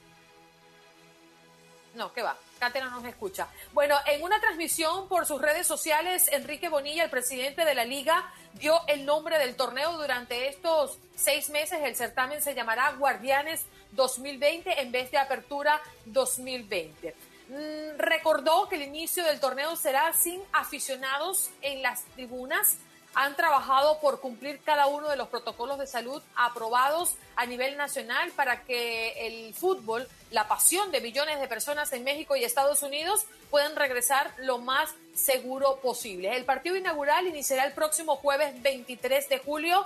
No, 1.96 2.14
¿qué 2.14 2.22
va? 2.22 2.38
No 2.64 2.90
nos 2.90 3.06
escucha. 3.06 3.50
Bueno, 3.74 3.98
en 4.06 4.24
una 4.24 4.40
transmisión 4.40 5.10
por 5.10 5.26
sus 5.26 5.42
redes 5.42 5.68
sociales, 5.68 6.30
Enrique 6.32 6.70
Bonilla, 6.70 7.04
el 7.04 7.10
presidente 7.10 7.66
de 7.66 7.76
la 7.76 7.84
liga, 7.84 8.32
dio 8.54 8.80
el 8.88 9.06
nombre 9.06 9.38
del 9.38 9.56
torneo 9.58 9.98
durante 9.98 10.48
estos 10.48 10.98
seis 11.14 11.50
meses. 11.50 11.80
El 11.84 11.96
certamen 11.96 12.42
se 12.42 12.56
llamará 12.56 12.94
Guardianes 12.94 13.66
2020 13.92 14.82
en 14.82 14.92
vez 14.94 15.12
de 15.12 15.18
Apertura 15.18 15.82
2020. 16.06 17.14
Mm, 17.50 17.98
recordó 17.98 18.70
que 18.70 18.76
el 18.76 18.84
inicio 18.84 19.26
del 19.26 19.42
torneo 19.42 19.76
será 19.76 20.14
sin 20.14 20.42
aficionados 20.54 21.50
en 21.62 21.82
las 21.82 22.04
tribunas. 22.16 22.78
Han 23.16 23.36
trabajado 23.36 24.00
por 24.00 24.20
cumplir 24.20 24.60
cada 24.64 24.88
uno 24.88 25.10
de 25.10 25.16
los 25.16 25.28
protocolos 25.28 25.78
de 25.78 25.88
salud 25.88 26.22
aprobados 26.36 27.16
a 27.36 27.46
nivel 27.46 27.78
nacional 27.78 28.32
para 28.32 28.64
que 28.64 29.28
el 29.28 29.54
fútbol, 29.54 30.08
la 30.32 30.48
pasión 30.48 30.92
de 30.92 31.02
millones 31.02 31.40
de 31.40 31.48
personas 31.48 31.94
en 31.94 32.04
México 32.04 32.36
y 32.36 32.44
Estados 32.44 32.82
Unidos, 32.82 33.26
puedan 33.50 33.76
regresar 33.76 34.34
lo 34.38 34.58
más 34.58 34.90
seguro 35.14 35.78
posible. 35.82 36.36
El 36.36 36.46
partido 36.46 36.76
inaugural 36.76 37.28
iniciará 37.28 37.66
el 37.66 37.74
próximo 37.74 38.16
jueves 38.16 38.62
23 38.62 39.30
de 39.30 39.40
julio 39.40 39.86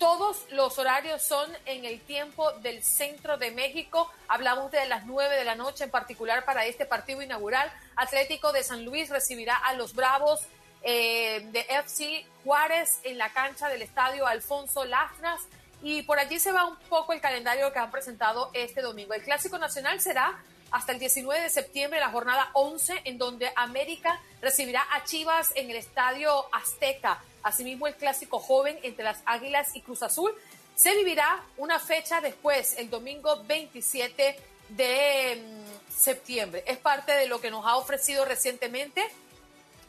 todos 0.00 0.46
los 0.50 0.78
horarios 0.78 1.20
son 1.20 1.46
en 1.66 1.84
el 1.84 2.00
tiempo 2.00 2.52
del 2.62 2.82
centro 2.82 3.36
de 3.36 3.50
México. 3.50 4.10
Hablamos 4.28 4.70
de 4.70 4.86
las 4.86 5.04
9 5.04 5.36
de 5.36 5.44
la 5.44 5.56
noche 5.56 5.84
en 5.84 5.90
particular 5.90 6.46
para 6.46 6.64
este 6.64 6.86
partido 6.86 7.20
inaugural. 7.20 7.70
Atlético 7.96 8.50
de 8.52 8.64
San 8.64 8.86
Luis 8.86 9.10
recibirá 9.10 9.56
a 9.58 9.74
los 9.74 9.94
Bravos 9.94 10.40
eh, 10.82 11.46
de 11.52 11.60
FC 11.68 12.24
Juárez 12.44 13.00
en 13.04 13.18
la 13.18 13.32
cancha 13.32 13.68
del 13.68 13.82
estadio 13.82 14.26
Alfonso 14.26 14.84
Lastras. 14.84 15.40
Y 15.82 16.02
por 16.02 16.18
allí 16.18 16.38
se 16.38 16.52
va 16.52 16.66
un 16.66 16.76
poco 16.88 17.12
el 17.12 17.20
calendario 17.20 17.72
que 17.72 17.78
han 17.78 17.90
presentado 17.90 18.50
este 18.52 18.82
domingo. 18.82 19.14
El 19.14 19.22
Clásico 19.22 19.58
Nacional 19.58 20.00
será 20.00 20.38
hasta 20.70 20.92
el 20.92 20.98
19 20.98 21.42
de 21.42 21.50
septiembre, 21.50 22.00
la 22.00 22.10
jornada 22.10 22.50
11, 22.52 23.02
en 23.04 23.18
donde 23.18 23.50
América 23.56 24.20
recibirá 24.40 24.86
a 24.92 25.04
Chivas 25.04 25.52
en 25.54 25.70
el 25.70 25.76
estadio 25.76 26.44
Azteca. 26.54 27.22
Asimismo, 27.42 27.86
el 27.86 27.94
clásico 27.94 28.38
joven 28.38 28.78
entre 28.82 29.04
las 29.04 29.20
Águilas 29.24 29.74
y 29.74 29.80
Cruz 29.80 30.02
Azul 30.02 30.32
se 30.74 30.94
vivirá 30.96 31.42
una 31.56 31.78
fecha 31.78 32.20
después, 32.20 32.78
el 32.78 32.88
domingo 32.88 33.42
27 33.44 34.36
de 34.70 35.42
mm, 35.44 35.92
septiembre. 35.92 36.64
Es 36.66 36.78
parte 36.78 37.12
de 37.12 37.26
lo 37.26 37.40
que 37.40 37.50
nos 37.50 37.66
ha 37.66 37.76
ofrecido 37.76 38.24
recientemente 38.24 39.02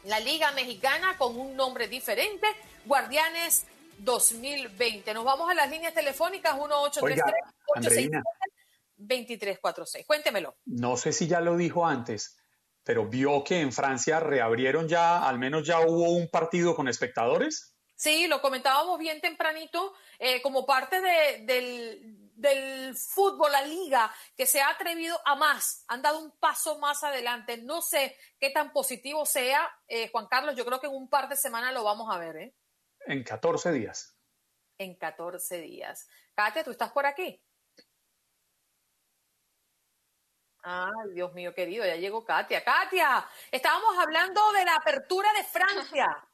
la 0.03 0.19
Liga 0.19 0.51
Mexicana 0.51 1.17
con 1.17 1.39
un 1.39 1.55
nombre 1.55 1.87
diferente, 1.87 2.47
Guardianes 2.85 3.65
2020. 3.99 5.13
Nos 5.13 5.23
vamos 5.23 5.49
a 5.49 5.53
las 5.53 5.69
líneas 5.69 5.93
telefónicas 5.93 6.55
1833 6.55 8.21
2346. 8.97 10.05
Cuéntemelo. 10.05 10.55
No 10.65 10.97
sé 10.97 11.11
si 11.11 11.27
ya 11.27 11.41
lo 11.41 11.57
dijo 11.57 11.85
antes, 11.85 12.37
pero 12.83 13.07
vio 13.07 13.43
que 13.43 13.59
en 13.59 13.71
Francia 13.71 14.19
reabrieron 14.19 14.87
ya, 14.87 15.27
al 15.27 15.39
menos 15.39 15.65
ya 15.65 15.79
hubo 15.81 16.11
un 16.11 16.29
partido 16.29 16.75
con 16.75 16.87
espectadores. 16.87 17.75
Sí, 17.95 18.27
lo 18.27 18.41
comentábamos 18.41 18.97
bien 18.99 19.21
tempranito, 19.21 19.93
eh, 20.17 20.41
como 20.41 20.65
parte 20.65 21.01
de, 21.01 21.45
del 21.45 22.20
fútbol, 22.95 23.51
la 23.51 23.61
liga, 23.61 24.13
que 24.35 24.45
se 24.45 24.61
ha 24.61 24.69
atrevido 24.69 25.19
a 25.25 25.35
más, 25.35 25.85
han 25.87 26.01
dado 26.01 26.19
un 26.19 26.31
paso 26.37 26.79
más 26.79 27.03
adelante. 27.03 27.57
No 27.57 27.81
sé 27.81 28.17
qué 28.39 28.49
tan 28.49 28.71
positivo 28.71 29.25
sea, 29.25 29.69
eh, 29.87 30.09
Juan 30.09 30.27
Carlos, 30.27 30.55
yo 30.55 30.65
creo 30.65 30.79
que 30.79 30.87
en 30.87 30.95
un 30.95 31.09
par 31.09 31.29
de 31.29 31.35
semanas 31.35 31.73
lo 31.73 31.83
vamos 31.83 32.13
a 32.13 32.17
ver. 32.17 32.35
¿eh? 32.37 32.55
En 33.05 33.23
14 33.23 33.71
días. 33.71 34.17
En 34.77 34.95
14 34.95 35.61
días. 35.61 36.07
Katia, 36.33 36.63
¿tú 36.63 36.71
estás 36.71 36.91
por 36.91 37.05
aquí? 37.05 37.43
Ay, 40.63 41.13
Dios 41.13 41.33
mío 41.33 41.55
querido, 41.55 41.85
ya 41.85 41.95
llegó 41.95 42.23
Katia. 42.23 42.63
Katia, 42.63 43.27
estábamos 43.51 43.97
hablando 43.97 44.51
de 44.51 44.65
la 44.65 44.75
apertura 44.75 45.31
de 45.33 45.43
Francia. 45.43 46.27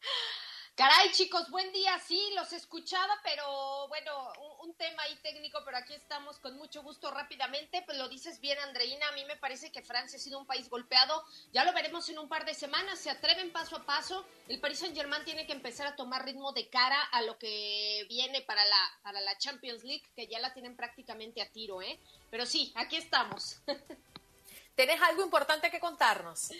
Caray, 0.78 1.10
chicos, 1.10 1.50
buen 1.50 1.72
día. 1.72 1.98
Sí, 1.98 2.30
los 2.36 2.52
escuchaba, 2.52 3.18
pero 3.24 3.88
bueno, 3.88 4.12
un, 4.60 4.72
tema 4.74 5.02
ahí 5.02 5.16
técnico, 5.24 5.58
pero 5.64 5.76
aquí 5.76 5.92
estamos 5.92 6.38
con 6.38 6.56
mucho 6.56 6.84
gusto 6.84 7.10
rápidamente. 7.10 7.82
Pues 7.82 7.98
lo 7.98 8.08
dices 8.08 8.40
bien, 8.40 8.60
Andreina. 8.60 9.08
A 9.08 9.12
mí 9.12 9.24
me 9.24 9.34
parece 9.34 9.72
que 9.72 9.82
Francia 9.82 10.18
ha 10.18 10.22
sido 10.22 10.38
un 10.38 10.46
país 10.46 10.70
golpeado. 10.70 11.24
Ya 11.52 11.64
lo 11.64 11.72
veremos 11.72 12.08
en 12.10 12.20
un 12.20 12.28
par 12.28 12.44
de 12.44 12.54
semanas. 12.54 13.00
Se 13.00 13.10
atreven 13.10 13.50
paso 13.50 13.74
a 13.74 13.84
paso. 13.84 14.24
El 14.46 14.60
Paris 14.60 14.78
Saint-Germain 14.78 15.24
tiene 15.24 15.48
que 15.48 15.52
empezar 15.52 15.88
a 15.88 15.96
tomar 15.96 16.24
ritmo 16.24 16.52
de 16.52 16.68
cara 16.68 17.02
a 17.10 17.22
lo 17.22 17.36
que 17.38 18.06
viene 18.08 18.42
para 18.42 18.64
la, 18.64 18.98
para 19.02 19.20
la 19.20 19.36
Champions 19.36 19.82
League, 19.82 20.04
que 20.14 20.28
ya 20.28 20.38
la 20.38 20.54
tienen 20.54 20.76
prácticamente 20.76 21.42
a 21.42 21.50
tiro, 21.50 21.82
¿eh? 21.82 21.98
Pero 22.30 22.46
sí, 22.46 22.72
aquí 22.76 22.94
estamos. 22.94 23.62
¿Tenés 24.76 25.02
algo 25.02 25.24
importante 25.24 25.72
que 25.72 25.80
contarnos? 25.80 26.52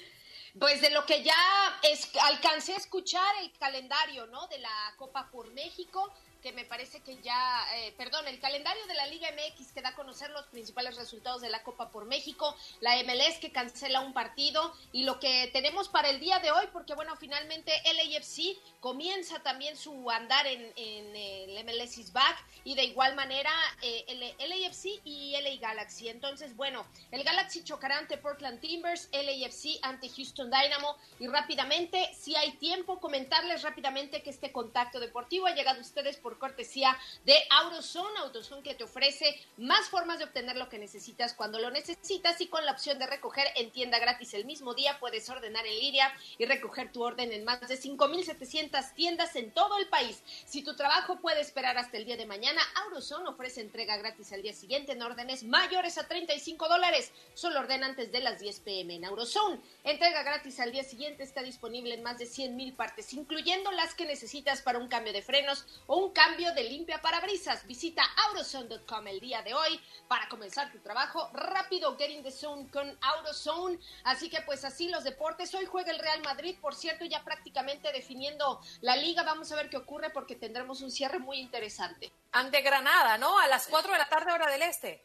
Pues 0.59 0.81
de 0.81 0.91
lo 0.91 1.07
que 1.07 1.23
ya 1.23 1.35
es, 1.83 2.11
alcancé 2.23 2.73
a 2.75 2.77
escuchar 2.77 3.35
el 3.43 3.53
calendario, 3.59 4.27
¿no? 4.27 4.47
De 4.49 4.59
la 4.59 4.95
Copa 4.97 5.29
por 5.31 5.53
México 5.53 6.13
que 6.43 6.53
me 6.53 6.65
parece 6.65 7.01
que 7.01 7.17
ya, 7.23 7.65
eh, 7.77 7.95
perdón, 7.97 8.27
el 8.29 8.41
calendario 8.41 8.87
de 8.87 8.95
la 8.95 9.07
Liga 9.07 9.29
MX 9.33 9.73
que 9.73 9.83
da 9.83 9.91
a 9.91 9.95
conocer 9.95 10.31
los 10.31 10.47
principales 10.47 10.97
resultados 10.97 11.41
de 11.43 11.51
la 11.51 11.63
Copa 11.63 11.91
por 11.91 12.05
México, 12.05 12.55
la 12.81 12.97
MLS 13.03 13.39
que 13.41 13.53
cancela 13.53 14.01
un 14.01 14.13
partido 14.13 14.73
y 14.93 15.05
lo 15.05 15.19
que 15.19 15.49
tenemos 15.53 15.89
para 15.89 16.11
el 16.11 16.21
día 16.21 16.39
de 16.39 16.51
hoy, 16.51 16.67
porque 16.73 16.95
bueno, 16.95 17.17
finalmente 17.17 17.73
LAFC 17.85 18.57
comienza 18.81 19.43
también 19.43 19.77
su 19.77 20.11
andar 20.11 20.47
en, 20.47 20.73
en 20.77 21.17
el 21.17 21.65
MLS 21.65 21.99
is 21.99 22.13
back 22.13 22.45
y 22.65 22.75
de 22.75 22.85
igual 22.85 23.15
manera 23.15 23.51
eh, 23.83 24.05
el 24.09 24.21
LAFC 24.21 25.01
y 25.05 25.33
LA 25.41 25.57
Galaxy. 25.61 26.09
Entonces, 26.09 26.57
bueno, 26.57 26.87
el 27.11 27.25
Galaxy 27.25 27.65
chocará 27.65 27.99
ante 27.99 28.19
Portland 28.19 28.61
Timbers, 28.61 29.09
LAFC 29.13 29.79
ante 29.83 30.09
Houston 30.09 30.51
Dynamo 30.51 30.97
y 31.19 31.27
rápidamente, 31.29 32.13
si 32.15 32.37
hay 32.37 32.53
tiempo, 32.53 33.01
comentarles 33.01 33.63
rápidamente 33.63 34.23
que 34.23 34.31
este 34.31 34.53
contacto 34.53 35.01
deportivo 35.01 35.47
ha 35.47 35.55
llegado 35.55 35.79
a 35.79 35.83
ustedes 35.83 36.17
por 36.17 36.28
por 36.29 36.37
cortesía 36.39 36.95
de 37.25 37.35
AutoZone, 37.49 38.19
AutoZone 38.19 38.63
que 38.63 38.75
te 38.75 38.85
ofrece 38.85 39.41
más 39.57 39.89
formas 39.89 40.19
de 40.19 40.25
obtener 40.25 40.59
lo 40.59 40.69
que 40.69 40.79
necesitas 40.79 41.33
cuando 41.33 41.59
lo 41.59 41.71
necesitas 41.71 42.39
y 42.43 42.49
con 42.49 42.67
la 42.67 42.73
opción 42.73 42.99
de 42.99 43.07
recoger 43.07 43.47
en 43.57 43.71
tienda 43.71 43.99
gratis 43.99 44.35
el 44.35 44.45
mismo 44.45 44.75
día 44.75 44.99
puedes 45.01 45.27
ordenar 45.31 45.67
en 45.67 45.79
línea 45.79 46.15
y 46.37 46.45
recoger 46.45 46.93
tu 46.93 47.03
orden 47.03 47.33
en 47.33 47.45
más 47.45 47.67
de 47.67 47.81
5.700 47.81 48.93
tiendas 48.93 49.37
en 49.37 49.53
todo 49.53 49.79
el 49.79 49.89
país. 49.89 50.23
Si 50.45 50.63
tu 50.63 50.77
trabajo 50.77 51.19
puede 51.19 51.41
esperar 51.41 51.79
hasta 51.79 51.97
el 51.97 52.05
día 52.05 52.19
de 52.19 52.27
mañana, 52.27 52.61
AutoZone 52.85 53.31
ofrece 53.31 53.63
entrega 53.63 53.97
gratis 53.97 54.31
al 54.35 54.43
día 54.43 54.53
siguiente 54.53 54.93
en 54.93 55.03
órdenes 55.03 55.45
mayores 55.45 55.97
a 55.97 56.07
35 56.07 56.69
dólares. 56.69 57.11
Solo 57.33 57.61
ordena 57.61 57.87
antes 57.87 58.13
de 58.13 58.21
las 58.21 58.39
10 58.39 58.61
pm 58.61 58.97
en 58.97 59.07
AutoZone. 59.07 59.61
Entrega 59.83 60.23
gratis 60.25 60.61
al 60.61 60.73
día 60.73 60.85
siguiente 60.85 61.23
está 61.23 61.43
disponible 61.43 61.95
en 61.95 62.03
más 62.03 62.19
de 62.19 62.27
100.000 62.27 62.77
partes, 62.77 63.15
incluyendo 63.15 63.73
las 63.73 63.95
que 63.95 64.05
necesitas 64.05 64.61
para 64.61 64.79
un 64.79 64.89
cambio 64.89 65.15
de 65.15 65.23
frenos 65.23 65.65
o 65.87 65.97
un 65.97 66.13
cambio 66.19 66.53
de 66.53 66.65
limpia 66.65 67.01
parabrisas. 67.01 67.65
Visita 67.65 68.03
AutoZone.com 68.27 69.07
el 69.07 69.21
día 69.21 69.41
de 69.43 69.55
hoy 69.55 69.81
para 70.09 70.29
comenzar 70.29 70.73
tu 70.73 70.81
trabajo 70.81 71.31
rápido. 71.33 71.97
Get 71.97 72.11
in 72.11 72.25
the 72.25 72.33
zone 72.33 72.69
con 72.73 72.99
AutoZone. 73.01 73.79
Así 74.03 74.29
que 74.29 74.41
pues 74.41 74.65
así 74.65 74.89
los 74.89 75.05
deportes. 75.05 75.55
Hoy 75.55 75.67
juega 75.67 75.93
el 75.93 76.01
Real 76.01 76.21
Madrid, 76.23 76.57
por 76.61 76.75
cierto, 76.75 77.05
ya 77.05 77.23
prácticamente 77.23 77.93
definiendo 77.93 78.61
la 78.81 78.97
liga. 78.97 79.23
Vamos 79.23 79.53
a 79.53 79.55
ver 79.55 79.71
qué 79.71 79.77
ocurre 79.77 80.11
porque 80.11 80.35
tendremos 80.35 80.81
un 80.81 80.91
cierre 80.91 81.21
muy 81.21 81.39
interesante. 81.39 82.11
Ante 82.33 82.63
Granada, 82.63 83.17
¿no? 83.17 83.39
A 83.39 83.47
las 83.47 83.69
4 83.69 83.93
de 83.93 83.99
la 83.99 84.09
tarde 84.09 84.33
hora 84.33 84.51
del 84.51 84.63
este. 84.63 85.01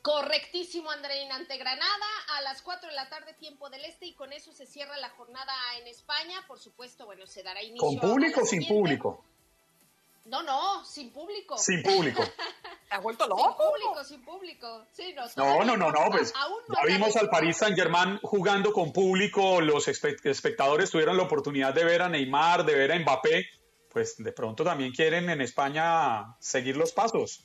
Correctísimo, 0.00 0.90
Andreina, 0.90 1.36
ante 1.36 1.58
Granada 1.58 2.06
a 2.34 2.40
las 2.40 2.62
4 2.62 2.88
de 2.88 2.94
la 2.94 3.10
tarde, 3.10 3.34
tiempo 3.34 3.68
del 3.68 3.84
este, 3.84 4.06
y 4.06 4.14
con 4.14 4.32
eso 4.32 4.52
se 4.52 4.64
cierra 4.64 4.96
la 4.96 5.10
jornada 5.10 5.52
en 5.78 5.86
España. 5.86 6.42
Por 6.48 6.58
supuesto, 6.58 7.04
bueno, 7.04 7.26
se 7.26 7.42
dará 7.42 7.62
inicio. 7.62 7.86
¿Con 7.86 7.98
público 7.98 8.40
o 8.40 8.46
sin 8.46 8.66
público? 8.66 9.22
No, 10.24 10.42
no, 10.42 10.84
sin 10.84 11.12
público. 11.12 11.58
Sin 11.58 11.82
público. 11.82 12.22
¿Te 12.88 12.94
has 12.94 13.02
vuelto 13.02 13.26
loco? 13.26 13.42
Sin 13.44 13.56
público, 13.56 14.04
sin 14.04 14.24
público. 14.24 14.86
Sí, 14.92 15.14
no, 15.36 15.64
no, 15.64 15.76
no, 15.76 15.90
no, 15.90 16.10
pues 16.10 16.32
ya 16.32 16.86
vimos 16.86 17.14
al 17.16 17.28
Paris 17.28 17.58
Saint 17.58 17.76
Germain 17.76 18.18
jugando 18.22 18.72
con 18.72 18.92
público, 18.92 19.60
los 19.60 19.86
espectadores 19.88 20.90
tuvieron 20.90 21.16
la 21.16 21.24
oportunidad 21.24 21.74
de 21.74 21.84
ver 21.84 22.02
a 22.02 22.08
Neymar, 22.08 22.64
de 22.64 22.74
ver 22.74 22.92
a 22.92 22.98
Mbappé, 22.98 23.46
pues 23.90 24.16
de 24.16 24.32
pronto 24.32 24.64
también 24.64 24.92
quieren 24.92 25.28
en 25.28 25.40
España 25.42 26.36
seguir 26.40 26.76
los 26.76 26.92
pasos. 26.92 27.44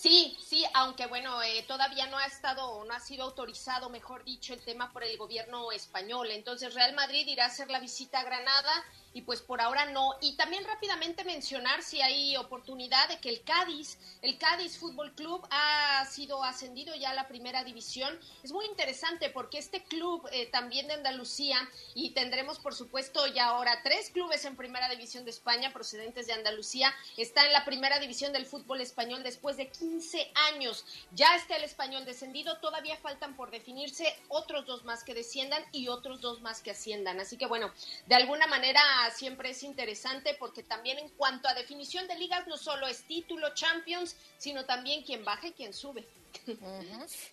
Sí, 0.00 0.34
sí, 0.42 0.64
aunque 0.72 1.06
bueno, 1.08 1.42
eh, 1.42 1.62
todavía 1.68 2.06
no 2.06 2.16
ha 2.16 2.24
estado, 2.24 2.82
no 2.86 2.94
ha 2.94 3.00
sido 3.00 3.24
autorizado, 3.24 3.90
mejor 3.90 4.24
dicho, 4.24 4.54
el 4.54 4.64
tema 4.64 4.90
por 4.92 5.04
el 5.04 5.18
gobierno 5.18 5.70
español. 5.72 6.30
Entonces 6.30 6.72
Real 6.72 6.94
Madrid 6.94 7.26
irá 7.26 7.44
a 7.44 7.48
hacer 7.48 7.70
la 7.70 7.80
visita 7.80 8.20
a 8.20 8.24
Granada 8.24 8.72
y 9.12 9.22
pues 9.22 9.42
por 9.42 9.60
ahora 9.60 9.86
no. 9.86 10.14
Y 10.20 10.36
también 10.36 10.64
rápidamente 10.64 11.24
mencionar 11.24 11.82
si 11.82 12.00
hay 12.00 12.36
oportunidad 12.36 13.08
de 13.08 13.18
que 13.18 13.28
el 13.28 13.42
Cádiz, 13.42 13.98
el 14.22 14.38
Cádiz 14.38 14.78
Fútbol 14.78 15.12
Club 15.14 15.46
ha 15.50 16.06
sido 16.06 16.42
ascendido 16.44 16.94
ya 16.94 17.10
a 17.10 17.14
la 17.14 17.28
primera 17.28 17.64
división. 17.64 18.18
Es 18.42 18.52
muy 18.52 18.66
interesante 18.66 19.30
porque 19.30 19.58
este 19.58 19.82
club 19.82 20.28
eh, 20.32 20.46
también 20.46 20.86
de 20.86 20.94
Andalucía 20.94 21.58
y 21.94 22.10
tendremos 22.10 22.58
por 22.58 22.74
supuesto 22.74 23.26
ya 23.26 23.46
ahora 23.46 23.80
tres 23.82 24.10
clubes 24.10 24.44
en 24.44 24.56
primera 24.56 24.88
división 24.88 25.24
de 25.24 25.30
España 25.30 25.72
procedentes 25.72 26.26
de 26.26 26.32
Andalucía. 26.32 26.94
Está 27.16 27.44
en 27.46 27.52
la 27.52 27.64
primera 27.64 27.98
división 27.98 28.32
del 28.32 28.46
fútbol 28.46 28.80
español 28.80 29.22
después 29.22 29.56
de 29.56 29.68
15 29.68 30.30
años. 30.52 30.84
Ya 31.12 31.34
está 31.36 31.56
el 31.56 31.64
español 31.64 32.04
descendido, 32.04 32.58
todavía 32.58 32.96
faltan 32.96 33.34
por 33.34 33.50
definirse 33.50 34.16
otros 34.28 34.66
dos 34.66 34.84
más 34.84 35.04
que 35.04 35.14
desciendan 35.14 35.64
y 35.72 35.88
otros 35.88 36.20
dos 36.20 36.40
más 36.40 36.60
que 36.60 36.70
asciendan. 36.70 37.20
Así 37.20 37.36
que 37.36 37.46
bueno, 37.46 37.72
de 38.06 38.14
alguna 38.14 38.46
manera 38.46 38.80
siempre 39.10 39.50
es 39.50 39.62
interesante 39.62 40.36
porque 40.38 40.62
también 40.62 40.98
en 40.98 41.08
cuanto 41.10 41.48
a 41.48 41.54
definición 41.54 42.06
de 42.06 42.16
ligas 42.16 42.46
no 42.46 42.56
solo 42.56 42.86
es 42.86 43.04
título 43.04 43.54
Champions, 43.54 44.16
sino 44.36 44.64
también 44.64 45.02
quien 45.02 45.24
baja 45.24 45.46
y 45.46 45.52
quien 45.52 45.72
sube. 45.72 46.06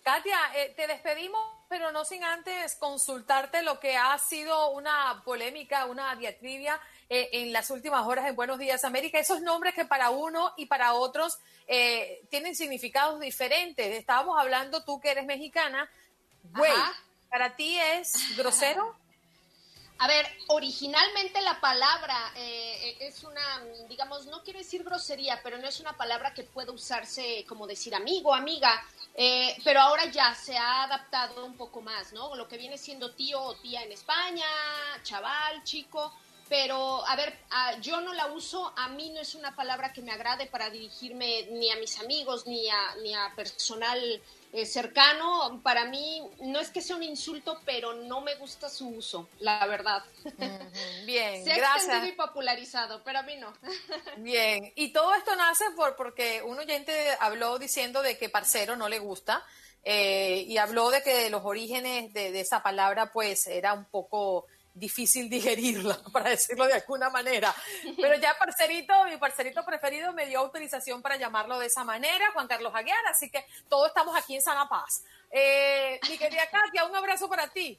Katia, 0.02 0.38
eh, 0.54 0.72
te 0.76 0.86
despedimos, 0.86 1.40
pero 1.68 1.92
no 1.92 2.04
sin 2.04 2.24
antes 2.24 2.74
consultarte 2.76 3.62
lo 3.62 3.78
que 3.80 3.96
ha 3.96 4.16
sido 4.18 4.70
una 4.70 5.22
polémica, 5.24 5.86
una 5.86 6.14
diatribia 6.16 6.80
eh, 7.08 7.28
en 7.32 7.52
las 7.52 7.70
últimas 7.70 8.06
horas 8.06 8.26
en 8.26 8.36
Buenos 8.36 8.58
Días 8.58 8.84
América. 8.84 9.18
Esos 9.18 9.40
nombres 9.40 9.74
que 9.74 9.84
para 9.84 10.10
uno 10.10 10.52
y 10.56 10.66
para 10.66 10.94
otros 10.94 11.38
eh, 11.66 12.22
tienen 12.30 12.54
significados 12.54 13.20
diferentes. 13.20 13.96
Estábamos 13.96 14.38
hablando, 14.38 14.84
tú 14.84 15.00
que 15.00 15.10
eres 15.10 15.26
mexicana, 15.26 15.88
güey, 16.54 16.72
¿para 17.30 17.56
ti 17.56 17.78
es 17.78 18.36
grosero? 18.36 18.96
A 20.00 20.06
ver, 20.06 20.26
originalmente 20.46 21.42
la 21.42 21.60
palabra 21.60 22.32
eh, 22.36 22.96
es 23.00 23.24
una, 23.24 23.64
digamos, 23.88 24.26
no 24.26 24.44
quiero 24.44 24.60
decir 24.60 24.84
grosería, 24.84 25.40
pero 25.42 25.58
no 25.58 25.66
es 25.66 25.80
una 25.80 25.96
palabra 25.96 26.32
que 26.32 26.44
pueda 26.44 26.70
usarse 26.70 27.44
como 27.48 27.66
decir 27.66 27.92
amigo, 27.96 28.32
amiga, 28.32 28.80
eh, 29.16 29.56
pero 29.64 29.80
ahora 29.80 30.04
ya 30.04 30.32
se 30.36 30.56
ha 30.56 30.84
adaptado 30.84 31.44
un 31.44 31.56
poco 31.56 31.80
más, 31.80 32.12
¿no? 32.12 32.36
Lo 32.36 32.46
que 32.46 32.58
viene 32.58 32.78
siendo 32.78 33.12
tío 33.12 33.42
o 33.42 33.56
tía 33.56 33.82
en 33.82 33.90
España, 33.90 34.46
chaval, 35.02 35.64
chico, 35.64 36.12
pero 36.48 37.04
a 37.04 37.16
ver, 37.16 37.36
yo 37.82 38.00
no 38.00 38.14
la 38.14 38.26
uso, 38.26 38.72
a 38.76 38.88
mí 38.90 39.10
no 39.10 39.20
es 39.20 39.34
una 39.34 39.56
palabra 39.56 39.92
que 39.92 40.00
me 40.00 40.12
agrade 40.12 40.46
para 40.46 40.70
dirigirme 40.70 41.48
ni 41.50 41.72
a 41.72 41.76
mis 41.76 41.98
amigos 41.98 42.46
ni 42.46 42.68
a, 42.68 42.94
ni 43.02 43.14
a 43.16 43.32
personal 43.34 44.22
eh, 44.52 44.64
cercano, 44.64 45.60
para 45.62 45.84
mí 45.84 46.22
no 46.40 46.58
es 46.58 46.70
que 46.70 46.80
sea 46.80 46.96
un 46.96 47.02
insulto, 47.02 47.60
pero 47.66 47.92
no 47.94 48.22
me 48.22 48.34
gusta 48.36 48.68
su 48.68 48.88
uso, 48.88 49.28
la 49.40 49.66
verdad. 49.66 50.02
Bien, 51.04 51.44
Se 51.44 51.52
ha 51.52 51.56
gracias. 51.56 51.84
extendido 51.84 52.14
y 52.14 52.16
popularizado, 52.16 53.02
pero 53.04 53.18
a 53.18 53.22
mí 53.22 53.36
no. 53.36 53.52
Bien, 54.16 54.72
y 54.74 54.92
todo 54.92 55.14
esto 55.14 55.36
nace 55.36 55.64
por 55.76 55.96
porque 55.96 56.42
un 56.42 56.58
oyente 56.58 56.92
habló 57.20 57.58
diciendo 57.58 58.02
de 58.02 58.16
que 58.16 58.28
parcero 58.28 58.74
no 58.76 58.88
le 58.88 58.98
gusta 58.98 59.44
eh, 59.84 60.44
y 60.46 60.56
habló 60.56 60.90
de 60.90 61.02
que 61.02 61.28
los 61.30 61.44
orígenes 61.44 62.12
de, 62.14 62.32
de 62.32 62.40
esa 62.40 62.62
palabra 62.62 63.12
pues 63.12 63.46
era 63.46 63.74
un 63.74 63.84
poco 63.84 64.46
difícil 64.74 65.28
digerirla, 65.28 65.98
para 66.12 66.30
decirlo 66.30 66.66
de 66.66 66.74
alguna 66.74 67.10
manera. 67.10 67.54
Pero 67.96 68.16
ya 68.16 68.36
parcerito, 68.38 68.92
mi 69.04 69.16
parcerito 69.16 69.64
preferido 69.64 70.12
me 70.12 70.26
dio 70.26 70.38
autorización 70.40 71.02
para 71.02 71.16
llamarlo 71.16 71.58
de 71.58 71.66
esa 71.66 71.84
manera, 71.84 72.30
Juan 72.32 72.46
Carlos 72.46 72.74
Aguiar, 72.74 73.06
así 73.06 73.30
que 73.30 73.44
todos 73.68 73.88
estamos 73.88 74.16
aquí 74.16 74.34
en 74.34 74.42
Sana 74.42 74.68
Paz. 74.68 75.04
Eh, 75.30 76.00
mi 76.08 76.18
querida 76.18 76.48
Katia, 76.50 76.84
un 76.84 76.94
abrazo 76.94 77.28
para 77.28 77.48
ti. 77.48 77.78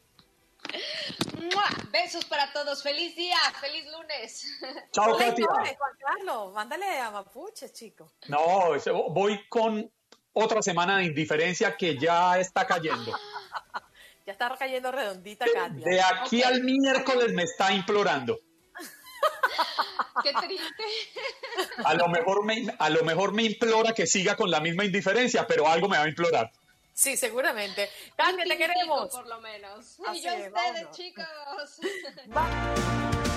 Besos 1.91 2.25
para 2.25 2.51
todos. 2.51 2.83
Feliz 2.83 3.15
día, 3.15 3.37
feliz 3.59 3.85
lunes. 3.91 4.45
Chao, 4.91 5.17
Katia. 5.17 5.45
Juan 5.47 5.97
Carlos, 5.99 6.53
mándale 6.53 6.99
a 6.99 7.11
Mapuche, 7.11 7.71
chico. 7.71 8.11
No, 8.27 8.73
voy 9.09 9.47
con 9.47 9.89
otra 10.33 10.61
semana 10.61 10.97
de 10.97 11.05
indiferencia 11.05 11.75
que 11.75 11.97
ya 11.97 12.37
está 12.39 12.67
cayendo. 12.67 13.11
ya 14.29 14.33
está 14.33 14.55
cayendo 14.55 14.91
redondita, 14.91 15.45
Katia. 15.51 15.83
De 15.83 16.01
aquí 16.01 16.43
al 16.43 16.61
miércoles 16.61 17.33
me 17.33 17.41
está 17.41 17.73
implorando. 17.73 18.39
Qué 20.23 20.31
triste. 20.39 20.83
A 21.83 21.95
lo, 21.95 22.07
mejor 22.09 22.45
me, 22.45 22.67
a 22.77 22.89
lo 22.91 23.03
mejor 23.03 23.33
me 23.33 23.41
implora 23.41 23.91
que 23.91 24.05
siga 24.05 24.35
con 24.35 24.51
la 24.51 24.59
misma 24.59 24.85
indiferencia, 24.85 25.47
pero 25.47 25.67
algo 25.67 25.89
me 25.89 25.97
va 25.97 26.03
a 26.03 26.07
implorar. 26.07 26.51
Sí, 26.93 27.17
seguramente. 27.17 27.89
Katia, 28.15 28.43
te 28.43 28.57
queremos. 28.57 29.09
Por 29.09 29.25
lo 29.25 29.41
menos. 29.41 29.97
y 30.13 30.21
yo 30.21 30.29
ustedes, 30.31 30.91
chicos. 30.91 31.25
El 32.15 33.28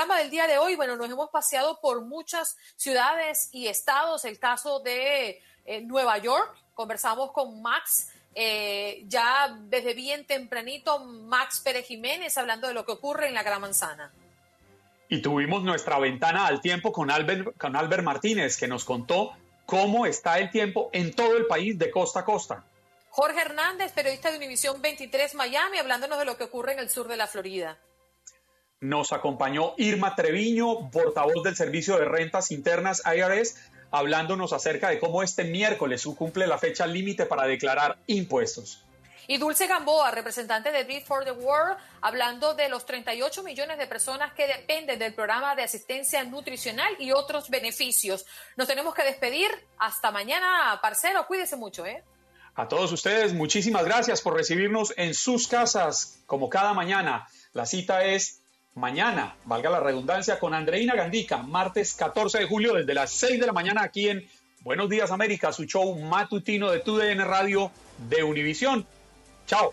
programa 0.00 0.22
del 0.22 0.30
día 0.30 0.46
de 0.46 0.56
hoy, 0.56 0.76
bueno, 0.76 0.96
nos 0.96 1.10
hemos 1.10 1.28
paseado 1.28 1.78
por 1.78 2.00
muchas 2.00 2.56
ciudades 2.76 3.50
y 3.52 3.66
estados. 3.66 4.24
El 4.24 4.38
caso 4.38 4.80
de 4.80 5.42
eh, 5.66 5.82
Nueva 5.82 6.16
York, 6.16 6.56
conversamos 6.72 7.32
con 7.32 7.60
Max 7.60 8.08
eh, 8.34 9.04
ya 9.08 9.54
desde 9.64 9.92
bien 9.92 10.24
tempranito, 10.24 11.00
Max 11.00 11.60
Pérez 11.60 11.86
Jiménez 11.86 12.38
hablando 12.38 12.66
de 12.66 12.72
lo 12.72 12.86
que 12.86 12.92
ocurre 12.92 13.28
en 13.28 13.34
la 13.34 13.42
Gran 13.42 13.60
Manzana. 13.60 14.10
Y 15.10 15.20
tuvimos 15.20 15.62
nuestra 15.64 15.98
ventana 15.98 16.46
al 16.46 16.62
tiempo 16.62 16.92
con 16.92 17.10
Albert, 17.10 17.58
con 17.58 17.76
Albert 17.76 18.02
Martínez, 18.02 18.56
que 18.56 18.68
nos 18.68 18.86
contó 18.86 19.34
cómo 19.66 20.06
está 20.06 20.38
el 20.38 20.50
tiempo 20.50 20.88
en 20.94 21.12
todo 21.12 21.36
el 21.36 21.44
país 21.44 21.78
de 21.78 21.90
costa 21.90 22.20
a 22.20 22.24
costa. 22.24 22.64
Jorge 23.10 23.42
Hernández, 23.42 23.92
periodista 23.92 24.30
de 24.30 24.38
Univisión 24.38 24.80
23 24.80 25.34
Miami, 25.34 25.76
hablándonos 25.76 26.18
de 26.18 26.24
lo 26.24 26.38
que 26.38 26.44
ocurre 26.44 26.72
en 26.72 26.78
el 26.78 26.88
sur 26.88 27.06
de 27.06 27.18
la 27.18 27.26
Florida. 27.26 27.76
Nos 28.80 29.12
acompañó 29.12 29.74
Irma 29.76 30.14
Treviño, 30.14 30.90
portavoz 30.90 31.42
del 31.44 31.54
Servicio 31.54 31.98
de 31.98 32.06
Rentas 32.06 32.50
Internas 32.50 33.02
IRS, 33.04 33.56
hablándonos 33.90 34.54
acerca 34.54 34.88
de 34.88 34.98
cómo 34.98 35.22
este 35.22 35.44
miércoles 35.44 36.02
cumple 36.16 36.46
la 36.46 36.56
fecha 36.56 36.86
límite 36.86 37.26
para 37.26 37.44
declarar 37.44 37.98
impuestos. 38.06 38.82
Y 39.26 39.36
Dulce 39.36 39.66
Gamboa, 39.66 40.10
representante 40.12 40.72
de 40.72 40.84
Beat 40.84 41.04
for 41.04 41.24
the 41.24 41.32
World, 41.32 41.76
hablando 42.00 42.54
de 42.54 42.70
los 42.70 42.86
38 42.86 43.42
millones 43.42 43.76
de 43.76 43.86
personas 43.86 44.32
que 44.32 44.46
dependen 44.46 44.98
del 44.98 45.12
programa 45.12 45.54
de 45.54 45.62
asistencia 45.62 46.24
nutricional 46.24 46.96
y 46.98 47.12
otros 47.12 47.50
beneficios. 47.50 48.24
Nos 48.56 48.66
tenemos 48.66 48.94
que 48.94 49.04
despedir. 49.04 49.50
Hasta 49.78 50.10
mañana, 50.10 50.78
parcero. 50.80 51.26
Cuídese 51.26 51.56
mucho, 51.56 51.84
¿eh? 51.84 52.02
A 52.54 52.66
todos 52.66 52.90
ustedes, 52.92 53.34
muchísimas 53.34 53.84
gracias 53.84 54.22
por 54.22 54.34
recibirnos 54.34 54.94
en 54.96 55.14
sus 55.14 55.46
casas, 55.46 56.18
como 56.26 56.48
cada 56.48 56.72
mañana. 56.72 57.28
La 57.52 57.66
cita 57.66 58.04
es 58.04 58.39
mañana, 58.74 59.36
valga 59.44 59.70
la 59.70 59.80
redundancia, 59.80 60.38
con 60.38 60.54
Andreina 60.54 60.94
Gandica, 60.94 61.38
martes 61.38 61.94
14 61.94 62.38
de 62.38 62.46
julio, 62.46 62.74
desde 62.74 62.94
las 62.94 63.10
6 63.12 63.40
de 63.40 63.46
la 63.46 63.52
mañana 63.52 63.82
aquí 63.82 64.08
en 64.08 64.26
Buenos 64.60 64.88
Días 64.88 65.10
América, 65.10 65.52
su 65.52 65.64
show 65.64 65.98
matutino 65.98 66.70
de 66.70 66.80
TUDN 66.80 67.24
Radio 67.24 67.70
de 68.08 68.22
Univisión. 68.22 68.86
Chao. 69.46 69.72